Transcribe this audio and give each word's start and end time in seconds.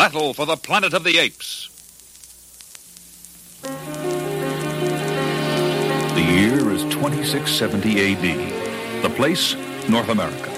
Battle 0.00 0.32
for 0.32 0.46
the 0.46 0.56
Planet 0.56 0.94
of 0.94 1.04
the 1.04 1.18
Apes. 1.18 1.68
The 6.14 6.22
year 6.22 6.70
is 6.70 6.84
2670 6.84 8.14
AD. 8.14 9.02
The 9.02 9.10
place, 9.10 9.54
North 9.90 10.08
America. 10.08 10.50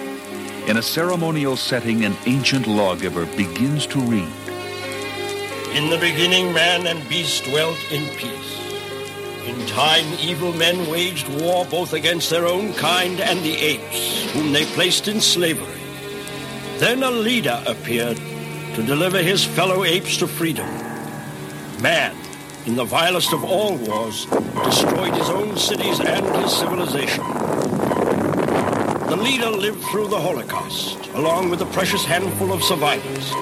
In 0.68 0.76
a 0.76 0.82
ceremonial 0.82 1.56
setting, 1.56 2.04
an 2.04 2.16
ancient 2.26 2.68
lawgiver 2.68 3.26
begins 3.34 3.84
to 3.88 3.98
read. 3.98 4.32
In 5.74 5.90
the 5.90 5.98
beginning, 5.98 6.52
man 6.52 6.86
and 6.86 7.08
beast 7.08 7.42
dwelt 7.42 7.78
in 7.90 8.08
peace. 8.14 8.60
In 9.44 9.66
time, 9.66 10.06
evil 10.20 10.52
men 10.52 10.88
waged 10.88 11.26
war 11.42 11.64
both 11.64 11.94
against 11.94 12.30
their 12.30 12.46
own 12.46 12.74
kind 12.74 13.20
and 13.20 13.40
the 13.40 13.56
apes, 13.56 14.32
whom 14.34 14.52
they 14.52 14.66
placed 14.66 15.08
in 15.08 15.20
slavery. 15.20 15.80
Then 16.78 17.02
a 17.02 17.10
leader 17.10 17.60
appeared 17.66 18.20
to 18.74 18.82
deliver 18.82 19.18
his 19.18 19.44
fellow 19.44 19.84
apes 19.84 20.16
to 20.16 20.26
freedom. 20.26 20.66
Man, 21.82 22.16
in 22.64 22.74
the 22.74 22.84
vilest 22.84 23.32
of 23.32 23.44
all 23.44 23.76
wars, 23.76 24.26
destroyed 24.64 25.14
his 25.14 25.28
own 25.28 25.56
cities 25.56 26.00
and 26.00 26.24
his 26.36 26.52
civilization. 26.56 27.24
The 29.08 29.16
leader 29.16 29.50
lived 29.50 29.82
through 29.84 30.08
the 30.08 30.20
Holocaust, 30.20 30.96
along 31.14 31.50
with 31.50 31.60
a 31.60 31.66
precious 31.66 32.04
handful 32.04 32.52
of 32.52 32.62
survivors. 32.62 33.32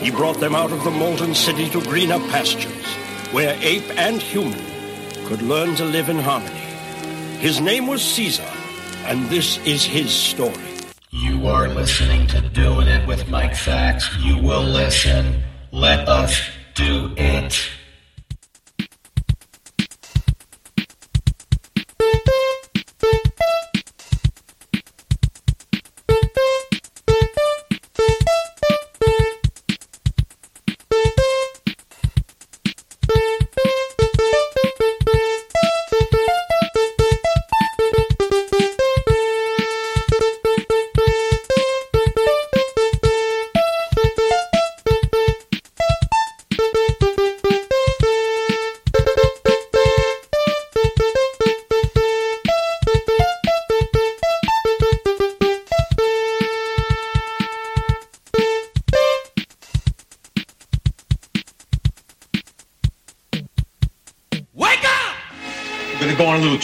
He 0.00 0.10
brought 0.10 0.38
them 0.38 0.54
out 0.54 0.70
of 0.70 0.84
the 0.84 0.90
molten 0.90 1.34
city 1.34 1.68
to 1.70 1.80
greener 1.82 2.20
pastures, 2.28 2.86
where 3.32 3.58
ape 3.60 3.90
and 3.98 4.22
human 4.22 4.64
could 5.26 5.42
learn 5.42 5.74
to 5.76 5.84
live 5.84 6.08
in 6.08 6.18
harmony. 6.18 6.54
His 7.40 7.60
name 7.60 7.88
was 7.88 8.02
Caesar, 8.02 8.50
and 9.04 9.28
this 9.28 9.58
is 9.64 9.84
his 9.84 10.12
story. 10.12 10.65
You 11.46 11.52
are 11.52 11.68
listening 11.68 12.26
to 12.26 12.40
Doing 12.40 12.88
It 12.88 13.06
with 13.06 13.28
Mike 13.28 13.54
Sacks. 13.54 14.12
You 14.18 14.36
will 14.36 14.64
listen. 14.64 15.44
Let 15.70 16.08
us 16.08 16.40
do 16.74 17.14
it. 17.16 17.56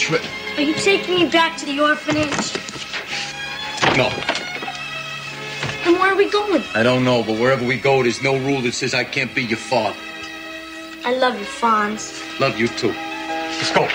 Gonna 0.09 0.19
go 0.19 0.23
on 0.23 0.33
a 0.33 0.51
little 0.53 0.53
trip. 0.53 0.57
Are 0.57 0.61
you 0.61 0.73
taking 0.75 1.15
me 1.15 1.29
back 1.29 1.57
to 1.57 1.65
the 1.65 1.79
orphanage? 1.79 2.53
No, 3.97 4.09
And 5.85 5.99
where 5.99 6.13
are 6.13 6.15
we 6.15 6.29
going? 6.29 6.63
I 6.73 6.83
don't 6.83 7.03
know, 7.03 7.23
but 7.23 7.37
wherever 7.39 7.65
we 7.65 7.77
go, 7.77 8.01
there's 8.01 8.21
no 8.23 8.37
rule 8.37 8.61
that 8.61 8.73
says 8.73 8.93
I 8.93 9.03
can't 9.03 9.33
be 9.35 9.43
your 9.43 9.57
father. 9.57 9.97
I 11.05 11.13
love 11.15 11.37
you, 11.37 11.45
Fonz. 11.45 12.21
Love 12.39 12.57
you 12.57 12.67
too. 12.69 12.93
Let's 12.93 13.71
go. 13.73 13.87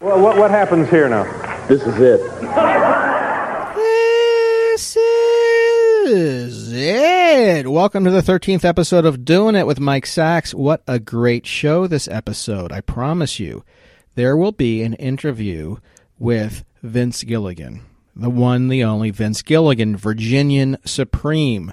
Well, 0.00 0.20
what, 0.20 0.36
what 0.38 0.50
happens 0.50 0.88
here 0.90 1.08
now? 1.08 1.24
This 1.66 1.82
is 1.82 2.00
it. 2.00 2.20
This 3.74 4.96
is 4.96 6.47
Welcome 7.66 8.04
to 8.04 8.10
the 8.12 8.22
13th 8.22 8.64
episode 8.64 9.04
of 9.04 9.24
Doing 9.24 9.56
It 9.56 9.66
with 9.66 9.80
Mike 9.80 10.06
Sacks. 10.06 10.54
What 10.54 10.82
a 10.86 11.00
great 11.00 11.44
show 11.44 11.88
this 11.88 12.06
episode. 12.06 12.70
I 12.70 12.80
promise 12.80 13.40
you, 13.40 13.64
there 14.14 14.36
will 14.36 14.52
be 14.52 14.82
an 14.82 14.94
interview 14.94 15.78
with 16.20 16.64
Vince 16.84 17.24
Gilligan, 17.24 17.82
the 18.14 18.30
one, 18.30 18.68
the 18.68 18.84
only 18.84 19.10
Vince 19.10 19.42
Gilligan, 19.42 19.96
Virginian 19.96 20.78
Supreme. 20.84 21.72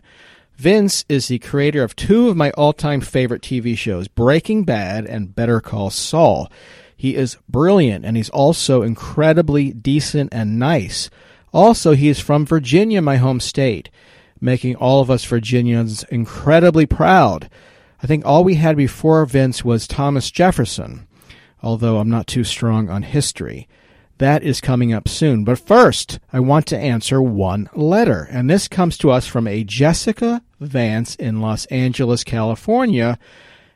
Vince 0.55 1.05
is 1.07 1.27
the 1.27 1.37
creator 1.39 1.83
of 1.83 1.95
two 1.95 2.29
of 2.29 2.35
my 2.35 2.49
all 2.51 2.73
time 2.73 2.99
favorite 2.99 3.43
TV 3.43 3.77
shows, 3.77 4.07
Breaking 4.07 4.63
Bad 4.63 5.05
and 5.05 5.35
Better 5.35 5.61
Call 5.61 5.91
Saul. 5.91 6.51
He 6.97 7.15
is 7.15 7.37
brilliant 7.47 8.05
and 8.05 8.17
he's 8.17 8.29
also 8.31 8.81
incredibly 8.81 9.71
decent 9.71 10.33
and 10.33 10.57
nice. 10.57 11.11
Also, 11.53 11.93
he 11.93 12.09
is 12.09 12.19
from 12.19 12.45
Virginia, 12.45 13.01
my 13.01 13.17
home 13.17 13.39
state, 13.39 13.89
making 14.45 14.75
all 14.75 15.01
of 15.01 15.11
us 15.11 15.25
Virginians 15.25 16.03
incredibly 16.05 16.85
proud. 16.85 17.49
I 18.01 18.07
think 18.07 18.23
all 18.25 18.43
we 18.43 18.55
had 18.55 18.77
before 18.77 19.25
Vince 19.25 19.65
was 19.65 19.87
Thomas 19.87 20.31
Jefferson, 20.31 21.07
although 21.61 21.97
I'm 21.97 22.09
not 22.09 22.27
too 22.27 22.43
strong 22.43 22.89
on 22.89 23.01
history. 23.01 23.67
That 24.19 24.43
is 24.43 24.61
coming 24.61 24.93
up 24.93 25.09
soon. 25.09 25.43
But 25.43 25.59
first, 25.59 26.19
I 26.31 26.39
want 26.39 26.67
to 26.67 26.77
answer 26.77 27.21
one 27.21 27.69
letter, 27.73 28.29
and 28.31 28.49
this 28.49 28.69
comes 28.69 28.97
to 28.99 29.11
us 29.11 29.27
from 29.27 29.47
a 29.47 29.65
Jessica 29.65 30.41
Vance 30.61 31.15
in 31.15 31.41
Los 31.41 31.65
Angeles, 31.65 32.23
California. 32.23 33.19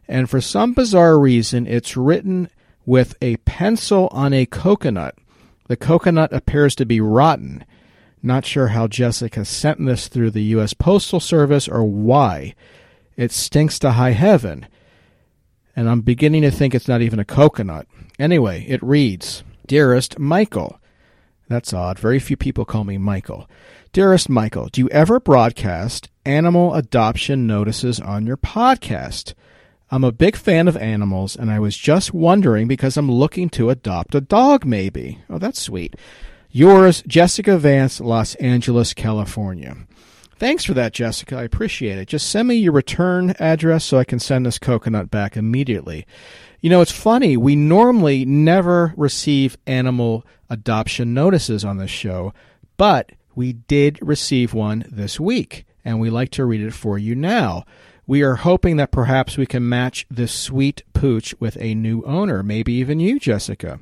And 0.08 0.30
for 0.30 0.40
some 0.40 0.74
bizarre 0.74 1.20
reason, 1.20 1.68
it's 1.68 1.98
written 1.98 2.50
with 2.86 3.16
a 3.22 3.38
pencil 3.38 4.08
on 4.12 4.32
a 4.32 4.46
coconut. 4.46 5.16
The 5.68 5.76
coconut 5.76 6.32
appears 6.32 6.74
to 6.76 6.86
be 6.86 7.02
rotten. 7.02 7.66
Not 8.22 8.46
sure 8.46 8.68
how 8.68 8.88
Jessica 8.88 9.46
sent 9.46 9.86
this 9.86 10.08
through 10.08 10.32
the 10.32 10.44
U.S. 10.44 10.74
Postal 10.74 11.20
Service 11.20 11.68
or 11.68 11.84
why. 11.84 12.54
It 13.16 13.32
stinks 13.32 13.80
to 13.80 13.92
high 13.92 14.12
heaven. 14.12 14.68
And 15.76 15.90
I'm 15.90 16.02
beginning 16.02 16.42
to 16.42 16.52
think 16.52 16.76
it's 16.76 16.88
not 16.88 17.02
even 17.02 17.20
a 17.20 17.26
coconut. 17.26 17.88
Anyway, 18.18 18.66
it 18.68 18.84
reads 18.84 19.44
Dearest 19.66 20.20
Michael. 20.20 20.80
That's 21.48 21.74
odd. 21.74 21.98
Very 21.98 22.20
few 22.20 22.36
people 22.36 22.66
call 22.66 22.84
me 22.84 22.98
Michael. 22.98 23.50
Dearest 23.92 24.30
Michael, 24.30 24.68
do 24.68 24.82
you 24.82 24.90
ever 24.90 25.20
broadcast 25.20 26.10
animal 26.26 26.76
adoption 26.76 27.48
notices 27.48 28.00
on 28.00 28.28
your 28.28 28.38
podcast? 28.38 29.34
I'm 29.90 30.04
a 30.04 30.12
big 30.12 30.36
fan 30.36 30.68
of 30.68 30.78
animals, 30.78 31.36
and 31.36 31.50
I 31.50 31.60
was 31.60 31.76
just 31.76 32.14
wondering 32.14 32.68
because 32.68 32.98
I'm 32.98 33.10
looking 33.10 33.50
to 33.52 33.72
adopt 33.72 34.14
a 34.14 34.22
dog, 34.22 34.64
maybe. 34.64 35.20
Oh, 35.30 35.40
that's 35.40 35.60
sweet. 35.60 35.96
Yours, 36.52 37.04
Jessica 37.06 37.58
Vance, 37.58 38.00
Los 38.02 38.34
Angeles, 38.36 38.94
California. 38.94 39.78
Thanks 40.38 40.64
for 40.64 40.74
that, 40.74 40.94
Jessica. 40.94 41.38
I 41.38 41.44
appreciate 41.44 41.98
it. 41.98 42.08
Just 42.08 42.30
send 42.30 42.48
me 42.48 42.56
your 42.56 42.72
return 42.72 43.36
address 43.40 43.84
so 43.84 43.98
I 43.98 44.04
can 44.06 44.20
send 44.20 44.46
this 44.46 44.58
coconut 44.58 45.12
back 45.12 45.36
immediately. 45.38 46.08
You 46.62 46.70
know, 46.70 46.82
it's 46.82 46.92
funny. 46.92 47.38
We 47.38 47.56
normally 47.56 48.26
never 48.26 48.94
receive 48.98 49.58
animal 49.68 50.26
adoption 50.50 51.14
notices 51.14 51.64
on 51.64 51.78
this 51.78 51.92
show, 51.92 52.34
but 52.78 53.12
we 53.36 53.54
did 53.54 54.00
receive 54.02 54.54
one 54.54 54.86
this 54.90 55.20
week, 55.20 55.66
and 55.86 56.00
we 56.00 56.10
like 56.10 56.32
to 56.32 56.46
read 56.46 56.62
it 56.62 56.74
for 56.74 56.98
you 56.98 57.16
now. 57.16 57.66
We 58.08 58.24
are 58.24 58.36
hoping 58.36 58.78
that 58.78 58.92
perhaps 58.92 59.38
we 59.38 59.46
can 59.46 59.70
match 59.70 60.08
this 60.10 60.32
sweet 60.32 60.82
pooch 60.94 61.36
with 61.40 61.58
a 61.62 61.76
new 61.76 62.02
owner, 62.06 62.42
maybe 62.42 62.74
even 62.74 63.00
you, 63.00 63.20
Jessica. 63.20 63.82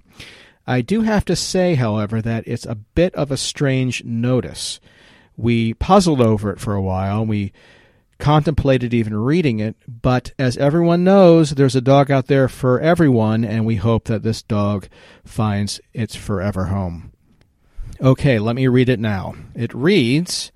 I 0.68 0.82
do 0.82 1.02
have 1.02 1.24
to 1.26 1.36
say, 1.36 1.76
however, 1.76 2.22
that 2.22 2.46
it's 2.46 2.66
a 2.66 2.76
bit 2.76 3.16
of 3.16 3.32
a 3.32 3.38
strange 3.38 4.04
notice. 4.04 4.82
We 5.38 5.74
puzzled 5.76 6.20
over 6.20 6.52
it 6.52 6.60
for 6.60 6.76
a 6.76 6.82
while. 6.82 7.26
We 7.26 7.54
contemplated 8.20 8.94
even 8.94 9.16
reading 9.16 9.60
it, 9.60 9.76
but 9.88 10.34
as 10.38 10.58
everyone 10.58 11.04
knows, 11.04 11.52
there's 11.52 11.76
a 11.76 11.82
dog 11.82 12.12
out 12.12 12.28
there 12.28 12.50
for 12.50 12.80
everyone, 12.80 13.46
and 13.46 13.66
we 13.66 13.76
hope 13.76 14.06
that 14.06 14.24
this 14.24 14.42
dog 14.42 14.88
finds 15.24 15.80
its 15.94 16.16
forever 16.16 16.66
home. 16.66 17.14
Okay, 18.02 18.38
let 18.38 18.56
me 18.56 18.68
read 18.68 18.90
it 18.90 19.00
now. 19.00 19.36
It 19.56 19.74
reads 19.74 20.52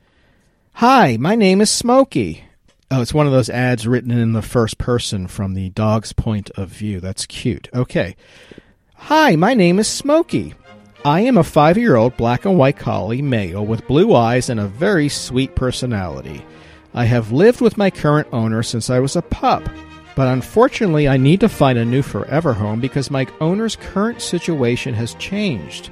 Hi, 0.73 1.17
my 1.17 1.35
name 1.35 1.61
is 1.61 1.69
Smokey. 1.69 2.43
Oh, 2.89 3.01
it's 3.01 3.13
one 3.13 3.25
of 3.25 3.31
those 3.31 3.49
ads 3.49 3.87
written 3.87 4.11
in 4.11 4.33
the 4.33 4.41
first 4.41 4.77
person 4.77 5.27
from 5.27 5.53
the 5.53 5.69
dog's 5.69 6.11
point 6.11 6.49
of 6.51 6.67
view. 6.67 6.99
That's 6.99 7.25
cute. 7.25 7.69
Okay. 7.73 8.17
Hi, 9.05 9.35
my 9.35 9.55
name 9.55 9.79
is 9.79 9.87
Smokey. 9.87 10.53
I 11.03 11.21
am 11.21 11.37
a 11.37 11.43
five 11.43 11.77
year 11.77 11.95
old 11.95 12.15
black 12.17 12.45
and 12.45 12.57
white 12.57 12.77
collie 12.77 13.21
male 13.21 13.65
with 13.65 13.87
blue 13.87 14.15
eyes 14.15 14.47
and 14.47 14.59
a 14.59 14.67
very 14.67 15.09
sweet 15.09 15.55
personality. 15.55 16.45
I 16.93 17.05
have 17.05 17.31
lived 17.31 17.61
with 17.61 17.77
my 17.77 17.89
current 17.89 18.27
owner 18.31 18.63
since 18.63 18.89
I 18.89 18.99
was 18.99 19.15
a 19.15 19.23
pup, 19.23 19.67
but 20.15 20.27
unfortunately, 20.27 21.09
I 21.09 21.17
need 21.17 21.39
to 21.41 21.49
find 21.49 21.79
a 21.79 21.83
new 21.83 22.03
forever 22.03 22.53
home 22.53 22.79
because 22.79 23.11
my 23.11 23.27
owner's 23.41 23.75
current 23.75 24.21
situation 24.21 24.93
has 24.93 25.15
changed. 25.15 25.89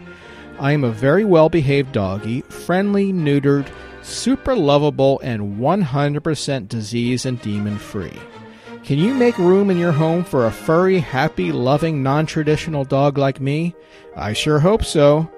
I 0.60 0.72
am 0.72 0.84
a 0.84 0.92
very 0.92 1.26
well 1.26 1.50
behaved 1.50 1.92
doggy, 1.92 2.42
friendly, 2.42 3.12
neutered, 3.12 3.68
super 4.04 4.56
lovable, 4.56 5.20
and 5.24 5.58
100% 5.58 6.68
disease 6.70 7.26
and 7.26 7.42
demon 7.42 7.80
free. 7.80 8.18
Can 8.90 8.98
you 8.98 9.14
make 9.14 9.38
room 9.38 9.70
in 9.70 9.78
your 9.78 9.92
home 9.92 10.24
for 10.24 10.48
a 10.48 10.52
furry, 10.52 10.98
happy, 10.98 11.52
loving, 11.52 12.02
non 12.02 12.26
traditional 12.26 12.84
dog 12.84 13.20
like 13.20 13.40
me? 13.40 13.76
I 14.16 14.34
sure 14.34 14.58
hope 14.58 14.84
so. 14.84 15.30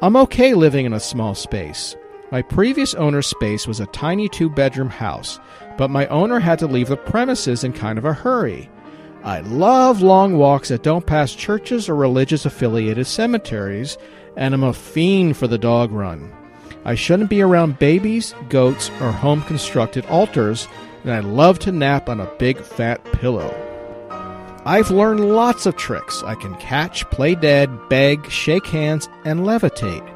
I'm 0.00 0.16
okay 0.16 0.54
living 0.54 0.86
in 0.86 0.94
a 0.94 0.98
small 0.98 1.34
space. 1.34 1.94
My 2.32 2.40
previous 2.40 2.94
owner's 2.94 3.26
space 3.26 3.66
was 3.66 3.78
a 3.78 3.86
tiny 3.88 4.26
two 4.26 4.48
bedroom 4.48 4.88
house, 4.88 5.38
but 5.76 5.90
my 5.90 6.06
owner 6.06 6.40
had 6.40 6.58
to 6.60 6.66
leave 6.66 6.88
the 6.88 6.96
premises 6.96 7.62
in 7.62 7.74
kind 7.74 7.98
of 7.98 8.06
a 8.06 8.14
hurry. 8.14 8.70
I 9.22 9.40
love 9.40 10.00
long 10.00 10.38
walks 10.38 10.70
that 10.70 10.82
don't 10.82 11.04
pass 11.04 11.34
churches 11.34 11.90
or 11.90 11.94
religious 11.94 12.46
affiliated 12.46 13.06
cemeteries, 13.06 13.98
and 14.34 14.54
I'm 14.54 14.64
a 14.64 14.72
fiend 14.72 15.36
for 15.36 15.46
the 15.46 15.58
dog 15.58 15.92
run. 15.92 16.32
I 16.86 16.94
shouldn't 16.94 17.28
be 17.28 17.42
around 17.42 17.78
babies, 17.78 18.34
goats, 18.48 18.88
or 19.02 19.12
home 19.12 19.42
constructed 19.42 20.06
altars, 20.06 20.68
and 21.04 21.12
I 21.12 21.20
love 21.20 21.58
to 21.60 21.72
nap 21.72 22.08
on 22.08 22.20
a 22.20 22.30
big 22.38 22.60
fat 22.60 23.04
pillow. 23.12 23.54
I've 24.64 24.90
learned 24.90 25.20
lots 25.20 25.66
of 25.66 25.76
tricks. 25.76 26.22
I 26.24 26.34
can 26.34 26.54
catch, 26.56 27.08
play 27.10 27.34
dead, 27.34 27.70
beg, 27.88 28.30
shake 28.30 28.66
hands, 28.66 29.08
and 29.24 29.40
levitate. 29.40 30.06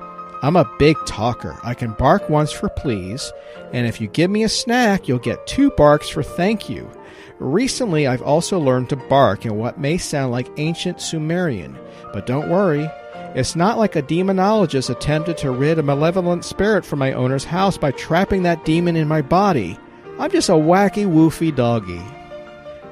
I'm 0.42 0.56
a 0.56 0.70
big 0.78 0.96
talker. 1.06 1.56
I 1.62 1.74
can 1.74 1.92
bark 1.92 2.28
once 2.28 2.50
for 2.50 2.68
please, 2.68 3.32
and 3.72 3.86
if 3.86 4.00
you 4.00 4.08
give 4.08 4.30
me 4.30 4.42
a 4.42 4.48
snack, 4.48 5.06
you'll 5.06 5.20
get 5.20 5.46
two 5.46 5.70
barks 5.70 6.08
for 6.08 6.22
thank 6.22 6.68
you. 6.68 6.90
Recently, 7.38 8.06
I've 8.06 8.22
also 8.22 8.58
learned 8.58 8.88
to 8.90 8.96
bark 8.96 9.46
in 9.46 9.56
what 9.56 9.78
may 9.78 9.98
sound 9.98 10.32
like 10.32 10.50
ancient 10.58 11.00
Sumerian, 11.00 11.78
but 12.12 12.26
don't 12.26 12.50
worry. 12.50 12.90
It's 13.34 13.56
not 13.56 13.78
like 13.78 13.96
a 13.96 14.02
demonologist 14.02 14.90
attempted 14.90 15.38
to 15.38 15.50
rid 15.50 15.78
a 15.78 15.82
malevolent 15.82 16.44
spirit 16.44 16.84
from 16.84 16.98
my 16.98 17.12
owner's 17.12 17.44
house 17.44 17.78
by 17.78 17.92
trapping 17.92 18.42
that 18.42 18.64
demon 18.64 18.96
in 18.96 19.08
my 19.08 19.22
body. 19.22 19.78
I'm 20.22 20.30
just 20.30 20.48
a 20.48 20.52
wacky, 20.52 21.04
woofy 21.04 21.52
doggy. 21.52 22.00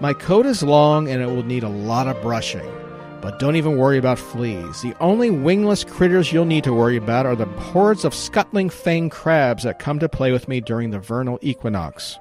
My 0.01 0.13
coat 0.13 0.47
is 0.47 0.65
long 0.65 1.09
and 1.09 1.23
it 1.23 1.27
will 1.27 1.45
need 1.45 1.63
a 1.63 1.69
lot 1.69 2.09
of 2.09 2.21
brushing. 2.23 2.69
But 3.21 3.39
don't 3.39 3.55
even 3.55 3.77
worry 3.77 3.99
about 3.99 4.19
fleas. 4.19 4.83
The 4.83 4.97
only 4.99 5.31
wingless 5.31 5.85
critters 5.85 6.33
you'll 6.33 6.45
need 6.45 6.65
to 6.65 6.75
worry 6.75 6.97
about 6.97 7.27
are 7.27 7.37
the 7.37 7.45
hordes 7.45 8.05
of 8.05 8.17
scuttling 8.17 8.69
fang 8.69 9.11
crabs 9.11 9.63
that 9.63 9.79
come 9.79 10.01
to 10.01 10.09
play 10.09 10.33
with 10.33 10.49
me 10.49 10.61
during 10.61 10.91
the 10.91 10.99
vernal 10.99 11.39
equinox. 11.41 12.19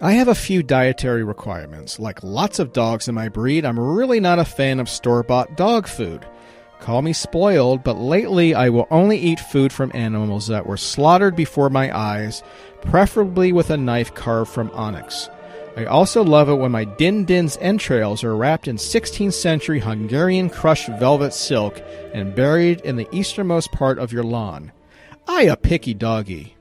I 0.00 0.14
have 0.14 0.26
a 0.26 0.34
few 0.34 0.64
dietary 0.64 1.22
requirements. 1.22 2.00
Like 2.00 2.24
lots 2.24 2.58
of 2.58 2.72
dogs 2.72 3.06
in 3.06 3.14
my 3.14 3.28
breed, 3.28 3.64
I'm 3.64 3.78
really 3.78 4.18
not 4.18 4.40
a 4.40 4.44
fan 4.44 4.80
of 4.80 4.88
store 4.88 5.22
bought 5.22 5.56
dog 5.56 5.86
food. 5.86 6.26
Call 6.80 7.00
me 7.00 7.12
spoiled, 7.12 7.82
but 7.82 7.96
lately 7.96 8.54
I 8.54 8.68
will 8.68 8.86
only 8.90 9.18
eat 9.18 9.40
food 9.40 9.72
from 9.72 9.90
animals 9.94 10.48
that 10.48 10.66
were 10.66 10.76
slaughtered 10.76 11.34
before 11.34 11.70
my 11.70 11.96
eyes, 11.96 12.42
preferably 12.86 13.52
with 13.52 13.70
a 13.70 13.76
knife 13.76 14.14
carved 14.14 14.50
from 14.50 14.70
onyx. 14.72 15.28
I 15.76 15.84
also 15.84 16.24
love 16.24 16.48
it 16.48 16.54
when 16.54 16.72
my 16.72 16.84
Din 16.84 17.26
Din's 17.26 17.58
entrails 17.60 18.24
are 18.24 18.34
wrapped 18.34 18.66
in 18.66 18.76
16th 18.76 19.34
century 19.34 19.80
Hungarian 19.80 20.48
crushed 20.48 20.88
velvet 20.98 21.34
silk 21.34 21.82
and 22.14 22.34
buried 22.34 22.80
in 22.80 22.96
the 22.96 23.08
easternmost 23.14 23.72
part 23.72 23.98
of 23.98 24.10
your 24.10 24.22
lawn. 24.22 24.72
I 25.28 25.42
a 25.42 25.56
picky 25.56 25.92
doggy. 25.92 26.56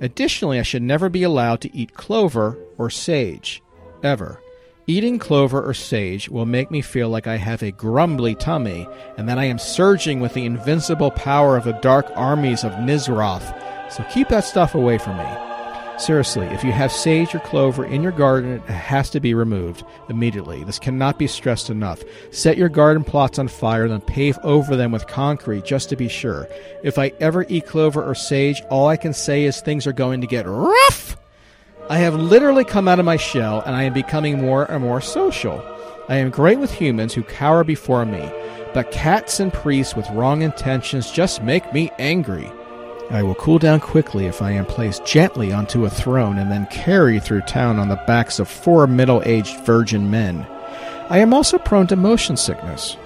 Additionally, 0.00 0.60
I 0.60 0.62
should 0.62 0.82
never 0.82 1.08
be 1.08 1.24
allowed 1.24 1.62
to 1.62 1.76
eat 1.76 1.94
clover 1.94 2.56
or 2.78 2.90
sage. 2.90 3.60
Ever. 4.04 4.40
Eating 4.86 5.18
clover 5.18 5.60
or 5.64 5.72
sage 5.72 6.28
will 6.28 6.46
make 6.46 6.70
me 6.70 6.82
feel 6.82 7.08
like 7.08 7.26
I 7.26 7.38
have 7.38 7.62
a 7.62 7.72
grumbly 7.72 8.34
tummy 8.34 8.86
and 9.16 9.28
that 9.28 9.38
I 9.38 9.44
am 9.44 9.58
surging 9.58 10.20
with 10.20 10.34
the 10.34 10.44
invincible 10.44 11.10
power 11.10 11.56
of 11.56 11.64
the 11.64 11.72
dark 11.72 12.06
armies 12.14 12.64
of 12.64 12.72
Nizroth, 12.72 13.90
so 13.90 14.04
keep 14.12 14.28
that 14.28 14.44
stuff 14.44 14.74
away 14.74 14.98
from 14.98 15.16
me. 15.16 15.53
Seriously, 15.96 16.46
if 16.46 16.64
you 16.64 16.72
have 16.72 16.90
sage 16.90 17.34
or 17.34 17.38
clover 17.40 17.84
in 17.84 18.02
your 18.02 18.12
garden, 18.12 18.54
it 18.54 18.62
has 18.68 19.10
to 19.10 19.20
be 19.20 19.32
removed 19.32 19.84
immediately. 20.08 20.64
This 20.64 20.80
cannot 20.80 21.18
be 21.18 21.28
stressed 21.28 21.70
enough. 21.70 22.02
Set 22.32 22.58
your 22.58 22.68
garden 22.68 23.04
plots 23.04 23.38
on 23.38 23.46
fire, 23.46 23.88
then 23.88 24.00
pave 24.00 24.36
over 24.42 24.74
them 24.74 24.90
with 24.90 25.06
concrete 25.06 25.64
just 25.64 25.88
to 25.90 25.96
be 25.96 26.08
sure. 26.08 26.48
If 26.82 26.98
I 26.98 27.12
ever 27.20 27.46
eat 27.48 27.66
clover 27.66 28.04
or 28.04 28.14
sage, 28.14 28.60
all 28.70 28.88
I 28.88 28.96
can 28.96 29.12
say 29.12 29.44
is 29.44 29.60
things 29.60 29.86
are 29.86 29.92
going 29.92 30.20
to 30.20 30.26
get 30.26 30.46
rough. 30.46 31.16
I 31.88 31.98
have 31.98 32.14
literally 32.14 32.64
come 32.64 32.88
out 32.88 32.98
of 32.98 33.04
my 33.04 33.16
shell 33.16 33.60
and 33.60 33.76
I 33.76 33.84
am 33.84 33.92
becoming 33.92 34.40
more 34.40 34.64
and 34.64 34.82
more 34.82 35.00
social. 35.00 35.62
I 36.08 36.16
am 36.16 36.30
great 36.30 36.58
with 36.58 36.72
humans 36.72 37.14
who 37.14 37.22
cower 37.22 37.62
before 37.62 38.04
me, 38.04 38.28
but 38.74 38.90
cats 38.90 39.38
and 39.38 39.52
priests 39.52 39.94
with 39.94 40.10
wrong 40.10 40.42
intentions 40.42 41.10
just 41.10 41.42
make 41.42 41.72
me 41.72 41.90
angry. 41.98 42.50
I 43.10 43.22
will 43.22 43.34
cool 43.34 43.58
down 43.58 43.80
quickly 43.80 44.26
if 44.26 44.40
I 44.42 44.52
am 44.52 44.66
placed 44.66 45.04
gently 45.04 45.52
onto 45.52 45.84
a 45.84 45.90
throne 45.90 46.38
and 46.38 46.50
then 46.50 46.66
carried 46.66 47.22
through 47.22 47.42
town 47.42 47.78
on 47.78 47.88
the 47.88 48.02
backs 48.06 48.38
of 48.38 48.48
four 48.48 48.86
middle 48.86 49.22
aged 49.24 49.60
virgin 49.64 50.10
men. 50.10 50.46
I 51.10 51.18
am 51.18 51.34
also 51.34 51.58
prone 51.58 51.86
to 51.88 51.96
motion 51.96 52.36
sickness. 52.36 52.96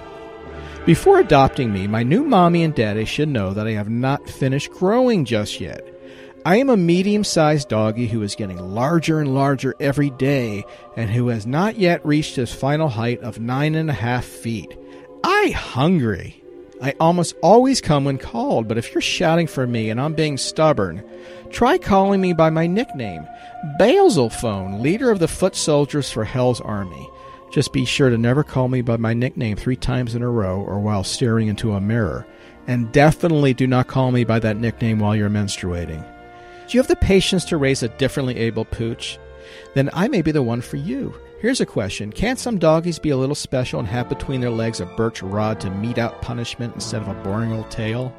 Before 0.85 1.19
adopting 1.19 1.71
me, 1.73 1.85
my 1.85 2.01
new 2.01 2.23
mommy 2.23 2.63
and 2.63 2.73
daddy 2.73 3.05
should 3.05 3.29
know 3.29 3.53
that 3.53 3.67
I 3.67 3.71
have 3.73 3.89
not 3.89 4.29
finished 4.29 4.71
growing 4.71 5.25
just 5.25 5.59
yet. 5.59 5.85
I 6.45 6.55
am 6.55 6.69
a 6.69 6.77
medium 6.77 7.25
sized 7.25 7.67
doggy 7.67 8.07
who 8.07 8.21
is 8.21 8.35
getting 8.35 8.57
larger 8.57 9.19
and 9.19 9.35
larger 9.35 9.75
every 9.79 10.09
day 10.09 10.63
and 10.95 11.09
who 11.09 11.27
has 11.27 11.45
not 11.45 11.77
yet 11.77 12.05
reached 12.05 12.37
his 12.37 12.53
final 12.53 12.87
height 12.87 13.19
of 13.19 13.39
nine 13.39 13.75
and 13.75 13.89
a 13.89 13.93
half 13.93 14.23
feet. 14.23 14.75
I 15.23 15.53
hungry. 15.55 16.38
I 16.81 16.95
almost 16.99 17.35
always 17.41 17.81
come 17.81 18.05
when 18.05 18.17
called, 18.17 18.67
but 18.67 18.77
if 18.77 18.93
you're 18.93 19.01
shouting 19.01 19.47
for 19.47 19.67
me 19.67 19.89
and 19.89 19.99
I'm 19.99 20.13
being 20.13 20.37
stubborn, 20.37 21.03
try 21.49 21.77
calling 21.77 22.21
me 22.21 22.31
by 22.31 22.49
my 22.49 22.67
nickname, 22.67 23.27
Phone, 23.77 24.81
leader 24.81 25.11
of 25.11 25.19
the 25.19 25.27
foot 25.27 25.55
soldiers 25.55 26.09
for 26.09 26.23
Hell's 26.23 26.61
Army. 26.61 27.09
Just 27.51 27.73
be 27.73 27.83
sure 27.83 28.09
to 28.09 28.17
never 28.17 28.43
call 28.43 28.69
me 28.69 28.81
by 28.81 28.95
my 28.95 29.13
nickname 29.13 29.57
three 29.57 29.75
times 29.75 30.15
in 30.15 30.21
a 30.21 30.29
row 30.29 30.61
or 30.61 30.79
while 30.79 31.03
staring 31.03 31.49
into 31.49 31.73
a 31.73 31.81
mirror. 31.81 32.25
And 32.67 32.91
definitely 32.91 33.53
do 33.53 33.67
not 33.67 33.87
call 33.87 34.11
me 34.11 34.23
by 34.23 34.39
that 34.39 34.57
nickname 34.57 34.99
while 34.99 35.15
you're 35.15 35.29
menstruating. 35.29 36.05
Do 36.67 36.77
you 36.77 36.79
have 36.79 36.87
the 36.87 36.95
patience 36.95 37.43
to 37.45 37.57
raise 37.57 37.83
a 37.83 37.89
differently 37.89 38.37
able 38.37 38.63
pooch? 38.63 39.17
Then 39.73 39.89
I 39.91 40.07
may 40.07 40.21
be 40.21 40.31
the 40.31 40.43
one 40.43 40.61
for 40.61 40.77
you. 40.77 41.13
Here's 41.41 41.61
a 41.61 41.65
question 41.65 42.11
Can't 42.11 42.37
some 42.37 42.57
doggies 42.59 42.99
be 42.99 43.11
a 43.11 43.17
little 43.17 43.33
special 43.33 43.79
and 43.79 43.87
have 43.87 44.09
between 44.09 44.41
their 44.41 44.49
legs 44.49 44.81
a 44.81 44.85
birch 44.85 45.23
rod 45.23 45.61
to 45.61 45.69
mete 45.69 45.97
out 45.97 46.21
punishment 46.21 46.75
instead 46.75 47.01
of 47.01 47.07
a 47.07 47.13
boring 47.23 47.53
old 47.53 47.71
tail? 47.71 48.13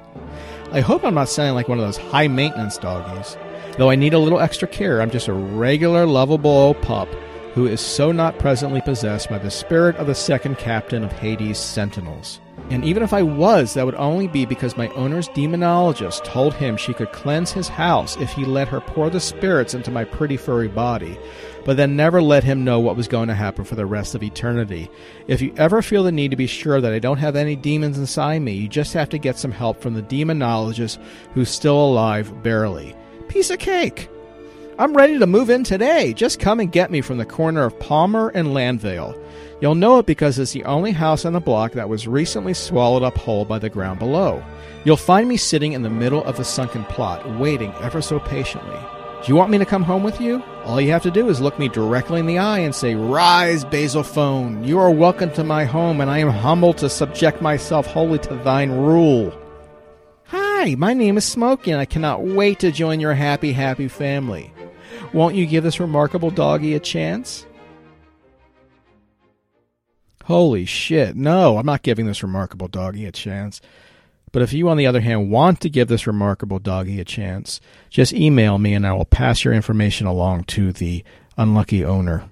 I 0.72 0.80
hope 0.80 1.04
I'm 1.04 1.12
not 1.12 1.28
sounding 1.28 1.54
like 1.54 1.68
one 1.68 1.78
of 1.78 1.84
those 1.84 1.98
high 1.98 2.28
maintenance 2.28 2.78
doggies. 2.78 3.36
Though 3.76 3.90
I 3.90 3.94
need 3.94 4.14
a 4.14 4.18
little 4.18 4.40
extra 4.40 4.66
care, 4.66 5.02
I'm 5.02 5.10
just 5.10 5.28
a 5.28 5.34
regular, 5.34 6.06
lovable 6.06 6.50
old 6.50 6.80
pup 6.80 7.08
who 7.54 7.66
is 7.66 7.82
so 7.82 8.10
not 8.10 8.38
presently 8.38 8.80
possessed 8.80 9.28
by 9.28 9.36
the 9.36 9.50
spirit 9.50 9.96
of 9.96 10.06
the 10.06 10.14
second 10.14 10.56
captain 10.56 11.04
of 11.04 11.12
Hades' 11.12 11.58
sentinels. 11.58 12.40
And 12.70 12.84
even 12.84 13.02
if 13.02 13.12
I 13.12 13.22
was, 13.22 13.74
that 13.74 13.84
would 13.84 13.96
only 13.96 14.28
be 14.28 14.46
because 14.46 14.76
my 14.76 14.88
owner's 14.90 15.28
demonologist 15.30 16.24
told 16.24 16.54
him 16.54 16.76
she 16.76 16.94
could 16.94 17.10
cleanse 17.10 17.50
his 17.50 17.66
house 17.66 18.16
if 18.18 18.30
he 18.30 18.44
let 18.44 18.68
her 18.68 18.80
pour 18.80 19.10
the 19.10 19.18
spirits 19.18 19.74
into 19.74 19.90
my 19.90 20.04
pretty 20.04 20.36
furry 20.36 20.68
body, 20.68 21.18
but 21.64 21.76
then 21.76 21.96
never 21.96 22.22
let 22.22 22.44
him 22.44 22.64
know 22.64 22.80
what 22.80 22.96
was 22.96 23.08
going 23.08 23.28
to 23.28 23.34
happen 23.34 23.64
for 23.64 23.74
the 23.74 23.86
rest 23.86 24.14
of 24.14 24.22
eternity. 24.22 24.90
If 25.26 25.42
you 25.42 25.52
ever 25.56 25.82
feel 25.82 26.02
the 26.02 26.12
need 26.12 26.30
to 26.30 26.36
be 26.36 26.46
sure 26.46 26.80
that 26.80 26.92
I 26.92 26.98
don't 26.98 27.18
have 27.18 27.36
any 27.36 27.56
demons 27.56 27.98
inside 27.98 28.40
me, 28.40 28.54
you 28.54 28.68
just 28.68 28.92
have 28.94 29.08
to 29.10 29.18
get 29.18 29.38
some 29.38 29.52
help 29.52 29.80
from 29.80 29.94
the 29.94 30.02
demonologist 30.02 30.98
who's 31.34 31.50
still 31.50 31.84
alive, 31.84 32.42
barely. 32.42 32.94
Piece 33.28 33.50
of 33.50 33.58
cake! 33.58 34.08
I'm 34.80 34.96
ready 34.96 35.18
to 35.18 35.26
move 35.26 35.50
in 35.50 35.62
today. 35.62 36.14
Just 36.14 36.40
come 36.40 36.58
and 36.58 36.72
get 36.72 36.90
me 36.90 37.02
from 37.02 37.18
the 37.18 37.26
corner 37.26 37.64
of 37.64 37.78
Palmer 37.78 38.30
and 38.30 38.54
Landvale. 38.54 39.14
You'll 39.60 39.74
know 39.74 39.98
it 39.98 40.06
because 40.06 40.38
it's 40.38 40.52
the 40.52 40.64
only 40.64 40.92
house 40.92 41.26
on 41.26 41.34
the 41.34 41.40
block 41.40 41.72
that 41.72 41.90
was 41.90 42.08
recently 42.08 42.54
swallowed 42.54 43.02
up 43.02 43.18
whole 43.18 43.44
by 43.44 43.58
the 43.58 43.68
ground 43.68 43.98
below. 43.98 44.42
You'll 44.84 44.96
find 44.96 45.28
me 45.28 45.36
sitting 45.36 45.74
in 45.74 45.82
the 45.82 45.90
middle 45.90 46.24
of 46.24 46.38
the 46.38 46.44
sunken 46.46 46.84
plot, 46.84 47.38
waiting 47.38 47.74
ever 47.82 48.00
so 48.00 48.20
patiently. 48.20 48.78
Do 49.22 49.28
you 49.28 49.36
want 49.36 49.50
me 49.50 49.58
to 49.58 49.66
come 49.66 49.82
home 49.82 50.02
with 50.02 50.20
you? 50.20 50.42
All 50.64 50.80
you 50.80 50.92
have 50.92 51.02
to 51.02 51.10
do 51.10 51.28
is 51.28 51.40
look 51.40 51.58
me 51.58 51.68
directly 51.68 52.20
in 52.20 52.26
the 52.26 52.38
eye 52.38 52.60
and 52.60 52.74
say, 52.74 52.94
Rise, 52.94 53.64
Basil 53.64 54.02
Phone. 54.02 54.64
You 54.64 54.78
are 54.78 54.90
welcome 54.90 55.30
to 55.32 55.44
my 55.44 55.64
home, 55.64 56.00
and 56.00 56.10
I 56.10 56.18
am 56.18 56.30
humbled 56.30 56.78
to 56.78 56.88
subject 56.88 57.42
myself 57.42 57.86
wholly 57.86 58.18
to 58.20 58.34
thine 58.36 58.70
rule. 58.70 59.32
Hi, 60.24 60.50
Hi, 60.62 60.74
my 60.74 60.92
name 60.92 61.16
is 61.16 61.24
Smokey, 61.24 61.70
and 61.70 61.80
I 61.80 61.86
cannot 61.86 62.22
wait 62.22 62.58
to 62.58 62.70
join 62.70 63.00
your 63.00 63.14
happy, 63.14 63.50
happy 63.50 63.88
family. 63.88 64.52
Won't 65.14 65.34
you 65.34 65.46
give 65.46 65.64
this 65.64 65.80
remarkable 65.80 66.30
doggy 66.30 66.74
a 66.74 66.78
chance? 66.78 67.46
Holy 70.24 70.66
shit. 70.66 71.16
No, 71.16 71.56
I'm 71.56 71.64
not 71.64 71.80
giving 71.80 72.04
this 72.04 72.22
remarkable 72.22 72.68
doggy 72.68 73.06
a 73.06 73.10
chance. 73.10 73.62
But 74.32 74.42
if 74.42 74.52
you, 74.52 74.68
on 74.68 74.76
the 74.76 74.86
other 74.86 75.00
hand, 75.00 75.30
want 75.30 75.60
to 75.60 75.70
give 75.70 75.88
this 75.88 76.06
remarkable 76.06 76.58
doggy 76.58 77.00
a 77.00 77.04
chance, 77.04 77.60
just 77.88 78.12
email 78.12 78.58
me 78.58 78.74
and 78.74 78.86
I 78.86 78.92
will 78.92 79.04
pass 79.04 79.44
your 79.44 79.54
information 79.54 80.06
along 80.06 80.44
to 80.44 80.72
the 80.72 81.04
unlucky 81.36 81.84
owner. 81.84 82.30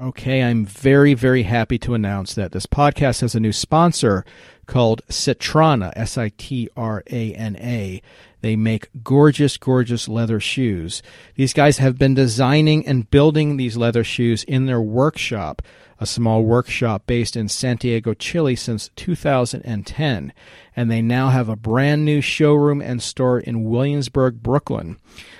Okay, 0.00 0.42
I'm 0.42 0.64
very, 0.64 1.14
very 1.14 1.44
happy 1.44 1.78
to 1.78 1.94
announce 1.94 2.34
that 2.34 2.50
this 2.50 2.66
podcast 2.66 3.20
has 3.20 3.34
a 3.34 3.40
new 3.40 3.52
sponsor 3.52 4.24
called 4.66 5.02
Sitrana, 5.08 5.92
S 5.94 6.18
I 6.18 6.32
T 6.36 6.68
R 6.76 7.04
A 7.10 7.34
N 7.34 7.56
A. 7.56 8.02
They 8.40 8.56
make 8.56 8.88
gorgeous, 9.04 9.56
gorgeous 9.56 10.08
leather 10.08 10.40
shoes. 10.40 11.02
These 11.36 11.52
guys 11.52 11.78
have 11.78 11.98
been 11.98 12.14
designing 12.14 12.84
and 12.86 13.10
building 13.10 13.56
these 13.56 13.76
leather 13.76 14.02
shoes 14.02 14.42
in 14.44 14.66
their 14.66 14.80
workshop, 14.80 15.62
a 16.02 16.06
small 16.06 16.42
workshop 16.42 17.06
based 17.06 17.36
in 17.36 17.48
Santiago, 17.48 18.12
Chile 18.12 18.56
since 18.56 18.90
2010. 18.96 20.32
And 20.74 20.90
they 20.90 21.00
now 21.00 21.28
have 21.28 21.48
a 21.48 21.54
brand 21.54 22.04
new 22.04 22.20
showroom 22.20 22.80
and 22.82 23.00
store 23.00 23.38
in 23.38 23.62
Williamsburg, 23.62 24.42
Brooklyn. 24.42 24.98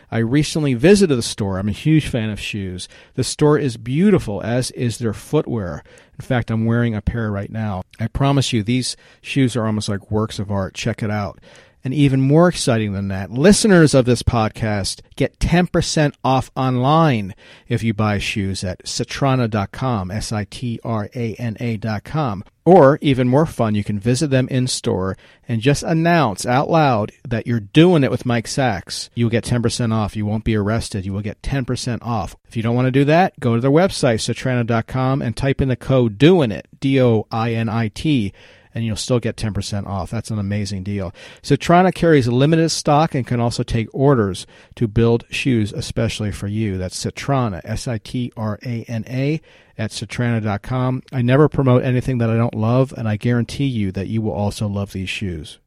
I 0.09 0.19
recently 0.19 0.75
visited 0.75 1.17
the 1.17 1.23
store. 1.23 1.59
I'm 1.59 1.69
a 1.69 1.73
huge 1.73 2.07
fan 2.07 2.31
of 2.31 2.39
shoes. 2.39 2.89
The 3.15 3.25
store 3.25 3.59
is 3.59 3.77
beautiful, 3.77 4.41
as 4.43 4.71
is 4.71 4.99
their 4.99 5.13
footwear. 5.13 5.83
In 6.17 6.25
fact, 6.25 6.49
I'm 6.49 6.65
wearing 6.65 6.95
a 6.95 7.03
pair 7.03 7.33
right 7.33 7.51
now. 7.51 7.83
I 7.99 8.07
promise 8.07 8.53
you, 8.53 8.63
these 8.63 8.97
shoes 9.21 9.57
are 9.57 9.67
almost 9.67 9.89
like 9.89 10.13
works 10.13 10.39
of 10.39 10.53
art. 10.53 10.75
Check 10.75 11.03
it 11.03 11.11
out. 11.11 11.41
And 11.85 11.93
even 11.93 12.21
more 12.21 12.49
exciting 12.49 12.93
than 12.93 13.09
that, 13.09 13.33
listeners 13.33 13.93
of 13.93 14.05
this 14.05 14.23
podcast 14.23 15.01
get 15.17 15.39
10% 15.41 16.15
off 16.23 16.51
online 16.55 17.35
if 17.67 17.83
you 17.83 17.93
buy 17.93 18.19
shoes 18.19 18.63
at 18.63 18.85
Sitrana.com, 18.85 20.11
S 20.11 20.33
I 20.33 20.45
T 20.45 20.79
R 20.85 21.09
A 21.15 21.35
N 21.35 21.57
A.com. 21.59 22.45
Or, 22.65 23.01
even 23.01 23.27
more 23.27 23.47
fun, 23.47 23.75
you 23.75 23.83
can 23.83 23.99
visit 23.99 24.31
them 24.31 24.47
in 24.47 24.69
store 24.69 25.17
and 25.49 25.61
just 25.61 25.83
announce 25.83 26.47
out 26.47 26.71
loud 26.71 27.11
that 27.29 27.45
you're 27.45 27.59
doing 27.59 28.05
it 28.05 28.11
with 28.13 28.25
Mike 28.25 28.47
Sacks. 28.47 29.11
You 29.17 29.25
will 29.25 29.31
get 29.31 29.45
10% 29.45 29.93
off. 29.93 30.15
You 30.15 30.25
won't 30.25 30.45
be 30.45 30.55
arrested. 30.55 31.05
You 31.05 31.13
will 31.13 31.23
get 31.23 31.43
10% 31.43 31.99
off. 32.03 32.37
If 32.47 32.57
you 32.57 32.63
don't 32.63 32.77
want 32.77 32.87
to 32.87 32.93
do 32.93 33.05
that, 33.07 33.39
go 33.41 33.57
to 33.57 33.61
their 33.61 33.69
website, 33.69 34.21
Sitrana.com, 34.21 35.23
and 35.23 35.37
type 35.37 35.61
in 35.61 35.69
the 35.69 35.75
code 35.75 36.19
DOINIT, 36.19 36.67
D 36.79 37.01
O 37.01 37.27
I 37.33 37.55
N 37.55 37.69
I 37.69 37.89
T 37.89 38.33
and 38.75 38.85
you'll 38.85 38.97
still 38.97 39.21
get 39.21 39.37
10% 39.37 39.87
off. 39.87 40.11
That's 40.11 40.31
an 40.31 40.39
amazing 40.39 40.83
deal. 40.83 41.13
Sitrana 41.43 41.95
carries 41.95 42.29
limited 42.29 42.71
stock 42.71 43.15
and 43.15 43.27
can 43.27 43.41
also 43.41 43.63
take 43.63 43.89
orders 43.93 44.47
to 44.77 44.89
build 44.89 45.25
shoes 45.31 45.73
especially 45.73 46.33
for 46.33 46.47
you. 46.47 46.79
That's 46.79 47.03
Sitrana, 47.03 47.61
S 47.65 47.87
I 47.89 47.99
T 47.99 48.33
R 48.37 48.59
A 48.63 48.85
N 48.85 49.05
A, 49.09 49.41
at 49.79 49.91
Sitrana.com. 49.91 51.03
I 51.13 51.23
never 51.23 51.49
promote 51.49 51.83
anything 51.83 52.19
that 52.19 52.31
I 52.31 52.37
don't 52.37 52.55
love, 52.55 52.93
and 52.97 53.09
I 53.09 53.17
guarantee 53.17 53.67
you 53.67 53.93
that 53.93 54.09
you 54.09 54.23
will 54.23 54.33
also 54.33 54.67
love 54.67 54.93
these 54.93 55.09
shoes. 55.09 55.59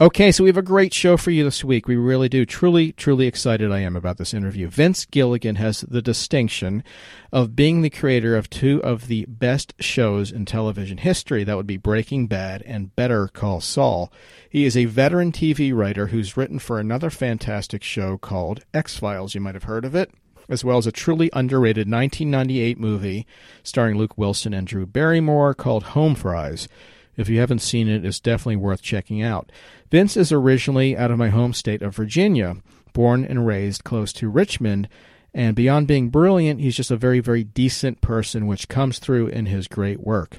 Okay, 0.00 0.32
so 0.32 0.42
we 0.42 0.50
have 0.50 0.56
a 0.56 0.62
great 0.62 0.92
show 0.92 1.16
for 1.16 1.30
you 1.30 1.44
this 1.44 1.62
week. 1.62 1.86
We 1.86 1.94
really 1.94 2.28
do. 2.28 2.44
Truly, 2.44 2.90
truly 2.90 3.28
excited 3.28 3.70
I 3.70 3.78
am 3.78 3.94
about 3.94 4.16
this 4.16 4.34
interview. 4.34 4.66
Vince 4.66 5.04
Gilligan 5.04 5.54
has 5.54 5.82
the 5.82 6.02
distinction 6.02 6.82
of 7.30 7.54
being 7.54 7.82
the 7.82 7.90
creator 7.90 8.34
of 8.34 8.50
two 8.50 8.82
of 8.82 9.06
the 9.06 9.24
best 9.26 9.72
shows 9.78 10.32
in 10.32 10.46
television 10.46 10.98
history. 10.98 11.44
That 11.44 11.56
would 11.56 11.68
be 11.68 11.76
Breaking 11.76 12.26
Bad 12.26 12.62
and 12.62 12.96
Better 12.96 13.28
Call 13.28 13.60
Saul. 13.60 14.12
He 14.50 14.64
is 14.64 14.76
a 14.76 14.86
veteran 14.86 15.30
TV 15.30 15.72
writer 15.72 16.08
who's 16.08 16.36
written 16.36 16.58
for 16.58 16.80
another 16.80 17.08
fantastic 17.08 17.84
show 17.84 18.18
called 18.18 18.64
X 18.74 18.98
Files. 18.98 19.36
You 19.36 19.42
might 19.42 19.54
have 19.54 19.62
heard 19.62 19.84
of 19.84 19.94
it 19.94 20.10
as 20.48 20.64
well 20.64 20.76
as 20.76 20.88
a 20.88 20.92
truly 20.92 21.30
underrated 21.32 21.88
1998 21.88 22.78
movie 22.78 23.26
starring 23.62 23.96
Luke 23.96 24.18
Wilson 24.18 24.52
and 24.52 24.66
Drew 24.66 24.86
Barrymore 24.86 25.54
called 25.54 25.84
Home 25.84 26.16
Fries. 26.16 26.68
If 27.16 27.28
you 27.28 27.38
haven't 27.40 27.60
seen 27.60 27.88
it, 27.88 28.04
it's 28.04 28.20
definitely 28.20 28.56
worth 28.56 28.82
checking 28.82 29.22
out. 29.22 29.50
Vince 29.90 30.16
is 30.16 30.32
originally 30.32 30.96
out 30.96 31.10
of 31.10 31.18
my 31.18 31.28
home 31.28 31.52
state 31.52 31.82
of 31.82 31.94
Virginia, 31.94 32.56
born 32.92 33.24
and 33.24 33.46
raised 33.46 33.84
close 33.84 34.12
to 34.14 34.28
Richmond, 34.28 34.88
and 35.34 35.56
beyond 35.56 35.88
being 35.88 36.10
brilliant, 36.10 36.60
he's 36.60 36.76
just 36.76 36.92
a 36.92 36.96
very, 36.96 37.18
very 37.18 37.42
decent 37.42 38.00
person, 38.00 38.46
which 38.46 38.68
comes 38.68 39.00
through 39.00 39.26
in 39.28 39.46
his 39.46 39.66
great 39.66 40.00
work. 40.00 40.38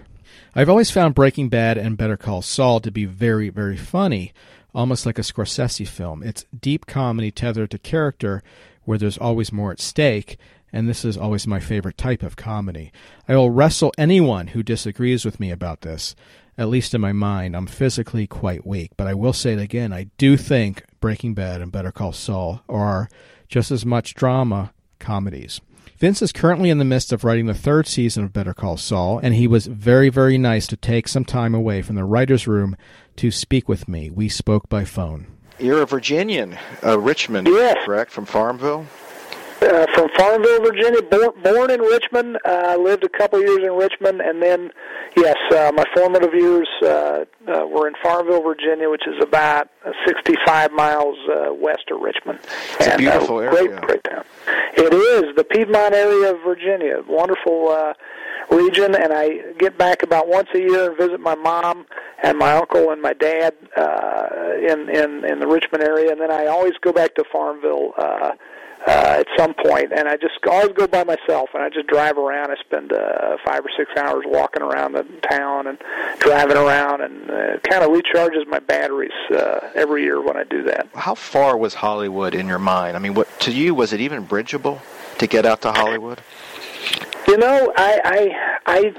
I've 0.56 0.70
always 0.70 0.90
found 0.90 1.16
Breaking 1.16 1.50
Bad 1.50 1.78
and 1.78 1.98
Better 1.98 2.16
Call 2.16 2.42
Saul 2.42 2.80
to 2.80 2.92
be 2.92 3.04
very, 3.04 3.50
very 3.50 3.76
funny, 3.76 4.32
almost 4.74 5.06
like 5.06 5.20
a 5.20 5.22
Scorsese 5.22 5.86
film. 5.86 6.24
It's 6.24 6.46
deep 6.58 6.86
comedy 6.86 7.30
tethered 7.30 7.72
to 7.72 7.78
character, 7.78 8.42
where 8.86 8.98
there's 8.98 9.18
always 9.18 9.52
more 9.52 9.72
at 9.72 9.82
stake, 9.82 10.38
and 10.72 10.88
this 10.88 11.04
is 11.04 11.18
always 11.18 11.46
my 11.46 11.60
favorite 11.60 11.98
type 11.98 12.24
of 12.24 12.38
comedy. 12.38 12.94
I 13.28 13.36
will 13.36 13.50
wrestle 13.50 13.94
anyone 13.98 14.48
who 14.48 14.64
disagrees 14.64 15.26
with 15.26 15.42
me 15.42 15.52
about 15.52 15.82
this 15.82 16.16
at 16.58 16.70
least 16.70 16.94
in 16.94 17.02
my 17.02 17.12
mind, 17.12 17.56
I'm 17.56 17.68
physically 17.68 18.28
quite 18.28 18.66
weak. 18.66 18.92
But 18.98 19.08
I 19.08 19.14
will 19.14 19.34
say 19.34 19.54
it 19.54 19.60
again 19.60 19.94
I 19.94 20.06
do 20.18 20.38
think 20.38 20.84
Breaking 21.00 21.34
Bad 21.34 21.62
and 21.62 21.72
Better 21.72 21.92
Call 21.92 22.12
Saul 22.12 22.62
are 22.70 23.10
just 23.48 23.72
as 23.72 23.86
much 23.86 24.14
drama 24.14 24.74
comedies. 25.00 25.62
Vince 25.98 26.22
is 26.22 26.34
currently 26.34 26.70
in 26.70 26.78
the 26.78 26.84
midst 26.84 27.14
of 27.14 27.24
writing 27.24 27.46
the 27.46 27.54
third 27.54 27.88
season 27.88 28.24
of 28.26 28.34
Better 28.34 28.54
Call 28.54 28.76
Saul, 28.76 29.18
and 29.20 29.34
he 29.34 29.48
was 29.48 29.68
very, 29.68 30.10
very 30.10 30.38
nice 30.38 30.68
to 30.68 30.76
take 30.76 31.08
some 31.08 31.24
time 31.24 31.56
away 31.56 31.82
from 31.82 31.96
the 31.96 32.04
writer's 32.04 32.48
room 32.48 32.76
to 33.16 33.32
speak 33.32 33.70
with 33.70 33.88
me. 33.88 34.10
We 34.10 34.28
spoke 34.28 34.68
by 34.68 34.84
phone. 34.84 35.28
You're 35.58 35.82
a 35.82 35.86
Virginian, 35.86 36.58
uh, 36.84 37.00
Richmond, 37.00 37.48
yes. 37.48 37.78
correct? 37.86 38.12
From 38.12 38.26
Farmville? 38.26 38.86
Uh, 39.62 39.86
from 39.94 40.10
Farmville, 40.18 40.62
Virginia, 40.62 41.02
born, 41.02 41.32
born 41.42 41.72
in 41.72 41.80
Richmond. 41.80 42.38
Uh, 42.46 42.76
lived 42.78 43.04
a 43.06 43.10
couple 43.10 43.40
years 43.40 43.64
in 43.64 43.72
Richmond, 43.74 44.22
and 44.22 44.42
then, 44.42 44.70
yes, 45.16 45.38
uh, 45.52 45.72
my 45.74 45.86
formative 45.96 46.34
years 46.34 46.68
uh, 46.84 47.24
uh, 47.48 47.66
were 47.66 47.88
in 47.88 47.94
Farmville, 48.04 48.44
Virginia, 48.44 48.90
which 48.90 49.08
is 49.08 49.16
about 49.22 49.70
uh, 49.86 49.92
65 50.06 50.72
miles 50.74 51.18
uh, 51.30 51.54
west 51.54 51.86
of 51.90 52.02
Richmond. 52.02 52.40
It's 52.44 52.88
and, 52.88 52.94
a 52.96 52.98
beautiful 52.98 53.38
uh, 53.38 53.42
area. 53.42 53.80
Great, 53.80 53.82
great 53.82 54.04
town. 54.04 54.26
It 54.78 54.94
is 54.94 55.36
the 55.38 55.44
Piedmont 55.46 55.94
area 55.94 56.32
of 56.34 56.42
Virginia. 56.44 57.02
Wonderful 57.08 57.70
uh, 57.70 57.94
region, 58.52 58.94
and 58.96 59.14
I 59.14 59.54
get 59.58 59.78
back 59.78 60.04
about 60.04 60.28
once 60.28 60.50
a 60.54 60.60
year 60.60 60.90
and 60.90 60.98
visit 60.98 61.20
my 61.20 61.36
mom 61.36 61.86
and 62.24 62.38
my 62.38 62.54
uncle 62.54 62.92
and 62.92 63.02
my 63.02 63.14
dad 63.14 63.54
uh, 63.78 64.28
in 64.60 64.90
in 64.90 65.24
in 65.26 65.40
the 65.40 65.48
Richmond 65.48 65.84
area, 65.84 66.12
and 66.12 66.20
then 66.20 66.32
I 66.32 66.48
always 66.48 66.74
go 66.82 66.92
back 66.92 67.16
to 67.16 67.24
Farmville. 67.32 67.94
Uh, 67.98 68.32
uh, 68.88 69.18
at 69.20 69.28
some 69.38 69.54
point, 69.54 69.92
and 69.92 70.08
I 70.08 70.16
just 70.18 70.36
always 70.48 70.74
go 70.74 70.88
by 70.88 71.04
myself, 71.04 71.50
and 71.54 71.64
I 71.64 71.70
just 71.70 71.88
drive 71.88 72.18
around. 72.18 72.52
I 72.52 72.56
spend 72.58 72.94
uh, 72.94 73.38
five 73.46 73.66
or 73.66 73.70
six 73.76 73.92
hours 73.98 74.26
walking 74.28 74.62
around 74.62 74.94
the 74.94 75.04
town 75.30 75.68
and 75.68 75.78
driving 76.20 76.58
around, 76.58 77.02
and 77.02 77.30
uh, 77.30 77.58
kind 77.70 77.84
of 77.84 77.90
recharges 77.90 78.46
my 78.48 78.60
batteries 78.60 79.12
uh, 79.32 79.72
every 79.74 80.04
year 80.04 80.22
when 80.22 80.38
I 80.38 80.44
do 80.44 80.64
that. 80.64 80.88
How 80.94 81.16
far 81.16 81.58
was 81.58 81.74
Hollywood 81.74 82.36
in 82.36 82.48
your 82.48 82.60
mind? 82.60 82.96
I 82.96 83.00
mean, 83.00 83.16
what 83.16 83.40
to 83.42 83.52
you 83.52 83.74
was 83.74 83.92
it 83.92 84.02
even 84.02 84.24
bridgeable 84.24 84.82
to 85.18 85.28
get 85.28 85.46
out 85.46 85.62
to 85.64 85.72
Hollywood? 85.72 86.22
You 87.28 87.38
know, 87.38 87.74
I, 87.76 88.00
I, 88.06 88.62
I 88.68 88.94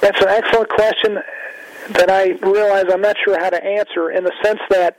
that's 0.00 0.20
an 0.20 0.28
excellent 0.28 0.68
question 0.68 1.18
that 1.90 2.10
I 2.10 2.30
realize 2.44 2.86
I'm 2.90 3.00
not 3.00 3.16
sure 3.24 3.38
how 3.38 3.50
to 3.50 3.64
answer 3.64 4.10
in 4.10 4.24
the 4.24 4.32
sense 4.42 4.60
that 4.70 4.96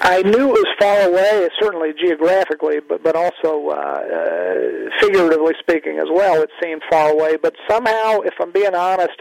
I 0.00 0.22
knew 0.22 0.50
it 0.50 0.64
was 0.64 0.74
far 0.78 1.08
away, 1.08 1.48
certainly 1.60 1.92
geographically, 1.92 2.80
but 2.80 3.02
but 3.02 3.16
also 3.16 3.68
uh, 3.68 3.74
uh, 3.74 5.00
figuratively 5.00 5.54
speaking 5.60 5.98
as 5.98 6.08
well. 6.10 6.42
It 6.42 6.50
seemed 6.62 6.82
far 6.90 7.10
away, 7.10 7.36
but 7.36 7.54
somehow, 7.68 8.20
if 8.20 8.34
I'm 8.40 8.52
being 8.52 8.74
honest, 8.74 9.18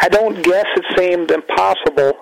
I 0.00 0.08
don't 0.08 0.42
guess 0.42 0.66
it 0.76 0.84
seemed 0.98 1.30
impossible. 1.30 2.12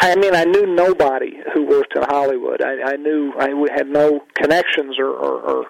I 0.00 0.16
mean, 0.16 0.34
I 0.34 0.44
knew 0.44 0.66
nobody 0.66 1.40
who 1.52 1.64
worked 1.64 1.94
in 1.94 2.02
Hollywood. 2.02 2.62
I, 2.62 2.92
I 2.92 2.96
knew 2.96 3.32
I 3.38 3.50
had 3.74 3.88
no 3.88 4.24
connections 4.34 4.98
or, 4.98 5.10
or, 5.10 5.40
or 5.40 5.66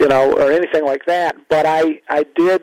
you 0.00 0.08
know 0.08 0.32
or 0.32 0.50
anything 0.50 0.84
like 0.84 1.04
that. 1.06 1.36
But 1.48 1.66
I 1.66 2.00
I 2.08 2.24
did. 2.34 2.62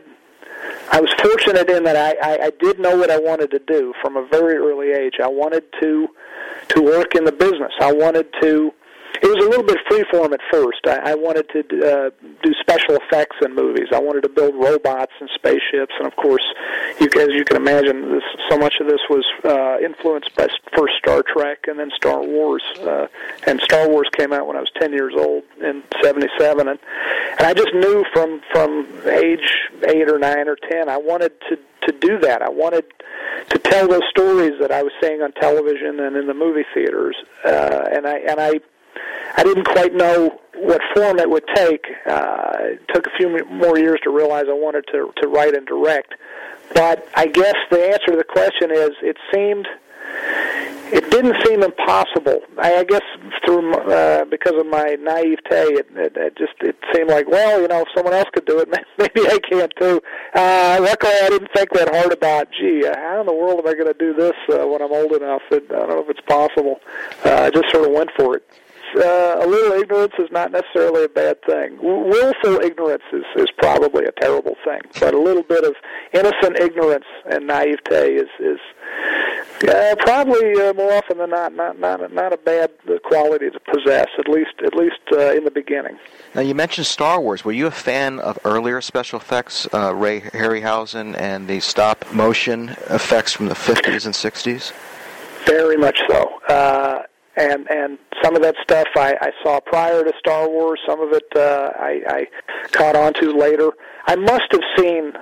I 0.92 1.00
was 1.00 1.14
fortunate 1.22 1.70
in 1.70 1.84
that 1.84 1.96
I, 1.96 2.16
I, 2.24 2.46
I 2.46 2.52
did 2.60 2.80
know 2.80 2.98
what 2.98 3.12
I 3.12 3.20
wanted 3.20 3.52
to 3.52 3.60
do 3.60 3.94
from 4.02 4.18
a 4.18 4.26
very 4.28 4.56
early 4.56 4.92
age. 4.92 5.16
I 5.24 5.28
wanted 5.28 5.64
to 5.82 6.08
to 6.70 6.82
work 6.82 7.16
in 7.16 7.26
the 7.26 7.32
business. 7.32 7.72
I 7.80 7.92
wanted 7.92 8.28
to. 8.42 8.74
It 9.22 9.28
was 9.28 9.44
a 9.46 9.50
little 9.50 9.64
bit 9.64 9.78
freeform 9.90 10.34
at 10.34 10.42
first. 10.52 10.80
I, 10.88 11.12
I 11.12 11.16
wanted 11.16 11.50
to 11.50 11.60
uh, 11.60 12.10
do 12.44 12.54
special 12.60 12.96
effects 12.96 13.38
in 13.44 13.56
movies. 13.56 13.88
I 13.94 14.00
wanted 14.00 14.22
to 14.24 14.30
build 14.30 14.56
robots 14.56 15.14
and 15.20 15.30
spaceships, 15.36 15.94
and 15.98 16.08
of 16.08 16.16
course, 16.16 16.44
you, 17.00 17.08
as 17.20 17.30
you 17.30 17.46
can 17.46 17.58
imagine, 17.58 18.12
this, 18.12 18.24
so 18.50 18.58
much 18.58 18.76
of 18.82 18.88
this 18.88 19.02
was 19.10 19.26
uh, 19.44 19.78
influenced 19.84 20.36
by 20.36 20.48
first 20.76 20.94
Star 21.00 21.24
Trek 21.24 21.66
and 21.68 21.80
then 21.80 21.92
Star 21.96 22.22
Wars. 22.22 22.64
Uh, 22.80 23.08
and 23.48 23.60
Star 23.62 23.90
Wars 23.90 24.10
came 24.18 24.34
out 24.34 24.48
when 24.48 24.58
I 24.58 24.60
was 24.60 24.72
ten 24.80 24.92
years 24.92 25.14
old 25.18 25.44
in 25.62 25.84
'77, 26.02 26.68
and 26.68 26.80
and 27.38 27.42
I 27.48 27.54
just 27.54 27.74
knew 27.74 28.04
from 28.14 28.42
from 28.52 28.88
age 29.08 29.70
eight 29.88 30.10
or 30.10 30.20
nine 30.20 30.48
or 30.48 30.58
ten, 30.70 30.90
I 30.90 30.98
wanted 30.98 31.34
to 31.50 31.58
to 31.86 31.92
do 31.92 32.20
that. 32.20 32.42
I 32.42 32.50
wanted 32.50 32.86
to 33.50 33.60
tell 33.60 33.88
those 33.88 34.04
stories 34.10 34.54
that 34.60 34.72
I 34.72 34.82
was 34.84 34.92
seeing 35.02 35.22
on 35.22 35.32
television 35.34 36.00
and 36.00 36.16
in 36.16 36.28
the 36.28 36.34
movie 36.34 36.66
theaters. 36.74 37.16
Uh, 37.44 37.86
and 37.94 38.08
I 38.08 38.18
and 38.20 38.40
I 38.40 38.60
I 39.38 39.44
didn't 39.44 39.66
quite 39.66 39.94
know 39.94 40.40
what 40.56 40.82
form 40.96 41.20
it 41.20 41.30
would 41.30 41.46
take. 41.54 41.86
Uh, 42.06 42.54
it 42.60 42.88
took 42.94 43.08
a 43.08 43.12
few 43.18 43.46
more 43.48 43.78
years 43.78 44.00
to 44.04 44.10
realize 44.10 44.46
I 44.50 44.54
wanted 44.54 44.86
to 44.92 45.12
to 45.22 45.28
write 45.28 45.56
and 45.56 45.66
direct. 45.68 46.14
But 46.74 47.08
I 47.14 47.28
guess 47.28 47.56
the 47.70 47.92
answer 47.92 48.12
to 48.12 48.18
the 48.18 48.24
question 48.24 48.72
is 48.72 48.92
it 49.02 49.18
seemed 49.34 49.68
it 50.92 51.10
didn't 51.10 51.36
seem 51.46 51.64
impossible. 51.64 52.42
I, 52.58 52.78
I 52.78 52.84
guess 52.84 53.02
through 53.46 53.74
uh, 53.74 54.26
because 54.26 54.54
of 54.56 54.68
my 54.68 54.96
naivete, 55.00 55.74
it, 55.74 55.88
it, 55.96 56.16
it 56.16 56.38
just 56.38 56.54
it 56.62 56.78
seemed 56.94 57.10
like 57.10 57.28
well, 57.28 57.62
you 57.62 57.68
know, 57.68 57.82
if 57.82 57.88
someone 57.96 58.14
else 58.14 58.30
could 58.34 58.46
do 58.46 58.60
it, 58.60 58.70
maybe 58.98 59.28
I 59.28 59.40
can 59.40 59.70
too. 59.80 60.02
Uh, 60.34 60.80
luckily, 60.82 61.14
I 61.24 61.30
didn't 61.30 61.52
think 61.54 61.72
that 61.72 61.94
hard 61.94 62.14
about. 62.14 62.48
Gee, 62.52 62.86
uh, 62.86 62.96
how 62.96 63.20
in 63.20 63.26
the 63.26 63.34
world 63.34 63.60
am 63.60 63.68
I 63.68 63.74
going 63.74 63.92
to 63.92 64.00
do 64.00 64.14
this 64.14 64.36
uh, 64.50 64.66
when 64.68 64.82
I'm 64.82 64.94
old 64.94 65.14
enough? 65.14 65.42
That, 65.50 65.64
I 65.72 65.80
don't 65.80 65.90
know 65.90 66.00
if 66.00 66.10
it's 66.10 66.26
possible. 66.28 66.80
Uh, 67.26 67.44
I 67.44 67.50
just 67.50 67.72
sort 67.72 67.88
of 67.88 67.92
went 67.92 68.12
for 68.18 68.38
it 68.38 68.48
uh, 68.96 69.40
a 69.42 69.48
little 69.48 69.74
ignorance 69.74 70.14
is 70.20 70.30
not 70.32 70.52
necessarily 70.52 71.04
a 71.04 71.10
bad 71.10 71.42
thing. 71.44 71.78
Willful 71.82 72.62
ignorance 72.62 73.04
is, 73.12 73.24
is 73.36 73.48
probably 73.58 74.06
a 74.06 74.12
terrible 74.20 74.56
thing, 74.64 74.82
but 75.00 75.14
a 75.14 75.20
little 75.20 75.44
bit 75.44 75.64
of 75.64 75.76
innocent 76.14 76.58
ignorance 76.60 77.06
and 77.30 77.48
naivete 77.48 78.16
is 78.16 78.30
is 78.40 78.60
uh, 79.68 79.96
probably 80.00 80.54
uh, 80.62 80.74
more 80.74 80.94
often 80.94 81.18
than 81.18 81.30
not 81.30 81.54
not 81.54 81.80
not 81.80 82.14
not 82.14 82.34
a 82.34 82.38
bad 82.38 82.72
quality 83.04 83.50
to 83.50 83.60
possess. 83.60 84.08
At 84.18 84.28
least 84.28 84.54
at 84.66 84.76
least 84.76 85.00
uh, 85.12 85.34
in 85.34 85.44
the 85.44 85.52
beginning. 85.52 85.98
Now 86.34 86.42
you 86.42 86.56
mentioned 86.56 86.88
Star 86.88 87.20
Wars. 87.22 87.46
Were 87.46 87.52
you 87.52 87.68
a 87.68 87.72
fan 87.72 88.20
of 88.20 88.38
earlier 88.46 88.82
special 88.82 89.20
effects, 89.20 89.68
uh, 89.74 89.94
Ray 89.94 90.22
Harryhausen, 90.22 91.16
and 91.20 91.48
the 91.48 91.60
stop 91.60 92.06
motion 92.14 92.70
effects 92.90 93.34
from 93.34 93.48
the 93.48 93.56
50s 93.56 94.06
and 94.06 94.14
60s? 94.14 94.74
Very 95.46 95.78
much 95.78 96.00
so. 96.10 96.40
Uh, 96.50 97.04
and 97.38 97.70
and 97.70 97.98
some 98.24 98.36
of 98.36 98.42
that 98.42 98.56
stuff 98.64 98.88
I, 98.96 99.16
I 99.22 99.32
saw 99.44 99.60
prior 99.60 100.04
to 100.04 100.14
Star 100.20 100.50
Wars. 100.50 100.80
Some 100.86 101.02
of 101.02 101.12
it 101.14 101.26
uh, 101.36 101.72
I, 101.76 102.02
I 102.08 102.28
caught 102.72 102.96
on 102.96 103.14
to 103.16 103.38
later. 103.38 103.72
I 104.08 104.16
must 104.16 104.52
have 104.52 104.62
seen 104.78 105.14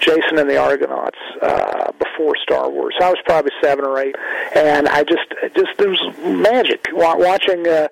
Jason 0.00 0.38
and 0.38 0.48
the 0.48 0.56
Argonauts 0.56 1.18
uh, 1.42 1.92
before 1.92 2.36
Star 2.42 2.70
Wars. 2.70 2.94
I 3.00 3.10
was 3.10 3.18
probably 3.24 3.52
seven 3.60 3.84
or 3.84 3.98
eight, 3.98 4.16
and 4.54 4.88
I 4.88 5.04
just 5.04 5.34
just 5.54 5.76
there 5.78 5.90
was 5.90 6.02
magic 6.24 6.88
watching, 6.92 7.66
uh, 7.66 7.88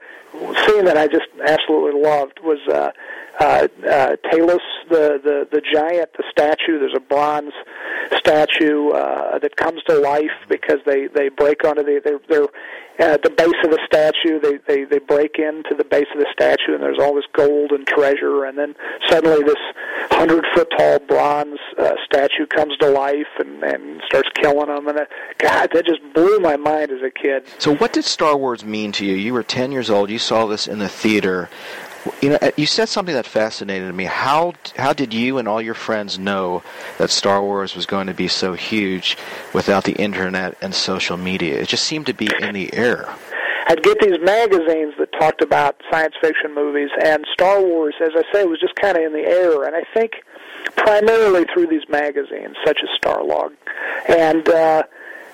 seeing 0.67 0.85
that. 0.85 0.97
I 0.97 1.09
just 1.09 1.29
absolutely 1.47 2.01
loved 2.01 2.41
was. 2.41 2.61
Uh, 2.69 2.91
uh, 3.39 3.69
uh, 3.87 4.17
Talos, 4.33 4.61
the, 4.89 5.21
the 5.23 5.47
the 5.53 5.61
giant, 5.61 6.09
the 6.17 6.25
statue. 6.31 6.79
There's 6.79 6.95
a 6.97 7.01
bronze 7.01 7.53
statue 8.17 8.93
uh, 8.93 9.39
that 9.39 9.57
comes 9.57 9.83
to 9.83 9.99
life 9.99 10.31
because 10.49 10.79
they 10.87 11.09
they 11.09 11.29
break 11.29 11.63
onto 11.63 11.83
the 11.83 12.01
they're, 12.03 12.21
they're 12.31 12.49
at 12.99 13.23
the 13.23 13.31
base 13.31 13.55
of 13.65 13.71
the 13.71 13.81
statue. 13.87 14.41
They 14.41 14.59
they 14.67 14.85
they 14.85 14.99
break 14.99 15.39
into 15.39 15.75
the 15.77 15.85
base 15.85 16.07
of 16.15 16.21
the 16.21 16.29
statue, 16.33 16.75
and 16.75 16.83
there's 16.83 16.99
all 16.99 17.15
this 17.15 17.27
gold 17.33 17.73
and 17.73 17.87
treasure. 17.87 18.45
And 18.45 18.59
then 18.59 18.75
suddenly, 19.09 19.43
this 19.45 19.57
hundred 20.11 20.45
foot 20.55 20.71
tall 20.77 20.99
bronze 21.01 21.59
uh, 21.79 21.93
statue 22.05 22.47
comes 22.47 22.77
to 22.79 22.89
life 22.89 23.27
and 23.39 23.63
and 23.63 24.03
starts 24.07 24.29
killing 24.35 24.69
them. 24.69 24.89
And 24.89 24.99
uh, 24.99 25.05
God, 25.39 25.71
that 25.73 25.87
just 25.87 26.01
blew 26.15 26.39
my 26.39 26.57
mind 26.57 26.91
as 26.91 27.03
a 27.03 27.11
kid. 27.11 27.45
So, 27.59 27.75
what 27.77 27.93
did 27.93 28.05
Star 28.05 28.37
Wars 28.37 28.65
mean 28.65 28.93
to 28.93 29.05
you? 29.05 29.15
You 29.15 29.35
were 29.35 29.43
ten 29.43 29.73
years 29.73 29.91
old. 29.91 30.11
You 30.11 30.19
saw 30.19 30.47
this 30.47 30.67
in 30.67 30.79
the 30.79 30.89
theater. 30.89 31.49
You 32.21 32.31
know, 32.31 32.39
you 32.57 32.67
said 32.67 32.89
something 32.89 33.15
that 33.15 33.27
fascinated 33.27 33.95
me. 33.95 34.05
How 34.05 34.55
how 34.77 34.93
did 34.93 35.13
you 35.13 35.39
and 35.39 35.49
all 35.49 35.61
your 35.61 35.75
friends 35.75 36.19
know 36.19 36.63
that 36.99 37.11
Star 37.11 37.43
Wars 37.43 37.75
was 37.75 37.87
going 37.87 38.07
to 38.07 38.15
be 38.15 38.29
so 38.29 38.55
huge 38.55 39.17
without 39.53 39.85
the 39.85 39.93
internet 39.93 40.57
and 40.61 40.75
social 40.75 41.17
media? 41.17 41.61
It 41.61 41.69
just 41.69 41.85
seemed 41.85 42.07
to 42.07 42.15
be 42.15 42.29
in 42.41 42.55
the 42.55 42.73
air. 42.75 43.09
I'd 43.69 43.83
get 43.83 43.99
these 44.01 44.21
magazines 44.23 44.95
that 44.99 45.11
talked 45.19 45.43
about 45.43 45.83
science 45.91 46.15
fiction 46.21 46.55
movies, 46.55 46.91
and 47.05 47.27
Star 47.33 47.61
Wars, 47.61 47.95
as 48.01 48.11
I 48.15 48.23
say, 48.33 48.45
was 48.45 48.61
just 48.61 48.77
kind 48.77 48.97
of 48.97 49.03
in 49.03 49.13
the 49.13 49.27
air. 49.27 49.65
And 49.65 49.75
I 49.75 49.83
think 49.93 50.13
primarily 50.77 51.47
through 51.53 51.67
these 51.67 51.89
magazines, 51.89 52.57
such 52.65 52.79
as 52.83 52.89
Starlog, 53.01 53.55
and 54.09 54.49
uh, 54.49 54.85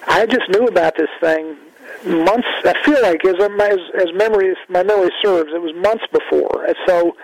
I 0.06 0.26
just 0.26 0.48
knew 0.48 0.66
about 0.66 0.96
this 0.96 1.10
thing 1.20 1.56
months. 2.04 2.48
I 2.64 2.74
feel 2.84 3.00
like 3.02 3.24
as 3.24 3.36
as, 3.40 3.78
as 4.00 4.12
memory 4.14 4.54
my 4.68 4.82
memory 4.82 5.10
serves, 5.22 5.52
it 5.52 5.60
was 5.60 5.74
months 5.74 6.04
before. 6.12 6.64
And 6.66 6.76
so 6.86 7.16